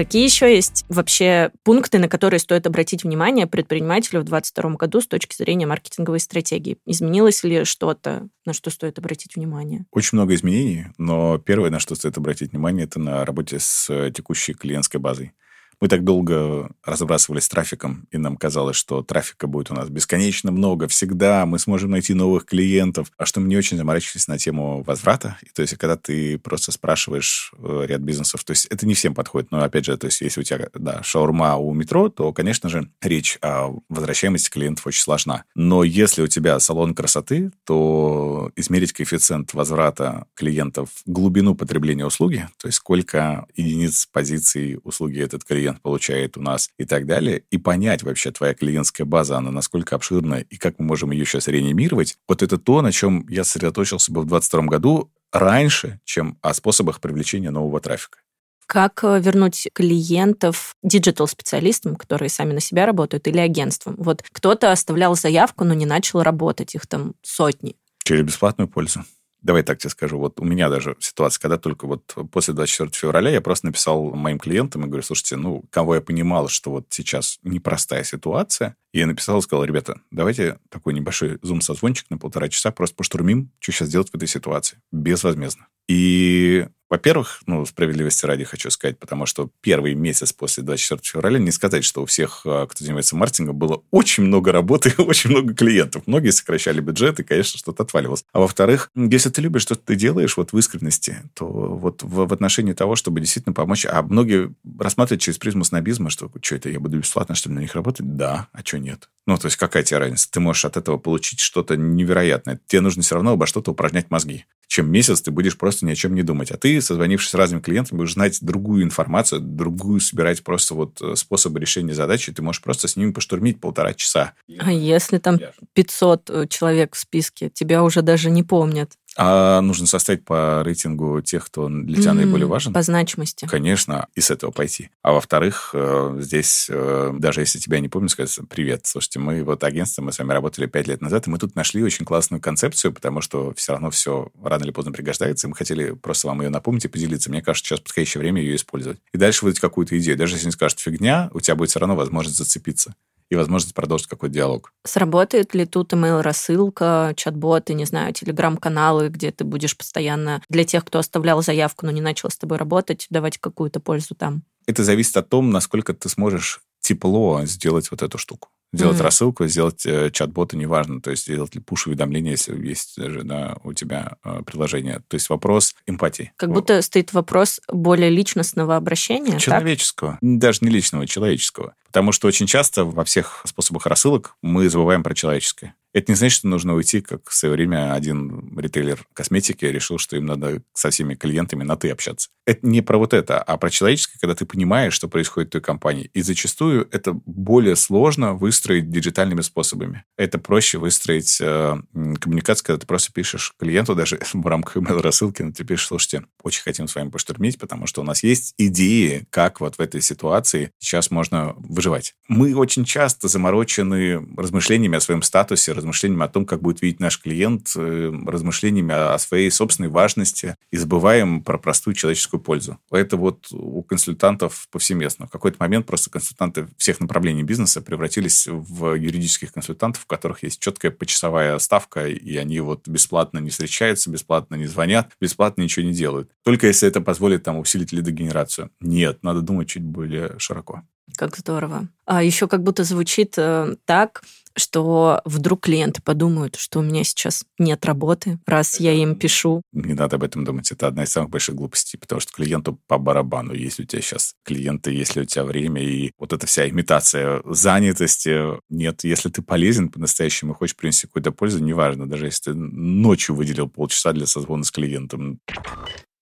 Какие 0.00 0.24
еще 0.24 0.50
есть 0.50 0.86
вообще 0.88 1.50
пункты, 1.62 1.98
на 1.98 2.08
которые 2.08 2.40
стоит 2.40 2.66
обратить 2.66 3.04
внимание 3.04 3.46
предпринимателю 3.46 4.22
в 4.22 4.24
2022 4.24 4.76
году 4.76 5.02
с 5.02 5.06
точки 5.06 5.36
зрения 5.36 5.66
маркетинговой 5.66 6.20
стратегии? 6.20 6.78
Изменилось 6.86 7.44
ли 7.44 7.64
что-то, 7.66 8.26
на 8.46 8.54
что 8.54 8.70
стоит 8.70 8.98
обратить 8.98 9.36
внимание? 9.36 9.84
Очень 9.90 10.16
много 10.16 10.34
изменений, 10.34 10.86
но 10.96 11.36
первое, 11.36 11.68
на 11.68 11.80
что 11.80 11.96
стоит 11.96 12.16
обратить 12.16 12.52
внимание, 12.52 12.84
это 12.86 12.98
на 12.98 13.26
работе 13.26 13.58
с 13.60 14.10
текущей 14.12 14.54
клиентской 14.54 14.98
базой. 14.98 15.32
Мы 15.80 15.88
так 15.88 16.04
долго 16.04 16.70
разбрасывались 16.84 17.48
трафиком, 17.48 18.06
и 18.10 18.18
нам 18.18 18.36
казалось, 18.36 18.76
что 18.76 19.02
трафика 19.02 19.46
будет 19.46 19.70
у 19.70 19.74
нас 19.74 19.88
бесконечно 19.88 20.52
много, 20.52 20.88
всегда, 20.88 21.46
мы 21.46 21.58
сможем 21.58 21.92
найти 21.92 22.12
новых 22.12 22.44
клиентов, 22.44 23.10
а 23.16 23.24
что 23.24 23.40
мы 23.40 23.48
не 23.48 23.56
очень 23.56 23.78
заморачивались 23.78 24.28
на 24.28 24.36
тему 24.36 24.82
возврата. 24.82 25.38
И, 25.42 25.46
то 25.48 25.62
есть, 25.62 25.76
когда 25.78 25.96
ты 25.96 26.38
просто 26.38 26.70
спрашиваешь 26.70 27.52
э, 27.56 27.84
ряд 27.86 28.02
бизнесов, 28.02 28.44
то 28.44 28.50
есть 28.50 28.66
это 28.66 28.86
не 28.86 28.92
всем 28.92 29.14
подходит, 29.14 29.50
но, 29.50 29.62
опять 29.62 29.86
же, 29.86 29.96
то 29.96 30.04
есть 30.04 30.20
если 30.20 30.40
у 30.40 30.44
тебя, 30.44 30.68
да, 30.74 31.02
шаурма 31.02 31.56
у 31.56 31.72
метро, 31.72 32.10
то, 32.10 32.30
конечно 32.34 32.68
же, 32.68 32.90
речь 33.00 33.38
о 33.40 33.70
возвращаемости 33.88 34.50
клиентов 34.50 34.86
очень 34.86 35.00
сложна. 35.02 35.44
Но 35.54 35.82
если 35.82 36.20
у 36.20 36.26
тебя 36.26 36.60
салон 36.60 36.94
красоты, 36.94 37.52
то 37.64 38.52
измерить 38.54 38.92
коэффициент 38.92 39.54
возврата 39.54 40.26
клиентов, 40.34 40.90
глубину 41.06 41.54
потребления 41.54 42.04
услуги, 42.04 42.46
то 42.58 42.68
есть 42.68 42.76
сколько 42.76 43.46
единиц 43.56 44.06
позиций 44.12 44.78
услуги 44.84 45.20
этот 45.20 45.44
клиент 45.44 45.69
клиент 45.70 45.82
получает 45.82 46.36
у 46.36 46.42
нас 46.42 46.70
и 46.78 46.84
так 46.84 47.06
далее, 47.06 47.42
и 47.50 47.58
понять 47.58 48.02
вообще 48.02 48.30
твоя 48.30 48.54
клиентская 48.54 49.06
база, 49.06 49.38
она 49.38 49.50
насколько 49.50 49.96
обширная, 49.96 50.40
и 50.40 50.56
как 50.56 50.78
мы 50.78 50.86
можем 50.86 51.12
ее 51.12 51.24
сейчас 51.24 51.48
реанимировать, 51.48 52.16
вот 52.28 52.42
это 52.42 52.58
то, 52.58 52.82
на 52.82 52.92
чем 52.92 53.26
я 53.28 53.44
сосредоточился 53.44 54.12
бы 54.12 54.22
в 54.22 54.26
2022 54.26 54.62
году 54.70 55.10
раньше, 55.32 56.00
чем 56.04 56.38
о 56.42 56.54
способах 56.54 57.00
привлечения 57.00 57.50
нового 57.50 57.80
трафика. 57.80 58.18
Как 58.66 59.02
э, 59.02 59.20
вернуть 59.20 59.68
клиентов 59.72 60.76
digital-специалистам, 60.84 61.96
которые 61.96 62.28
сами 62.28 62.52
на 62.52 62.60
себя 62.60 62.86
работают, 62.86 63.26
или 63.26 63.38
агентствам? 63.38 63.96
Вот 63.98 64.22
кто-то 64.22 64.70
оставлял 64.70 65.16
заявку, 65.16 65.64
но 65.64 65.74
не 65.74 65.86
начал 65.86 66.22
работать, 66.22 66.76
их 66.76 66.86
там 66.86 67.14
сотни. 67.22 67.74
Через 68.04 68.22
бесплатную 68.22 68.68
пользу. 68.68 69.04
Давай 69.42 69.62
так 69.62 69.78
тебе 69.78 69.90
скажу. 69.90 70.18
Вот 70.18 70.38
у 70.40 70.44
меня 70.44 70.68
даже 70.68 70.96
ситуация, 70.98 71.40
когда 71.40 71.58
только 71.58 71.86
вот 71.86 72.14
после 72.30 72.54
24 72.54 72.90
февраля 72.92 73.30
я 73.30 73.40
просто 73.40 73.66
написал 73.66 74.10
моим 74.10 74.38
клиентам 74.38 74.84
и 74.84 74.86
говорю, 74.86 75.02
слушайте, 75.02 75.36
ну, 75.36 75.64
кого 75.70 75.94
я 75.94 76.00
понимал, 76.00 76.48
что 76.48 76.70
вот 76.70 76.86
сейчас 76.90 77.38
непростая 77.42 78.04
ситуация, 78.04 78.76
и 78.92 78.98
я 78.98 79.06
написал 79.06 79.38
и 79.38 79.42
сказал, 79.42 79.64
ребята, 79.64 80.00
давайте 80.10 80.58
такой 80.68 80.94
небольшой 80.94 81.38
зум-созвончик 81.42 82.10
на 82.10 82.18
полтора 82.18 82.48
часа 82.48 82.70
просто 82.70 82.96
поштурмим, 82.96 83.50
что 83.60 83.72
сейчас 83.72 83.88
делать 83.88 84.10
в 84.10 84.14
этой 84.14 84.28
ситуации. 84.28 84.78
Безвозмездно. 84.92 85.68
И 85.88 86.66
во-первых, 86.90 87.42
ну, 87.46 87.64
справедливости 87.64 88.26
ради 88.26 88.42
хочу 88.42 88.68
сказать, 88.70 88.98
потому 88.98 89.24
что 89.24 89.48
первый 89.60 89.94
месяц 89.94 90.32
после 90.32 90.64
24 90.64 91.00
февраля 91.02 91.38
не 91.38 91.52
сказать, 91.52 91.84
что 91.84 92.02
у 92.02 92.06
всех, 92.06 92.42
а, 92.44 92.66
кто 92.66 92.84
занимается 92.84 93.14
маркетингом, 93.14 93.56
было 93.56 93.82
очень 93.92 94.24
много 94.24 94.50
работы 94.50 94.92
очень 94.98 95.30
много 95.30 95.54
клиентов. 95.54 96.02
Многие 96.06 96.30
сокращали 96.30 96.80
бюджет, 96.80 97.20
и, 97.20 97.22
конечно, 97.22 97.58
что-то 97.58 97.84
отваливалось. 97.84 98.24
А 98.32 98.40
во-вторых, 98.40 98.90
если 98.96 99.30
ты 99.30 99.40
любишь, 99.40 99.62
что 99.62 99.76
ты 99.76 99.94
делаешь 99.94 100.36
вот 100.36 100.52
в 100.52 100.58
искренности, 100.58 101.22
то 101.34 101.46
вот 101.46 102.02
в, 102.02 102.26
в 102.26 102.32
отношении 102.32 102.72
того, 102.72 102.96
чтобы 102.96 103.20
действительно 103.20 103.52
помочь, 103.52 103.86
а 103.86 104.02
многие 104.02 104.52
рассматривают 104.78 105.22
через 105.22 105.38
призму 105.38 105.64
снобизма, 105.64 106.10
что 106.10 106.28
что 106.42 106.56
это, 106.56 106.68
я 106.70 106.80
буду 106.80 106.98
бесплатно, 106.98 107.36
что 107.36 107.48
ли, 107.48 107.54
на 107.54 107.60
них 107.60 107.74
работать? 107.76 108.16
Да, 108.16 108.48
а 108.52 108.60
что 108.64 108.78
нет? 108.78 109.08
Ну, 109.26 109.36
то 109.36 109.46
есть 109.46 109.56
какая 109.56 109.84
тебе 109.84 109.98
разница? 109.98 110.28
Ты 110.28 110.40
можешь 110.40 110.64
от 110.64 110.76
этого 110.76 110.98
получить 110.98 111.38
что-то 111.38 111.76
невероятное. 111.76 112.58
Тебе 112.66 112.80
нужно 112.80 113.02
все 113.02 113.14
равно 113.14 113.32
обо 113.32 113.46
что-то 113.46 113.70
упражнять 113.70 114.10
мозги. 114.10 114.44
Чем 114.70 114.88
месяц 114.88 115.20
ты 115.20 115.32
будешь 115.32 115.58
просто 115.58 115.84
ни 115.84 115.90
о 115.90 115.96
чем 115.96 116.14
не 116.14 116.22
думать. 116.22 116.52
А 116.52 116.56
ты, 116.56 116.80
созвонившись 116.80 117.30
с 117.30 117.34
разными 117.34 117.60
клиентами, 117.60 117.98
будешь 117.98 118.12
знать 118.12 118.38
другую 118.40 118.84
информацию, 118.84 119.40
другую 119.40 119.98
собирать 119.98 120.44
просто 120.44 120.74
вот 120.76 121.02
э, 121.02 121.16
способы 121.16 121.58
решения 121.58 121.92
задачи. 121.92 122.32
Ты 122.32 122.40
можешь 122.42 122.62
просто 122.62 122.86
с 122.86 122.94
ними 122.94 123.10
поштурмить 123.10 123.60
полтора 123.60 123.94
часа. 123.94 124.34
А 124.60 124.70
если 124.70 125.18
там 125.18 125.40
500 125.72 126.30
э, 126.30 126.46
человек 126.46 126.94
в 126.94 127.00
списке, 127.00 127.50
тебя 127.50 127.82
уже 127.82 128.02
даже 128.02 128.30
не 128.30 128.44
помнят? 128.44 128.92
А 129.16 129.60
нужно 129.60 129.86
составить 129.86 130.24
по 130.24 130.62
рейтингу 130.64 131.20
тех, 131.20 131.44
кто 131.46 131.68
для 131.68 132.00
тебя 132.00 132.12
mm, 132.12 132.14
наиболее 132.14 132.46
важен. 132.46 132.72
По 132.72 132.82
значимости. 132.82 133.46
Конечно, 133.46 134.06
и 134.14 134.20
с 134.20 134.30
этого 134.30 134.50
пойти. 134.50 134.90
А 135.02 135.12
во-вторых, 135.12 135.70
э, 135.74 136.16
здесь, 136.20 136.68
э, 136.70 137.12
даже 137.18 137.40
если 137.40 137.58
тебя 137.58 137.80
не 137.80 137.88
помню, 137.88 138.08
сказать 138.08 138.38
привет. 138.48 138.82
Слушайте, 138.84 139.18
мы 139.18 139.42
вот 139.42 139.64
агентство, 139.64 140.02
мы 140.02 140.12
с 140.12 140.18
вами 140.18 140.32
работали 140.32 140.66
пять 140.66 140.86
лет 140.86 141.00
назад, 141.00 141.26
и 141.26 141.30
мы 141.30 141.38
тут 141.38 141.56
нашли 141.56 141.82
очень 141.82 142.04
классную 142.04 142.40
концепцию, 142.40 142.92
потому 142.92 143.20
что 143.20 143.52
все 143.54 143.72
равно 143.72 143.90
все 143.90 144.30
рано 144.42 144.62
или 144.62 144.70
поздно 144.70 144.92
пригождается, 144.92 145.46
и 145.46 145.50
мы 145.50 145.56
хотели 145.56 145.92
просто 145.92 146.28
вам 146.28 146.42
ее 146.42 146.48
напомнить 146.48 146.84
и 146.84 146.88
поделиться. 146.88 147.30
Мне 147.30 147.42
кажется, 147.42 147.68
сейчас 147.68 147.80
подходящее 147.80 148.20
время 148.20 148.40
ее 148.40 148.54
использовать. 148.54 148.98
И 149.12 149.18
дальше 149.18 149.44
выдать 149.44 149.60
какую-то 149.60 149.98
идею. 149.98 150.16
Даже 150.16 150.36
если 150.36 150.46
не 150.46 150.52
скажут 150.52 150.78
фигня, 150.78 151.30
у 151.34 151.40
тебя 151.40 151.56
будет 151.56 151.70
все 151.70 151.80
равно 151.80 151.96
возможность 151.96 152.38
зацепиться 152.38 152.94
и 153.30 153.36
возможность 153.36 153.74
продолжить 153.74 154.08
какой-то 154.08 154.34
диалог. 154.34 154.72
Сработает 154.84 155.54
ли 155.54 155.64
тут 155.64 155.92
email-рассылка, 155.92 157.14
чат-боты, 157.16 157.74
не 157.74 157.84
знаю, 157.84 158.12
телеграм-каналы, 158.12 159.08
где 159.08 159.30
ты 159.30 159.44
будешь 159.44 159.76
постоянно 159.76 160.42
для 160.48 160.64
тех, 160.64 160.84
кто 160.84 160.98
оставлял 160.98 161.42
заявку, 161.42 161.86
но 161.86 161.92
не 161.92 162.00
начал 162.00 162.30
с 162.30 162.36
тобой 162.36 162.58
работать, 162.58 163.06
давать 163.08 163.38
какую-то 163.38 163.80
пользу 163.80 164.14
там? 164.14 164.42
Это 164.66 164.84
зависит 164.84 165.16
от 165.16 165.28
того, 165.28 165.42
насколько 165.42 165.94
ты 165.94 166.08
сможешь 166.08 166.60
тепло 166.80 167.42
сделать 167.44 167.90
вот 167.90 168.02
эту 168.02 168.18
штуку. 168.18 168.48
Сделать 168.72 168.98
mm-hmm. 168.98 169.02
рассылку, 169.02 169.46
сделать 169.48 169.84
э, 169.84 170.10
чат-бота, 170.12 170.56
неважно, 170.56 171.00
то 171.00 171.10
есть 171.10 171.24
сделать 171.24 171.56
ли 171.56 171.60
пуш-уведомление, 171.60 172.32
если 172.32 172.56
есть 172.64 172.96
же 172.96 173.24
да, 173.24 173.56
у 173.64 173.72
тебя 173.72 174.16
э, 174.22 174.42
приложение. 174.46 175.02
То 175.08 175.16
есть 175.16 175.28
вопрос 175.28 175.74
эмпатии. 175.86 176.32
Как 176.36 176.52
будто 176.52 176.80
стоит 176.82 177.12
вопрос 177.12 177.60
более 177.68 178.10
личностного 178.10 178.76
обращения, 178.76 179.40
Человеческого. 179.40 180.12
Так? 180.12 180.20
Даже 180.22 180.60
не 180.62 180.70
личного, 180.70 181.08
человеческого. 181.08 181.74
Потому 181.90 182.12
что 182.12 182.28
очень 182.28 182.46
часто 182.46 182.84
во 182.84 183.04
всех 183.04 183.42
способах 183.44 183.86
рассылок 183.86 184.36
мы 184.42 184.68
забываем 184.68 185.02
про 185.02 185.12
человеческое. 185.12 185.74
Это 185.92 186.12
не 186.12 186.16
значит, 186.16 186.38
что 186.38 186.48
нужно 186.48 186.74
уйти, 186.74 187.00
как 187.00 187.28
в 187.28 187.34
свое 187.34 187.54
время 187.54 187.92
один 187.94 188.56
ритейлер 188.56 189.04
косметики 189.12 189.64
решил, 189.64 189.98
что 189.98 190.16
им 190.16 190.26
надо 190.26 190.62
со 190.72 190.90
всеми 190.90 191.14
клиентами 191.14 191.64
на 191.64 191.76
«ты» 191.76 191.90
общаться. 191.90 192.28
Это 192.46 192.66
не 192.66 192.80
про 192.80 192.96
вот 192.98 193.12
это, 193.12 193.42
а 193.42 193.56
про 193.56 193.70
человеческое, 193.70 194.18
когда 194.20 194.34
ты 194.34 194.46
понимаешь, 194.46 194.94
что 194.94 195.08
происходит 195.08 195.48
в 195.48 195.52
той 195.52 195.60
компании. 195.60 196.10
И 196.14 196.22
зачастую 196.22 196.88
это 196.92 197.12
более 197.26 197.74
сложно 197.74 198.34
выстроить 198.34 198.90
диджитальными 198.90 199.40
способами. 199.40 200.04
Это 200.16 200.38
проще 200.38 200.78
выстроить 200.78 201.40
э, 201.40 201.76
коммуникацию, 202.20 202.66
когда 202.66 202.80
ты 202.80 202.86
просто 202.86 203.12
пишешь 203.12 203.52
клиенту, 203.58 203.96
даже 203.96 204.20
в 204.32 204.46
рамках 204.46 204.76
email-рассылки, 204.76 205.42
но 205.42 205.52
ты 205.52 205.64
пишешь, 205.64 205.88
слушайте, 205.88 206.24
очень 206.42 206.62
хотим 206.62 206.86
с 206.86 206.94
вами 206.94 207.10
поштурмить, 207.10 207.58
потому 207.58 207.86
что 207.86 208.02
у 208.02 208.04
нас 208.04 208.22
есть 208.22 208.54
идеи, 208.58 209.26
как 209.30 209.60
вот 209.60 209.76
в 209.76 209.80
этой 209.80 210.02
ситуации 210.02 210.70
сейчас 210.78 211.10
можно 211.10 211.54
выживать. 211.80 212.14
Мы 212.28 212.54
очень 212.54 212.84
часто 212.84 213.26
заморочены 213.26 214.28
размышлениями 214.36 214.98
о 214.98 215.00
своем 215.00 215.22
статусе, 215.22 215.72
размышлениями 215.72 216.24
о 216.24 216.28
том, 216.28 216.44
как 216.44 216.60
будет 216.60 216.82
видеть 216.82 217.00
наш 217.00 217.18
клиент, 217.18 217.72
э, 217.74 218.12
размышлениями 218.26 218.92
о 218.92 219.18
своей 219.18 219.50
собственной 219.50 219.88
важности 219.88 220.56
и 220.70 220.76
забываем 220.76 221.42
про 221.42 221.56
простую 221.56 221.94
человеческую 221.94 222.40
пользу. 222.40 222.78
Это 222.90 223.16
вот 223.16 223.48
у 223.50 223.82
консультантов 223.82 224.68
повсеместно. 224.70 225.26
В 225.26 225.30
какой-то 225.30 225.56
момент 225.58 225.86
просто 225.86 226.10
консультанты 226.10 226.68
всех 226.76 227.00
направлений 227.00 227.44
бизнеса 227.44 227.80
превратились 227.80 228.46
в 228.46 228.94
юридических 228.94 229.50
консультантов, 229.50 230.02
в 230.02 230.06
которых 230.06 230.42
есть 230.42 230.60
четкая 230.60 230.90
почасовая 230.90 231.58
ставка, 231.60 232.06
и 232.08 232.36
они 232.36 232.60
вот 232.60 232.86
бесплатно 232.88 233.38
не 233.38 233.48
встречаются, 233.48 234.10
бесплатно 234.10 234.56
не 234.56 234.66
звонят, 234.66 235.12
бесплатно 235.18 235.62
ничего 235.62 235.86
не 235.86 235.94
делают. 235.94 236.30
Только 236.44 236.66
если 236.66 236.86
это 236.86 237.00
позволит 237.00 237.42
там 237.42 237.58
усилить 237.58 237.92
лидогенерацию. 237.92 238.70
Нет, 238.80 239.22
надо 239.22 239.40
думать 239.40 239.68
чуть 239.68 239.82
более 239.82 240.38
широко. 240.38 240.82
Как 241.16 241.36
здорово. 241.36 241.88
А 242.06 242.22
еще 242.22 242.48
как 242.48 242.62
будто 242.62 242.84
звучит 242.84 243.34
э, 243.36 243.76
так, 243.84 244.22
что 244.56 245.20
вдруг 245.24 245.60
клиенты 245.60 246.02
подумают, 246.02 246.56
что 246.56 246.80
у 246.80 246.82
меня 246.82 247.04
сейчас 247.04 247.44
нет 247.58 247.84
работы, 247.84 248.38
раз 248.46 248.80
я 248.80 248.92
им 248.92 249.14
пишу. 249.14 249.62
Не 249.72 249.94
надо 249.94 250.16
об 250.16 250.24
этом 250.24 250.44
думать. 250.44 250.70
Это 250.72 250.86
одна 250.86 251.04
из 251.04 251.12
самых 251.12 251.30
больших 251.30 251.54
глупостей, 251.54 251.98
потому 251.98 252.20
что 252.20 252.32
клиенту 252.32 252.78
по 252.86 252.98
барабану, 252.98 253.54
если 253.54 253.84
у 253.84 253.86
тебя 253.86 254.02
сейчас 254.02 254.34
клиенты, 254.44 254.92
если 254.92 255.22
у 255.22 255.24
тебя 255.24 255.44
время, 255.44 255.82
и 255.82 256.12
вот 256.18 256.32
эта 256.32 256.46
вся 256.46 256.68
имитация 256.68 257.42
занятости 257.44 258.58
нет. 258.68 259.04
Если 259.04 259.30
ты 259.30 259.42
полезен 259.42 259.88
по-настоящему 259.88 260.52
и 260.52 260.56
хочешь 260.56 260.76
принести 260.76 261.06
какую-то 261.06 261.32
пользу, 261.32 261.62
неважно, 261.62 262.08
даже 262.08 262.26
если 262.26 262.52
ты 262.52 262.54
ночью 262.54 263.34
выделил 263.34 263.68
полчаса 263.68 264.12
для 264.12 264.26
созвона 264.26 264.64
с 264.64 264.70
клиентом, 264.70 265.38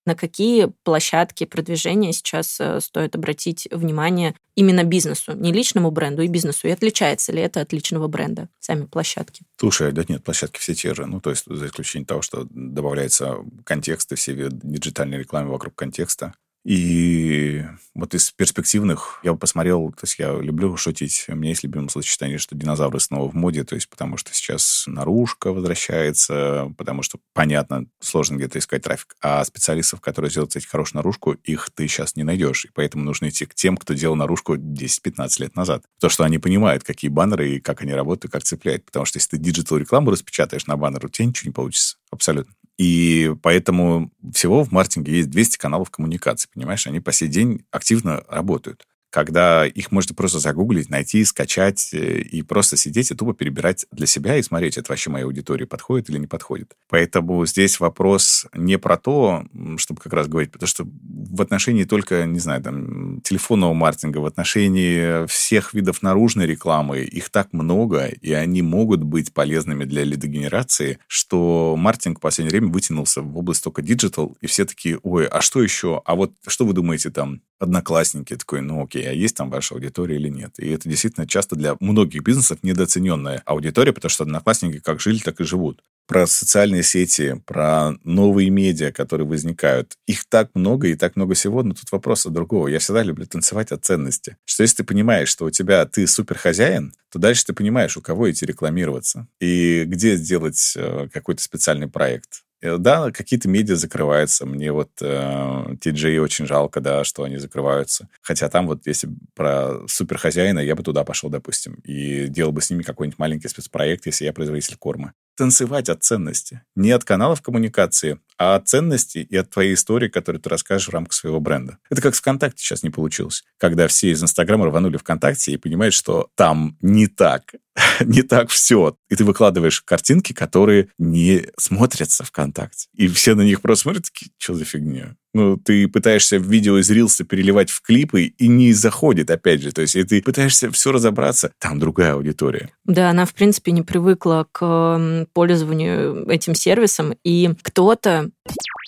на 0.09 0.15
какие 0.15 0.73
площадки 0.85 1.45
продвижения 1.45 2.15
сейчас 2.15 2.59
э, 2.61 2.81
стоит 2.81 3.15
обратить 3.15 3.69
внимание 3.71 4.35
именно 4.55 4.83
бизнесу, 4.83 5.35
не 5.35 5.53
личному 5.53 5.91
бренду, 5.91 6.23
и 6.23 6.29
бизнесу? 6.29 6.67
И 6.67 6.71
отличается 6.71 7.31
ли 7.31 7.43
это 7.43 7.61
от 7.61 7.75
личного 7.75 8.09
бренда, 8.09 8.49
сами 8.59 8.87
площадки? 8.87 9.43
Слушай, 9.59 9.93
да 9.93 10.05
нет, 10.09 10.25
площадки 10.25 10.59
все 10.61 10.75
те 10.75 10.95
же. 10.95 11.05
Ну, 11.05 11.21
то 11.21 11.29
есть 11.29 11.45
за 11.47 11.67
исключением 11.67 12.07
того, 12.07 12.23
что 12.23 12.47
добавляется 12.51 13.37
контекст 13.65 14.11
и 14.13 14.15
все 14.15 14.33
виды 14.33 14.59
диджитальной 14.63 15.19
рекламы 15.19 15.51
вокруг 15.51 15.75
контекста. 15.75 16.33
И 16.65 17.65
вот 17.95 18.15
из 18.15 18.31
перспективных 18.31 19.21
я 19.23 19.35
посмотрел, 19.35 19.91
то 19.91 20.05
есть 20.05 20.19
я 20.19 20.33
люблю 20.33 20.77
шутить, 20.77 21.25
у 21.29 21.35
меня 21.35 21.51
есть 21.51 21.63
любимое 21.63 21.89
словосочетание, 21.89 22.39
что 22.39 22.55
динозавры 22.55 23.01
снова 23.01 23.31
в 23.31 23.35
моде, 23.35 23.65
то 23.65 23.75
есть 23.75 23.89
потому 23.89 24.17
что 24.17 24.35
сейчас 24.35 24.85
наружка 24.87 25.53
возвращается, 25.53 26.73
потому 26.77 27.03
что, 27.03 27.19
понятно, 27.33 27.87
сложно 28.01 28.37
где-то 28.37 28.59
искать 28.59 28.83
трафик, 28.83 29.17
а 29.23 29.45
специалистов, 29.45 30.01
которые 30.01 30.31
сделают, 30.31 30.51
кстати, 30.51 30.67
хорошую 30.67 30.99
наружку, 30.99 31.33
их 31.33 31.71
ты 31.75 31.89
сейчас 31.89 32.17
не 32.17 32.25
найдешь, 32.25 32.67
и 32.67 32.71
поэтому 32.73 33.05
нужно 33.05 33.29
идти 33.29 33.47
к 33.47 33.55
тем, 33.55 33.77
кто 33.77 33.95
делал 33.95 34.17
наружку 34.17 34.57
10-15 34.57 35.41
лет 35.41 35.57
назад. 35.57 35.85
То, 36.01 36.09
что 36.09 36.25
они 36.25 36.39
понимают, 36.39 36.85
какие 36.85 37.11
баннеры 37.11 37.57
и 37.57 37.61
как 37.61 37.83
они 37.83 37.95
работают, 37.95 38.33
как 38.33 38.45
цепляют, 38.45 38.85
потому 38.85 39.07
что 39.07 39.19
если 39.19 39.31
ты 39.31 39.39
digital 39.39 39.79
рекламу 39.79 40.11
распечатаешь 40.11 40.67
на 40.67 40.77
баннер, 40.77 41.07
у 41.07 41.09
тебя 41.09 41.27
ничего 41.27 41.49
не 41.49 41.55
получится, 41.55 41.97
абсолютно. 42.11 42.53
И 42.79 43.35
поэтому 43.43 44.13
всего 44.33 44.65
в 44.65 44.71
маркетинге 44.73 45.17
есть 45.19 45.31
200 45.31 45.59
каналов 45.59 45.91
коммуникации, 45.91 46.49
понимаешь? 46.55 46.87
Они 46.87 47.01
по 47.01 47.13
сей 47.13 47.29
день 47.29 47.65
активно 47.71 48.23
работают 48.29 48.87
когда 49.11 49.67
их 49.67 49.91
можно 49.91 50.15
просто 50.15 50.39
загуглить, 50.39 50.91
найти, 50.91 51.25
скачать 51.25 51.91
э, 51.93 52.21
и 52.21 52.43
просто 52.43 52.77
сидеть 52.77 53.11
и 53.11 53.15
тупо 53.15 53.35
перебирать 53.35 53.87
для 53.91 54.07
себя 54.07 54.37
и 54.37 54.43
смотреть, 54.43 54.77
это 54.77 54.93
вообще 54.93 55.11
моей 55.11 55.25
аудитории 55.25 55.65
подходит 55.65 56.11
или 56.11 56.19
не 56.19 56.27
подходит. 56.27 56.77
Поэтому 56.89 57.47
здесь 57.47 57.81
вопрос 57.81 58.47
не 58.55 58.79
про 58.79 58.97
то, 58.97 59.45
чтобы 59.77 60.01
как 60.01 60.13
раз 60.13 60.29
говорить, 60.29 60.53
потому 60.53 60.69
что 60.69 60.85
в 60.85 61.41
отношении 61.41 61.85
только, 61.85 62.27
не 62.27 62.39
знаю, 62.39 62.63
там, 62.63 63.21
телефонного 63.23 63.73
маркетинга, 63.75 64.19
в 64.19 64.27
отношении 64.27 65.27
всех 65.27 65.75
видов 65.75 66.03
наружной 66.03 66.47
рекламы, 66.47 67.01
их 67.01 67.31
так 67.31 67.53
много, 67.53 68.07
и 68.07 68.33
они 68.33 68.63
могут 68.63 69.03
быть 69.03 69.33
полезными 69.33 69.85
для 69.85 70.05
лидогенерации, 70.05 70.99
что 71.07 71.75
маркетинг 71.77 72.19
в 72.19 72.21
последнее 72.21 72.51
время 72.51 72.73
вытянулся 72.73 73.23
в 73.23 73.37
область 73.39 73.65
только 73.65 73.83
digital, 73.83 74.37
и 74.41 74.47
все 74.47 74.65
такие, 74.65 74.99
ой, 75.03 75.27
а 75.27 75.41
что 75.41 75.63
еще? 75.63 76.03
А 76.05 76.15
вот 76.15 76.33
что 76.47 76.67
вы 76.67 76.73
думаете 76.73 77.11
там? 77.11 77.41
Одноклассники 77.59 78.37
такой, 78.37 78.61
ну 78.61 78.85
окей, 78.85 79.08
а 79.09 79.13
есть 79.13 79.37
там 79.37 79.51
ваша 79.51 79.75
аудитория 79.75 80.17
или 80.17 80.29
нет? 80.29 80.55
И 80.59 80.69
это 80.71 80.89
действительно 80.89 81.27
часто 81.27 81.57
для 81.57 81.77
многих 81.81 82.23
бизнесов 82.23 82.59
недооцененная 82.63 83.43
аудитория, 83.47 83.93
потому 83.93 84.11
что 84.11 84.25
одноклассники 84.25 84.81
как 84.81 85.01
жили, 85.01 85.19
так 85.19 85.41
и 85.41 85.45
живут. 85.45 85.83
про 86.07 86.27
социальные 86.27 86.83
сети, 86.83 87.41
про 87.45 87.93
новые 88.03 88.49
медиа, 88.49 88.93
которые 88.93 89.27
возникают. 89.27 89.93
Их 90.07 90.25
так 90.27 90.51
много 90.55 90.89
и 90.89 90.95
так 90.95 91.17
много 91.17 91.35
всего, 91.35 91.63
но 91.63 91.75
тут 91.75 91.93
вопрос 91.93 92.25
от 92.25 92.33
другого. 92.33 92.69
Я 92.69 92.79
всегда 92.79 93.03
люблю 93.03 93.27
танцевать 93.27 93.73
от 93.73 93.85
ценности. 93.85 94.39
Что 94.47 94.63
если 94.63 94.77
ты 94.79 94.85
понимаешь, 94.85 95.29
что 95.29 95.45
у 95.45 95.51
тебя 95.51 95.85
ты 95.85 96.07
суперхозяин, 96.07 96.95
то 97.13 97.19
дальше 97.19 97.45
ты 97.45 97.53
понимаешь, 97.53 97.97
у 97.99 98.01
кого 98.01 98.31
идти 98.31 98.47
рекламироваться 98.47 99.29
и 99.39 99.85
где 99.85 100.17
сделать 100.17 100.73
э, 100.77 101.09
какой-то 101.13 101.43
специальный 101.43 101.89
проект. 101.89 102.43
Э, 102.61 102.77
да, 102.79 103.11
какие-то 103.11 103.49
медиа 103.49 103.77
закрываются. 103.77 104.47
Мне 104.47 104.73
вот 104.73 104.91
э, 105.01 105.75
TJ 105.81 106.19
очень 106.19 106.47
жалко, 106.47 106.81
да, 106.81 107.05
что 107.05 107.25
они 107.25 107.37
закрываются. 107.37 108.09
Хотя 108.23 108.49
там 108.49 108.67
вот, 108.67 108.87
если 108.87 109.09
про 109.35 109.87
суперхозяина, 109.87 110.59
я 110.59 110.75
бы 110.75 110.83
туда 110.83 111.05
пошел, 111.05 111.31
допустим, 111.31 111.75
и 111.85 112.27
делал 112.29 112.53
бы 112.53 112.61
с 112.61 112.71
ними 112.71 112.83
какой-нибудь 112.83 113.19
маленький 113.19 113.49
спецпроект, 113.49 114.07
если 114.07 114.25
я 114.25 114.33
производитель 114.33 114.77
корма. 114.77 115.15
Танцевать 115.39 115.89
от 115.89 116.03
ценности. 116.03 116.63
Не 116.75 116.91
от 116.91 117.05
каналов 117.05 117.43
коммуникации, 117.43 118.19
а 118.39 118.57
от 118.57 118.67
ценности 118.67 119.19
и 119.19 119.37
от 119.37 119.49
твоей 119.49 119.75
истории, 119.75 120.09
которую 120.09 120.43
ты 120.43 120.49
расскажешь 120.49 120.89
в 120.89 120.93
рамках 120.93 121.13
своего 121.13 121.39
бренда. 121.39 121.79
Это 121.91 122.03
как 122.03 122.17
ВКонтакте 122.17 122.61
сейчас 122.61 122.83
не 122.83 122.91
получилось. 122.91 123.45
Когда 123.57 123.87
все 123.87 124.11
из 124.11 124.21
Инстаграма 124.21 124.67
рванули 124.67 124.97
ВКонтакте 124.97 125.53
и 125.53 125.57
понимают, 125.57 125.95
что 125.95 126.29
там 126.35 126.77
не 126.81 127.07
так. 127.07 127.53
не 128.01 128.23
так 128.23 128.51
все. 128.51 128.97
И 129.09 129.15
ты 129.15 129.25
выкладываешь 129.25 129.81
картинки, 129.83 130.33
которые 130.33 130.89
не 130.99 131.47
смотрятся 131.57 132.25
ВКонтакте. 132.25 132.89
И 132.95 133.07
все 133.07 133.35
на 133.35 133.43
них 133.43 133.61
просто 133.61 133.83
смотрят, 133.83 134.05
такие, 134.05 134.33
что 134.39 134.55
за 134.55 134.65
фигня? 134.65 135.17
Ну, 135.35 135.57
ты 135.57 135.87
пытаешься 135.89 136.39
видео 136.39 136.79
из 136.79 136.91
Рилса 136.91 137.23
переливать 137.23 137.71
в 137.71 137.83
клипы, 137.83 138.25
и 138.25 138.49
не 138.49 138.73
заходит, 138.73 139.31
опять 139.31 139.63
же. 139.63 139.73
То 139.73 139.83
есть, 139.83 139.95
и 139.95 140.03
ты 140.03 140.23
пытаешься 140.23 140.71
все 140.71 140.91
разобраться, 140.91 141.53
там 141.59 141.79
другая 141.79 142.15
аудитория. 142.15 142.71
Да, 142.85 143.11
она, 143.11 143.27
в 143.27 143.35
принципе, 143.35 143.73
не 143.73 143.83
привыкла 143.83 144.47
к 144.51 145.28
пользованию 145.33 146.29
этим 146.29 146.55
сервисом, 146.55 147.15
и 147.25 147.51
кто-то... 147.63 148.31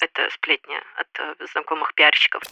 Это 0.03 0.29
сплетня 0.33 0.81
от 0.97 1.09
э, 1.19 1.47
знакомых 1.53 1.95
пиарщиков 1.95 2.43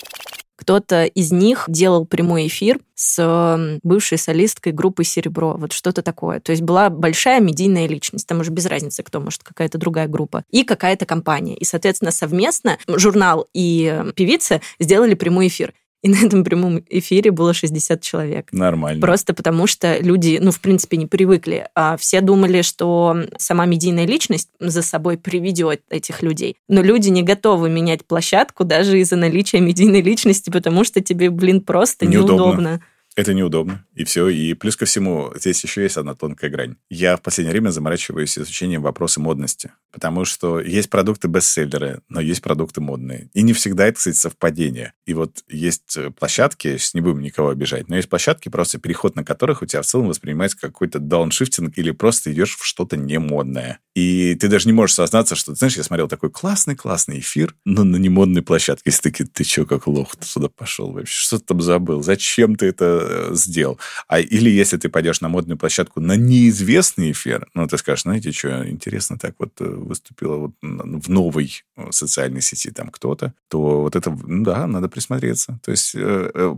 кто-то 0.58 1.04
из 1.04 1.30
них 1.32 1.64
делал 1.68 2.04
прямой 2.04 2.48
эфир 2.48 2.80
с 2.94 3.78
бывшей 3.82 4.18
солисткой 4.18 4.72
группы 4.72 5.04
«Серебро». 5.04 5.54
Вот 5.56 5.72
что-то 5.72 6.02
такое. 6.02 6.40
То 6.40 6.50
есть 6.50 6.62
была 6.62 6.90
большая 6.90 7.40
медийная 7.40 7.86
личность. 7.86 8.26
Там 8.26 8.40
уже 8.40 8.50
без 8.50 8.66
разницы, 8.66 9.02
кто, 9.04 9.20
может, 9.20 9.44
какая-то 9.44 9.78
другая 9.78 10.08
группа. 10.08 10.44
И 10.50 10.64
какая-то 10.64 11.06
компания. 11.06 11.56
И, 11.56 11.64
соответственно, 11.64 12.10
совместно 12.10 12.76
журнал 12.86 13.46
и 13.54 14.02
певица 14.16 14.60
сделали 14.80 15.14
прямой 15.14 15.46
эфир. 15.46 15.72
И 16.02 16.08
на 16.08 16.16
этом 16.24 16.44
прямом 16.44 16.82
эфире 16.88 17.32
было 17.32 17.52
60 17.52 18.00
человек. 18.00 18.52
Нормально. 18.52 19.00
Просто 19.00 19.34
потому 19.34 19.66
что 19.66 19.98
люди, 19.98 20.38
ну, 20.40 20.52
в 20.52 20.60
принципе, 20.60 20.96
не 20.96 21.06
привыкли. 21.06 21.68
А 21.74 21.96
все 21.96 22.20
думали, 22.20 22.62
что 22.62 23.16
сама 23.36 23.66
медийная 23.66 24.06
личность 24.06 24.48
за 24.60 24.82
собой 24.82 25.18
приведет 25.18 25.82
этих 25.90 26.22
людей. 26.22 26.56
Но 26.68 26.82
люди 26.82 27.08
не 27.08 27.22
готовы 27.22 27.68
менять 27.68 28.04
площадку 28.04 28.64
даже 28.64 29.00
из-за 29.00 29.16
наличия 29.16 29.60
медийной 29.60 30.02
личности, 30.02 30.50
потому 30.50 30.84
что 30.84 31.00
тебе, 31.00 31.30
блин, 31.30 31.60
просто 31.62 32.06
неудобно. 32.06 32.34
неудобно. 32.34 32.80
Это 33.18 33.34
неудобно, 33.34 33.84
и 33.96 34.04
все. 34.04 34.28
И 34.28 34.54
плюс 34.54 34.76
ко 34.76 34.84
всему, 34.84 35.32
здесь 35.34 35.64
еще 35.64 35.82
есть 35.82 35.96
одна 35.96 36.14
тонкая 36.14 36.50
грань. 36.50 36.76
Я 36.88 37.16
в 37.16 37.20
последнее 37.20 37.50
время 37.50 37.70
заморачиваюсь 37.70 38.38
изучением 38.38 38.80
вопроса 38.82 39.18
модности, 39.20 39.72
потому 39.90 40.24
что 40.24 40.60
есть 40.60 40.88
продукты-бестселлеры, 40.88 42.02
но 42.08 42.20
есть 42.20 42.42
продукты 42.42 42.80
модные. 42.80 43.28
И 43.34 43.42
не 43.42 43.54
всегда 43.54 43.88
это, 43.88 43.96
кстати, 43.96 44.14
совпадение. 44.14 44.92
И 45.04 45.14
вот 45.14 45.42
есть 45.48 45.96
э, 45.96 46.10
площадки, 46.10 46.78
не 46.94 47.00
будем 47.00 47.20
никого 47.20 47.48
обижать, 47.48 47.88
но 47.88 47.96
есть 47.96 48.08
площадки, 48.08 48.50
просто 48.50 48.78
переход 48.78 49.16
на 49.16 49.24
которых 49.24 49.62
у 49.62 49.66
тебя 49.66 49.82
в 49.82 49.86
целом 49.86 50.06
воспринимается 50.06 50.56
какой-то 50.56 51.00
дауншифтинг 51.00 51.76
или 51.76 51.90
просто 51.90 52.32
идешь 52.32 52.54
в 52.54 52.64
что-то 52.64 52.96
немодное. 52.96 53.80
И 53.96 54.36
ты 54.36 54.46
даже 54.46 54.68
не 54.68 54.72
можешь 54.72 54.94
сознаться, 54.94 55.34
что, 55.34 55.56
знаешь, 55.56 55.76
я 55.76 55.82
смотрел 55.82 56.06
такой 56.06 56.30
классный-классный 56.30 57.18
эфир, 57.18 57.56
но 57.64 57.82
на 57.82 57.96
немодной 57.96 58.42
площадке. 58.42 58.88
И 58.88 58.92
ты 58.92 59.02
такие, 59.02 59.26
ты 59.26 59.42
что, 59.42 59.66
как 59.66 59.88
лох, 59.88 60.14
ты 60.14 60.24
сюда 60.24 60.48
пошел 60.48 60.92
вообще? 60.92 61.12
Что 61.12 61.40
ты 61.40 61.46
там 61.46 61.60
забыл? 61.60 62.04
Зачем 62.04 62.54
ты 62.54 62.66
это 62.66 63.07
Э, 63.08 63.30
сделал. 63.34 63.78
А 64.06 64.20
или 64.20 64.50
если 64.50 64.76
ты 64.76 64.88
пойдешь 64.88 65.20
на 65.20 65.28
модную 65.28 65.56
площадку 65.56 66.00
на 66.00 66.16
неизвестный 66.16 67.12
эфир, 67.12 67.48
ну, 67.54 67.66
ты 67.66 67.78
скажешь, 67.78 68.02
знаете, 68.02 68.32
что, 68.32 68.68
интересно, 68.68 69.18
так 69.18 69.34
вот 69.38 69.52
э, 69.60 69.64
выступила 69.64 70.36
вот 70.36 70.50
в 70.60 71.08
новой 71.08 71.64
э, 71.76 71.86
социальной 71.90 72.42
сети 72.42 72.70
там 72.70 72.88
кто-то, 72.90 73.32
то 73.48 73.80
вот 73.82 73.96
это, 73.96 74.10
ну, 74.10 74.44
да, 74.44 74.66
надо 74.66 74.88
присмотреться. 74.88 75.58
То 75.64 75.70
есть 75.70 75.96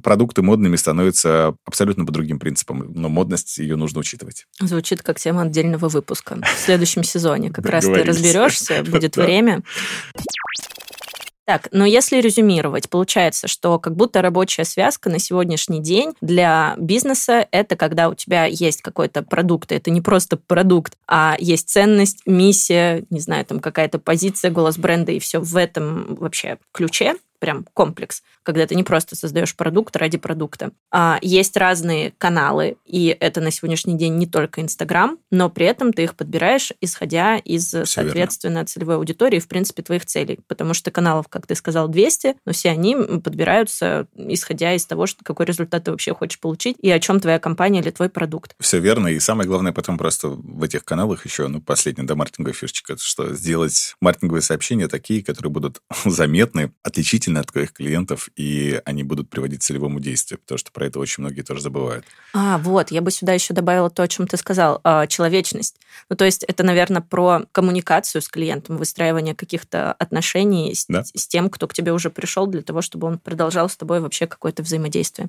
продукты 0.03 0.43
модными 0.43 0.77
становятся 0.77 1.55
абсолютно 1.65 2.05
по 2.05 2.13
другим 2.13 2.39
принципам, 2.39 2.93
но 2.95 3.09
модность 3.09 3.59
ее 3.59 3.77
нужно 3.77 4.01
учитывать. 4.01 4.47
Звучит 4.59 5.03
как 5.03 5.21
тема 5.21 5.43
отдельного 5.43 5.89
выпуска. 5.89 6.39
В 6.43 6.65
следующем 6.65 7.05
сезоне 7.05 7.51
как 7.51 7.67
раз 7.71 7.85
ты 7.85 8.03
разберешься, 8.03 8.83
будет 8.83 9.17
время. 9.17 9.63
Так, 11.51 11.67
но 11.73 11.85
если 11.85 12.21
резюмировать, 12.21 12.89
получается, 12.89 13.49
что 13.49 13.81
как 13.81 13.97
будто 13.97 14.23
рабочая 14.23 14.65
связка 14.65 15.11
на 15.11 15.19
сегодняшний 15.19 15.81
день 15.81 16.15
для 16.21 16.77
бизнеса 16.79 17.45
это 17.51 17.75
когда 17.75 18.09
у 18.09 18.15
тебя 18.15 18.45
есть 18.45 18.83
какой-то 18.83 19.25
продукт, 19.25 19.73
это 19.73 19.91
не 19.91 20.01
просто 20.01 20.37
продукт, 20.37 20.93
а 21.09 21.35
есть 21.41 21.69
ценность, 21.69 22.23
миссия, 22.25 23.03
не 23.11 23.19
знаю, 23.19 23.45
там 23.47 23.59
какая-то 23.59 23.99
позиция, 23.99 24.53
голос 24.53 24.79
бренда 24.79 25.11
и 25.11 25.19
все 25.19 25.41
в 25.41 25.57
этом 25.57 26.15
вообще 26.21 26.59
ключе 26.73 27.17
прям 27.41 27.67
комплекс, 27.75 28.23
когда 28.43 28.67
ты 28.67 28.77
не 28.77 28.85
просто 28.85 29.17
создаешь 29.17 29.57
продукт 29.57 29.97
ради 29.97 30.19
продукта. 30.19 30.71
А 30.93 31.19
есть 31.23 31.57
разные 31.57 32.13
каналы, 32.19 32.77
и 32.85 33.17
это 33.19 33.41
на 33.41 33.51
сегодняшний 33.51 33.97
день 33.97 34.17
не 34.17 34.27
только 34.27 34.61
Инстаграм, 34.61 35.19
но 35.31 35.51
при 35.51 35.67
этом 35.67 35.93
ты 35.93 36.05
их 36.05 36.15
подбираешь, 36.15 36.73
исходя 36.81 37.37
из, 37.37 37.69
все 37.69 37.85
соответственно, 37.85 38.53
верно. 38.53 38.67
целевой 38.67 38.97
аудитории, 38.97 39.41
в 39.41 39.49
принципе, 39.49 39.83
твоих 39.83 40.07
целей. 40.07 40.39
Потому 40.47 40.75
что 40.75 40.91
каналов, 40.91 41.29
как 41.29 41.47
ты 41.47 41.55
сказал, 41.55 41.89
200, 41.89 42.37
но 42.45 42.53
все 42.53 42.71
они 42.71 42.95
подбираются, 43.25 44.07
исходя 44.15 44.75
из 44.75 44.87
того, 44.87 45.07
что, 45.07 45.25
какой 45.25 45.47
результат 45.47 45.85
ты 45.85 45.91
вообще 45.91 46.15
хочешь 46.15 46.39
получить 46.39 46.77
и 46.81 46.91
о 46.91 47.01
чем 47.01 47.21
твоя 47.21 47.39
компания 47.39 47.81
или 47.81 47.91
твой 47.91 48.11
продукт. 48.11 48.55
Все 48.61 48.79
верно, 48.79 49.09
и 49.09 49.19
самое 49.19 49.49
главное 49.49 49.73
потом 49.73 49.97
просто 49.97 50.29
в 50.29 50.63
этих 50.63 50.85
каналах 50.85 51.25
еще, 51.25 51.49
ну, 51.49 51.61
последний, 51.61 52.05
да, 52.05 52.15
маркетинговый 52.15 52.55
фишечка, 52.55 52.97
что 52.99 53.35
сделать 53.35 53.95
маркетинговые 54.01 54.43
сообщения 54.43 54.89
такие, 54.89 55.25
которые 55.25 55.51
будут 55.51 55.81
заметны, 56.05 56.73
отличительны 56.83 57.30
действительно 57.31 57.41
от 57.41 57.53
твоих 57.53 57.73
клиентов, 57.73 58.29
и 58.37 58.81
они 58.85 59.03
будут 59.03 59.31
приводить 59.31 59.61
к 59.61 59.63
целевому 59.63 60.01
действию, 60.01 60.39
потому 60.39 60.59
что 60.59 60.73
про 60.73 60.87
это 60.87 60.99
очень 60.99 61.23
многие 61.23 61.43
тоже 61.43 61.61
забывают. 61.61 62.05
А, 62.35 62.59
вот, 62.59 62.91
я 62.91 63.01
бы 63.01 63.11
сюда 63.11 63.33
еще 63.33 63.55
добавила 63.55 63.91
то, 63.91 64.03
о 64.03 64.09
чем 64.09 64.27
ты 64.27 64.37
сказал, 64.37 64.81
а, 64.85 65.07
человечность. 65.07 65.77
Ну, 66.09 66.17
то 66.17 66.25
есть 66.25 66.45
это, 66.45 66.63
наверное, 66.63 67.03
про 67.03 67.43
коммуникацию 67.53 68.23
с 68.23 68.29
клиентом, 68.29 68.77
выстраивание 68.77 69.35
каких-то 69.35 69.93
отношений 69.93 70.75
с, 70.75 70.87
да. 70.89 71.05
с 71.05 71.27
тем, 71.27 71.51
кто 71.51 71.67
к 71.67 71.75
тебе 71.75 71.93
уже 71.93 72.11
пришел, 72.11 72.47
для 72.47 72.63
того, 72.63 72.83
чтобы 72.83 73.07
он 73.07 73.19
продолжал 73.19 73.69
с 73.69 73.77
тобой 73.77 74.01
вообще 74.01 74.27
какое-то 74.27 74.63
взаимодействие. 74.63 75.29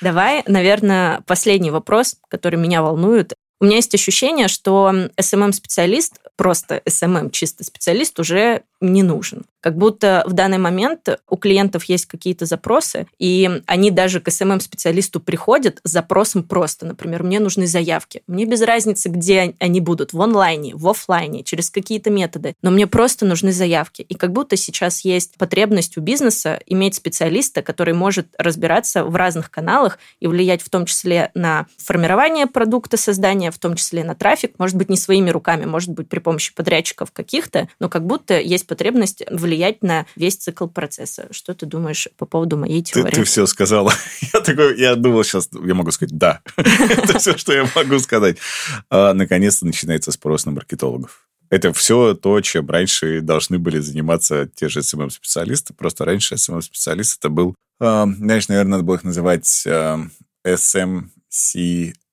Давай, 0.00 0.42
наверное, 0.46 1.20
последний 1.26 1.70
вопрос, 1.70 2.16
который 2.28 2.58
меня 2.58 2.82
волнует. 2.82 3.34
У 3.60 3.66
меня 3.66 3.76
есть 3.76 3.94
ощущение, 3.94 4.48
что 4.48 4.92
SMM-специалист, 5.16 6.18
просто 6.36 6.82
SMM, 6.84 7.30
чисто 7.30 7.64
специалист, 7.64 8.18
уже 8.18 8.62
не 8.92 9.02
нужен. 9.02 9.44
Как 9.64 9.78
будто 9.78 10.24
в 10.26 10.34
данный 10.34 10.58
момент 10.58 11.08
у 11.26 11.36
клиентов 11.36 11.84
есть 11.84 12.04
какие-то 12.04 12.44
запросы, 12.44 13.06
и 13.18 13.62
они 13.64 13.90
даже 13.90 14.20
к 14.20 14.28
SMM-специалисту 14.28 15.20
приходят 15.20 15.80
с 15.84 15.90
запросом 15.90 16.42
просто. 16.42 16.84
Например, 16.84 17.22
мне 17.22 17.40
нужны 17.40 17.66
заявки. 17.66 18.22
Мне 18.26 18.44
без 18.44 18.60
разницы, 18.60 19.08
где 19.08 19.54
они 19.58 19.80
будут, 19.80 20.12
в 20.12 20.20
онлайне, 20.20 20.74
в 20.74 20.86
офлайне, 20.86 21.44
через 21.44 21.70
какие-то 21.70 22.10
методы. 22.10 22.52
Но 22.60 22.70
мне 22.70 22.86
просто 22.86 23.24
нужны 23.24 23.52
заявки. 23.52 24.02
И 24.02 24.14
как 24.14 24.32
будто 24.32 24.56
сейчас 24.56 25.02
есть 25.02 25.38
потребность 25.38 25.96
у 25.96 26.02
бизнеса 26.02 26.60
иметь 26.66 26.96
специалиста, 26.96 27.62
который 27.62 27.94
может 27.94 28.26
разбираться 28.36 29.02
в 29.02 29.16
разных 29.16 29.50
каналах 29.50 29.98
и 30.20 30.26
влиять 30.26 30.60
в 30.60 30.68
том 30.68 30.84
числе 30.84 31.30
на 31.32 31.64
формирование 31.78 32.46
продукта, 32.46 32.98
создание, 32.98 33.50
в 33.50 33.58
том 33.58 33.76
числе 33.76 34.04
на 34.04 34.14
трафик. 34.14 34.58
Может 34.58 34.76
быть, 34.76 34.90
не 34.90 34.98
своими 34.98 35.30
руками, 35.30 35.64
может 35.64 35.88
быть, 35.88 36.10
при 36.10 36.18
помощи 36.18 36.54
подрядчиков 36.54 37.12
каких-то, 37.12 37.66
но 37.80 37.88
как 37.88 38.04
будто 38.04 38.38
есть 38.38 38.66
потребность 38.74 39.22
влиять 39.30 39.84
на 39.84 40.04
весь 40.16 40.34
цикл 40.34 40.66
процесса. 40.66 41.28
Что 41.30 41.54
ты 41.54 41.64
думаешь 41.64 42.08
по 42.16 42.26
поводу 42.26 42.56
моей 42.56 42.82
теории? 42.82 43.08
Ты, 43.10 43.16
ты 43.18 43.24
все 43.24 43.46
сказала. 43.46 43.94
Я 44.34 44.40
такой, 44.40 44.76
я 44.80 44.96
думал 44.96 45.22
сейчас, 45.22 45.48
я 45.64 45.74
могу 45.74 45.92
сказать 45.92 46.18
да. 46.18 46.40
Это 46.56 47.20
все, 47.20 47.36
что 47.36 47.52
я 47.52 47.70
могу 47.76 48.00
сказать. 48.00 48.38
А, 48.90 49.14
наконец-то 49.14 49.64
начинается 49.64 50.10
спрос 50.10 50.44
на 50.44 50.50
маркетологов. 50.50 51.28
Это 51.50 51.72
все 51.72 52.14
то, 52.14 52.40
чем 52.40 52.68
раньше 52.68 53.20
должны 53.20 53.60
были 53.60 53.78
заниматься 53.78 54.50
те 54.52 54.68
же 54.68 54.80
SMM-специалисты. 54.80 55.72
Просто 55.72 56.04
раньше 56.04 56.34
SMM-специалист 56.34 57.20
это 57.20 57.28
был, 57.28 57.54
а, 57.80 58.06
знаешь, 58.06 58.48
наверное, 58.48 58.72
надо 58.72 58.82
было 58.82 58.96
их 58.96 59.04
называть 59.04 59.64
а, 59.68 60.00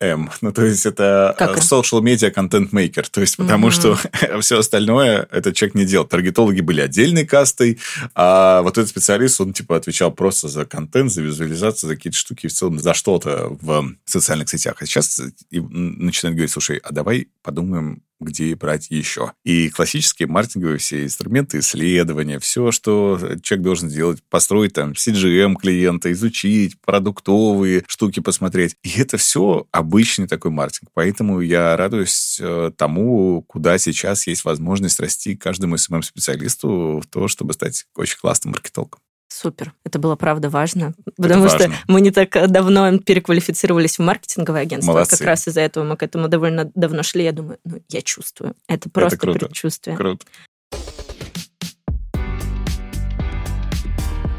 CM. 0.02 0.30
Ну, 0.42 0.52
то 0.52 0.64
есть 0.66 0.86
это 0.86 1.36
как? 1.38 1.58
Э, 1.58 1.60
social 1.60 2.02
media 2.02 2.34
content 2.34 2.72
maker. 2.72 3.06
То 3.10 3.22
есть 3.22 3.38
потому 3.38 3.68
mm-hmm. 3.68 3.72
что 3.72 4.40
все 4.42 4.60
остальное 4.60 5.28
этот 5.32 5.56
человек 5.56 5.76
не 5.76 5.86
делал. 5.86 6.06
Таргетологи 6.06 6.62
были 6.62 6.82
отдельной 6.82 7.26
кастой, 7.26 7.80
а 8.16 8.62
вот 8.62 8.78
этот 8.78 8.90
специалист, 8.90 9.40
он 9.42 9.54
типа 9.54 9.78
отвечал 9.78 10.12
просто 10.12 10.48
за 10.48 10.66
контент, 10.66 11.12
за 11.12 11.22
визуализацию, 11.22 11.90
за 11.90 11.96
какие-то 11.96 12.18
штуки, 12.18 12.48
в 12.48 12.54
целом 12.54 12.80
за 12.80 12.94
что-то 12.94 13.58
в 13.62 13.96
социальных 14.06 14.50
сетях. 14.50 14.78
А 14.82 14.86
сейчас 14.86 15.22
начинают 15.52 16.36
говорить, 16.36 16.52
слушай, 16.52 16.78
а 16.78 16.92
давай 16.92 17.28
подумаем 17.44 18.02
где 18.22 18.56
брать 18.56 18.88
еще. 18.90 19.34
И 19.44 19.70
классические 19.70 20.28
маркетинговые 20.28 20.78
все 20.78 21.04
инструменты 21.04 21.60
исследования, 21.60 22.40
все, 22.40 22.72
что 22.72 23.20
человек 23.42 23.64
должен 23.64 23.90
сделать, 23.90 24.24
построить 24.30 24.74
там 24.74 24.92
CGM 24.92 25.56
клиента, 25.56 26.12
изучить 26.12 26.80
продуктовые 26.82 27.84
штуки 27.88 28.20
посмотреть. 28.20 28.76
И 28.84 29.00
это 29.00 29.18
все 29.18 29.66
обычный 29.92 30.28
такой 30.28 30.52
маркетинг. 30.52 30.90
Поэтому 30.94 31.42
я 31.42 31.76
радуюсь 31.76 32.40
э, 32.42 32.72
тому, 32.78 33.44
куда 33.46 33.78
сейчас 33.78 34.26
есть 34.26 34.46
возможность 34.46 35.02
расти 35.02 35.36
каждому 35.36 35.76
СММ-специалисту 35.76 37.02
в 37.04 37.08
то, 37.08 37.28
чтобы 37.28 37.54
стать 37.54 37.86
очень 37.96 38.18
классным 38.18 38.54
маркетологом. 38.54 39.02
Супер. 39.28 39.74
Это 39.84 40.00
было, 40.00 40.16
правда, 40.16 40.50
важно. 40.50 40.94
Потому 41.18 41.44
важно. 41.44 41.60
что 41.60 41.72
мы 41.88 42.00
не 42.00 42.12
так 42.12 42.32
давно 42.50 42.98
переквалифицировались 43.00 44.00
в 44.00 44.02
маркетинговое 44.02 44.62
агентство. 44.62 44.94
Молодцы. 44.94 45.18
Как 45.18 45.28
раз 45.28 45.48
из-за 45.48 45.60
этого 45.62 45.84
мы 45.84 45.98
к 45.98 46.04
этому 46.04 46.30
довольно 46.30 46.72
давно 46.74 47.04
шли. 47.04 47.26
Я 47.26 47.34
думаю, 47.34 47.60
ну, 47.66 47.82
я 47.90 48.02
чувствую. 48.02 48.56
Это 48.68 48.90
просто 48.90 49.16
Это 49.16 49.22
круто. 49.22 49.46
предчувствие. 49.46 49.98
Круто. 49.98 50.26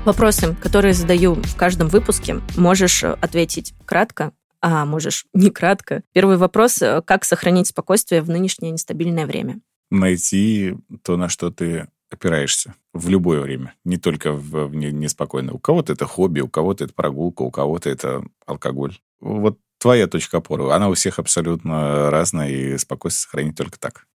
Вопросы, 0.06 0.56
которые 0.60 0.94
задаю 0.94 1.34
в 1.34 1.56
каждом 1.56 1.88
выпуске, 1.88 2.40
можешь 2.56 3.04
ответить 3.04 3.72
кратко, 3.84 4.32
а 4.62 4.86
можешь 4.86 5.26
не 5.34 5.50
кратко. 5.50 6.02
Первый 6.12 6.36
вопрос. 6.38 6.78
Как 7.04 7.24
сохранить 7.24 7.66
спокойствие 7.66 8.22
в 8.22 8.30
нынешнее 8.30 8.70
нестабильное 8.70 9.26
время? 9.26 9.60
Найти 9.90 10.74
то, 11.02 11.16
на 11.16 11.28
что 11.28 11.50
ты 11.50 11.88
опираешься 12.10 12.74
в 12.92 13.08
любое 13.08 13.40
время, 13.40 13.74
не 13.84 13.96
только 13.96 14.32
в, 14.32 14.66
в 14.66 14.74
неспокойное. 14.74 15.54
У 15.54 15.58
кого-то 15.58 15.92
это 15.92 16.06
хобби, 16.06 16.40
у 16.40 16.48
кого-то 16.48 16.84
это 16.84 16.94
прогулка, 16.94 17.42
у 17.42 17.50
кого-то 17.50 17.90
это 17.90 18.24
алкоголь. 18.46 18.98
Вот 19.20 19.58
твоя 19.78 20.06
точка 20.06 20.38
опоры, 20.38 20.70
она 20.70 20.88
у 20.88 20.94
всех 20.94 21.18
абсолютно 21.18 22.10
разная, 22.10 22.50
и 22.50 22.78
спокойствие 22.78 23.22
сохранить 23.22 23.56
только 23.56 23.78
так. 23.78 24.06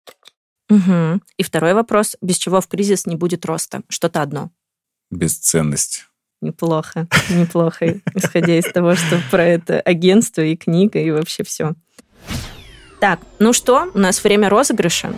Угу. 0.69 1.21
И 1.37 1.43
второй 1.43 1.73
вопрос. 1.73 2.15
Без 2.21 2.37
чего 2.37 2.61
в 2.61 2.67
кризис 2.67 3.05
не 3.05 3.15
будет 3.15 3.45
роста? 3.45 3.81
Что-то 3.89 4.21
одно. 4.21 4.51
Бесценность. 5.09 6.07
Неплохо, 6.39 7.07
неплохо, 7.29 7.95
исходя 8.13 8.57
из 8.57 8.71
того, 8.71 8.95
что 8.95 9.19
про 9.31 9.43
это 9.43 9.79
агентство 9.81 10.41
и 10.41 10.55
книга, 10.55 10.99
и 10.99 11.09
вообще 11.09 11.43
все. 11.43 11.73
Так, 12.99 13.19
ну 13.39 13.53
что, 13.53 13.89
у 13.93 13.97
нас 13.97 14.23
время 14.23 14.49
розыгрыша. 14.49 15.13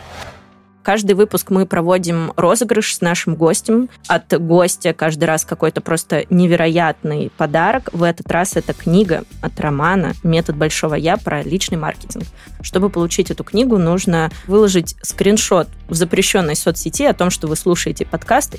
Каждый 0.89 1.13
выпуск 1.13 1.51
мы 1.51 1.67
проводим 1.67 2.33
розыгрыш 2.35 2.95
с 2.95 3.01
нашим 3.01 3.35
гостем. 3.35 3.91
От 4.07 4.33
гостя 4.41 4.91
каждый 4.91 5.25
раз 5.25 5.45
какой-то 5.45 5.81
просто 5.81 6.25
невероятный 6.31 7.31
подарок. 7.37 7.91
В 7.93 8.01
этот 8.01 8.31
раз 8.31 8.55
это 8.55 8.73
книга 8.73 9.23
от 9.39 9.59
Романа 9.59 10.13
«Метод 10.23 10.55
большого 10.55 10.95
я» 10.95 11.17
про 11.17 11.43
личный 11.43 11.77
маркетинг. 11.77 12.23
Чтобы 12.63 12.89
получить 12.89 13.29
эту 13.29 13.43
книгу, 13.43 13.77
нужно 13.77 14.31
выложить 14.47 14.95
скриншот 15.03 15.67
в 15.89 15.93
запрещенной 15.93 16.55
соцсети 16.55 17.03
о 17.03 17.13
том, 17.13 17.29
что 17.29 17.45
вы 17.45 17.55
слушаете 17.55 18.07
подкасты, 18.07 18.57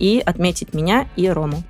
и 0.00 0.20
отметить 0.26 0.74
меня 0.74 1.06
и 1.14 1.28
Рому. 1.28 1.62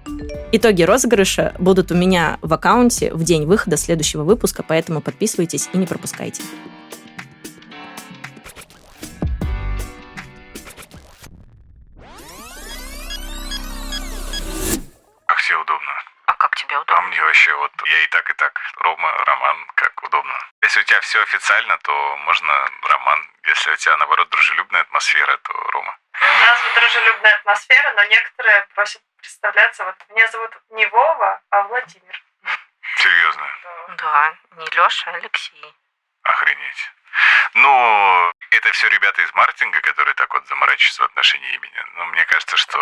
Итоги 0.53 0.85
розыгрыша 0.85 1.53
будут 1.59 1.93
у 1.93 1.95
меня 1.95 2.39
в 2.41 2.55
аккаунте 2.55 3.13
в 3.13 3.25
день 3.25 3.45
выхода 3.45 3.77
следующего 3.77 4.23
выпуска, 4.23 4.65
поэтому 4.67 5.03
подписывайтесь 5.03 5.69
и 5.75 5.77
не 5.77 5.85
пропускайте. 5.85 6.41
Мне 17.09 17.23
вообще 17.23 17.55
вот 17.55 17.73
я 17.87 17.99
и 18.05 18.07
так, 18.09 18.31
и 18.31 18.35
так. 18.35 18.61
Рома, 18.79 19.13
Роман, 19.25 19.67
как 19.75 20.03
удобно. 20.03 20.39
Если 20.63 20.81
у 20.81 20.85
тебя 20.85 21.01
все 21.01 21.23
официально, 21.23 21.79
то 21.79 22.17
можно 22.19 22.71
Роман. 22.83 23.31
Если 23.45 23.71
у 23.71 23.77
тебя, 23.77 23.97
наоборот, 23.97 24.29
дружелюбная 24.29 24.83
атмосфера, 24.83 25.37
то 25.39 25.53
Рома. 25.53 25.99
У 26.21 26.47
нас 26.47 26.61
дружелюбная 26.75 27.35
атмосфера, 27.37 27.93
но 27.95 28.05
некоторые 28.05 28.67
просят 28.75 29.03
представляться. 29.17 29.85
Вот 29.85 29.97
меня 30.11 30.29
зовут 30.29 30.57
не 30.71 30.87
Вова, 30.87 31.41
а 31.51 31.63
Владимир. 31.63 32.23
Серьезно? 32.97 33.47
Да, 33.89 33.95
да 33.97 34.37
не 34.57 34.67
Леша, 34.67 35.11
а 35.11 35.15
Алексей. 35.15 35.75
Охренеть. 36.23 36.93
Ну, 37.55 38.33
это 38.51 38.73
все 38.73 38.89
ребята 38.89 39.23
из 39.23 39.33
маркетинга, 39.35 39.81
которые 39.81 40.15
так 40.15 40.33
вот 40.33 40.47
заморачиваются 40.47 41.03
в 41.03 41.07
отношении 41.07 41.55
имени. 41.55 41.85
Но 41.97 42.07
мне 42.07 42.25
кажется, 42.27 42.57
что 42.57 42.79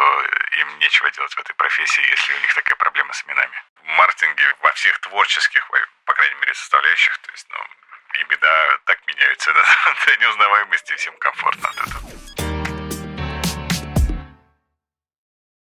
им 0.58 0.78
нечего 0.78 1.10
делать 1.10 1.34
в 1.34 1.38
этой 1.38 1.54
профессии, 1.54 2.10
если 2.10 2.34
у 2.34 2.40
них 2.40 2.54
такая 2.54 2.76
проблема 2.76 3.12
с 3.12 3.24
именами. 3.24 3.62
В 3.82 3.86
маркетинге 3.86 4.54
во 4.62 4.72
всех 4.72 4.98
творческих, 5.00 5.68
по 6.04 6.12
крайней 6.12 6.34
мере, 6.36 6.54
составляющих, 6.54 7.16
то 7.18 7.30
есть, 7.30 7.46
ну, 7.50 7.58
имена 8.20 8.78
так 8.84 8.98
меняются 9.06 9.52
до 10.06 10.16
неузнаваемости, 10.16 10.96
всем 10.96 11.16
комфортно 11.18 11.68
от 11.68 11.76
этого. 11.76 12.45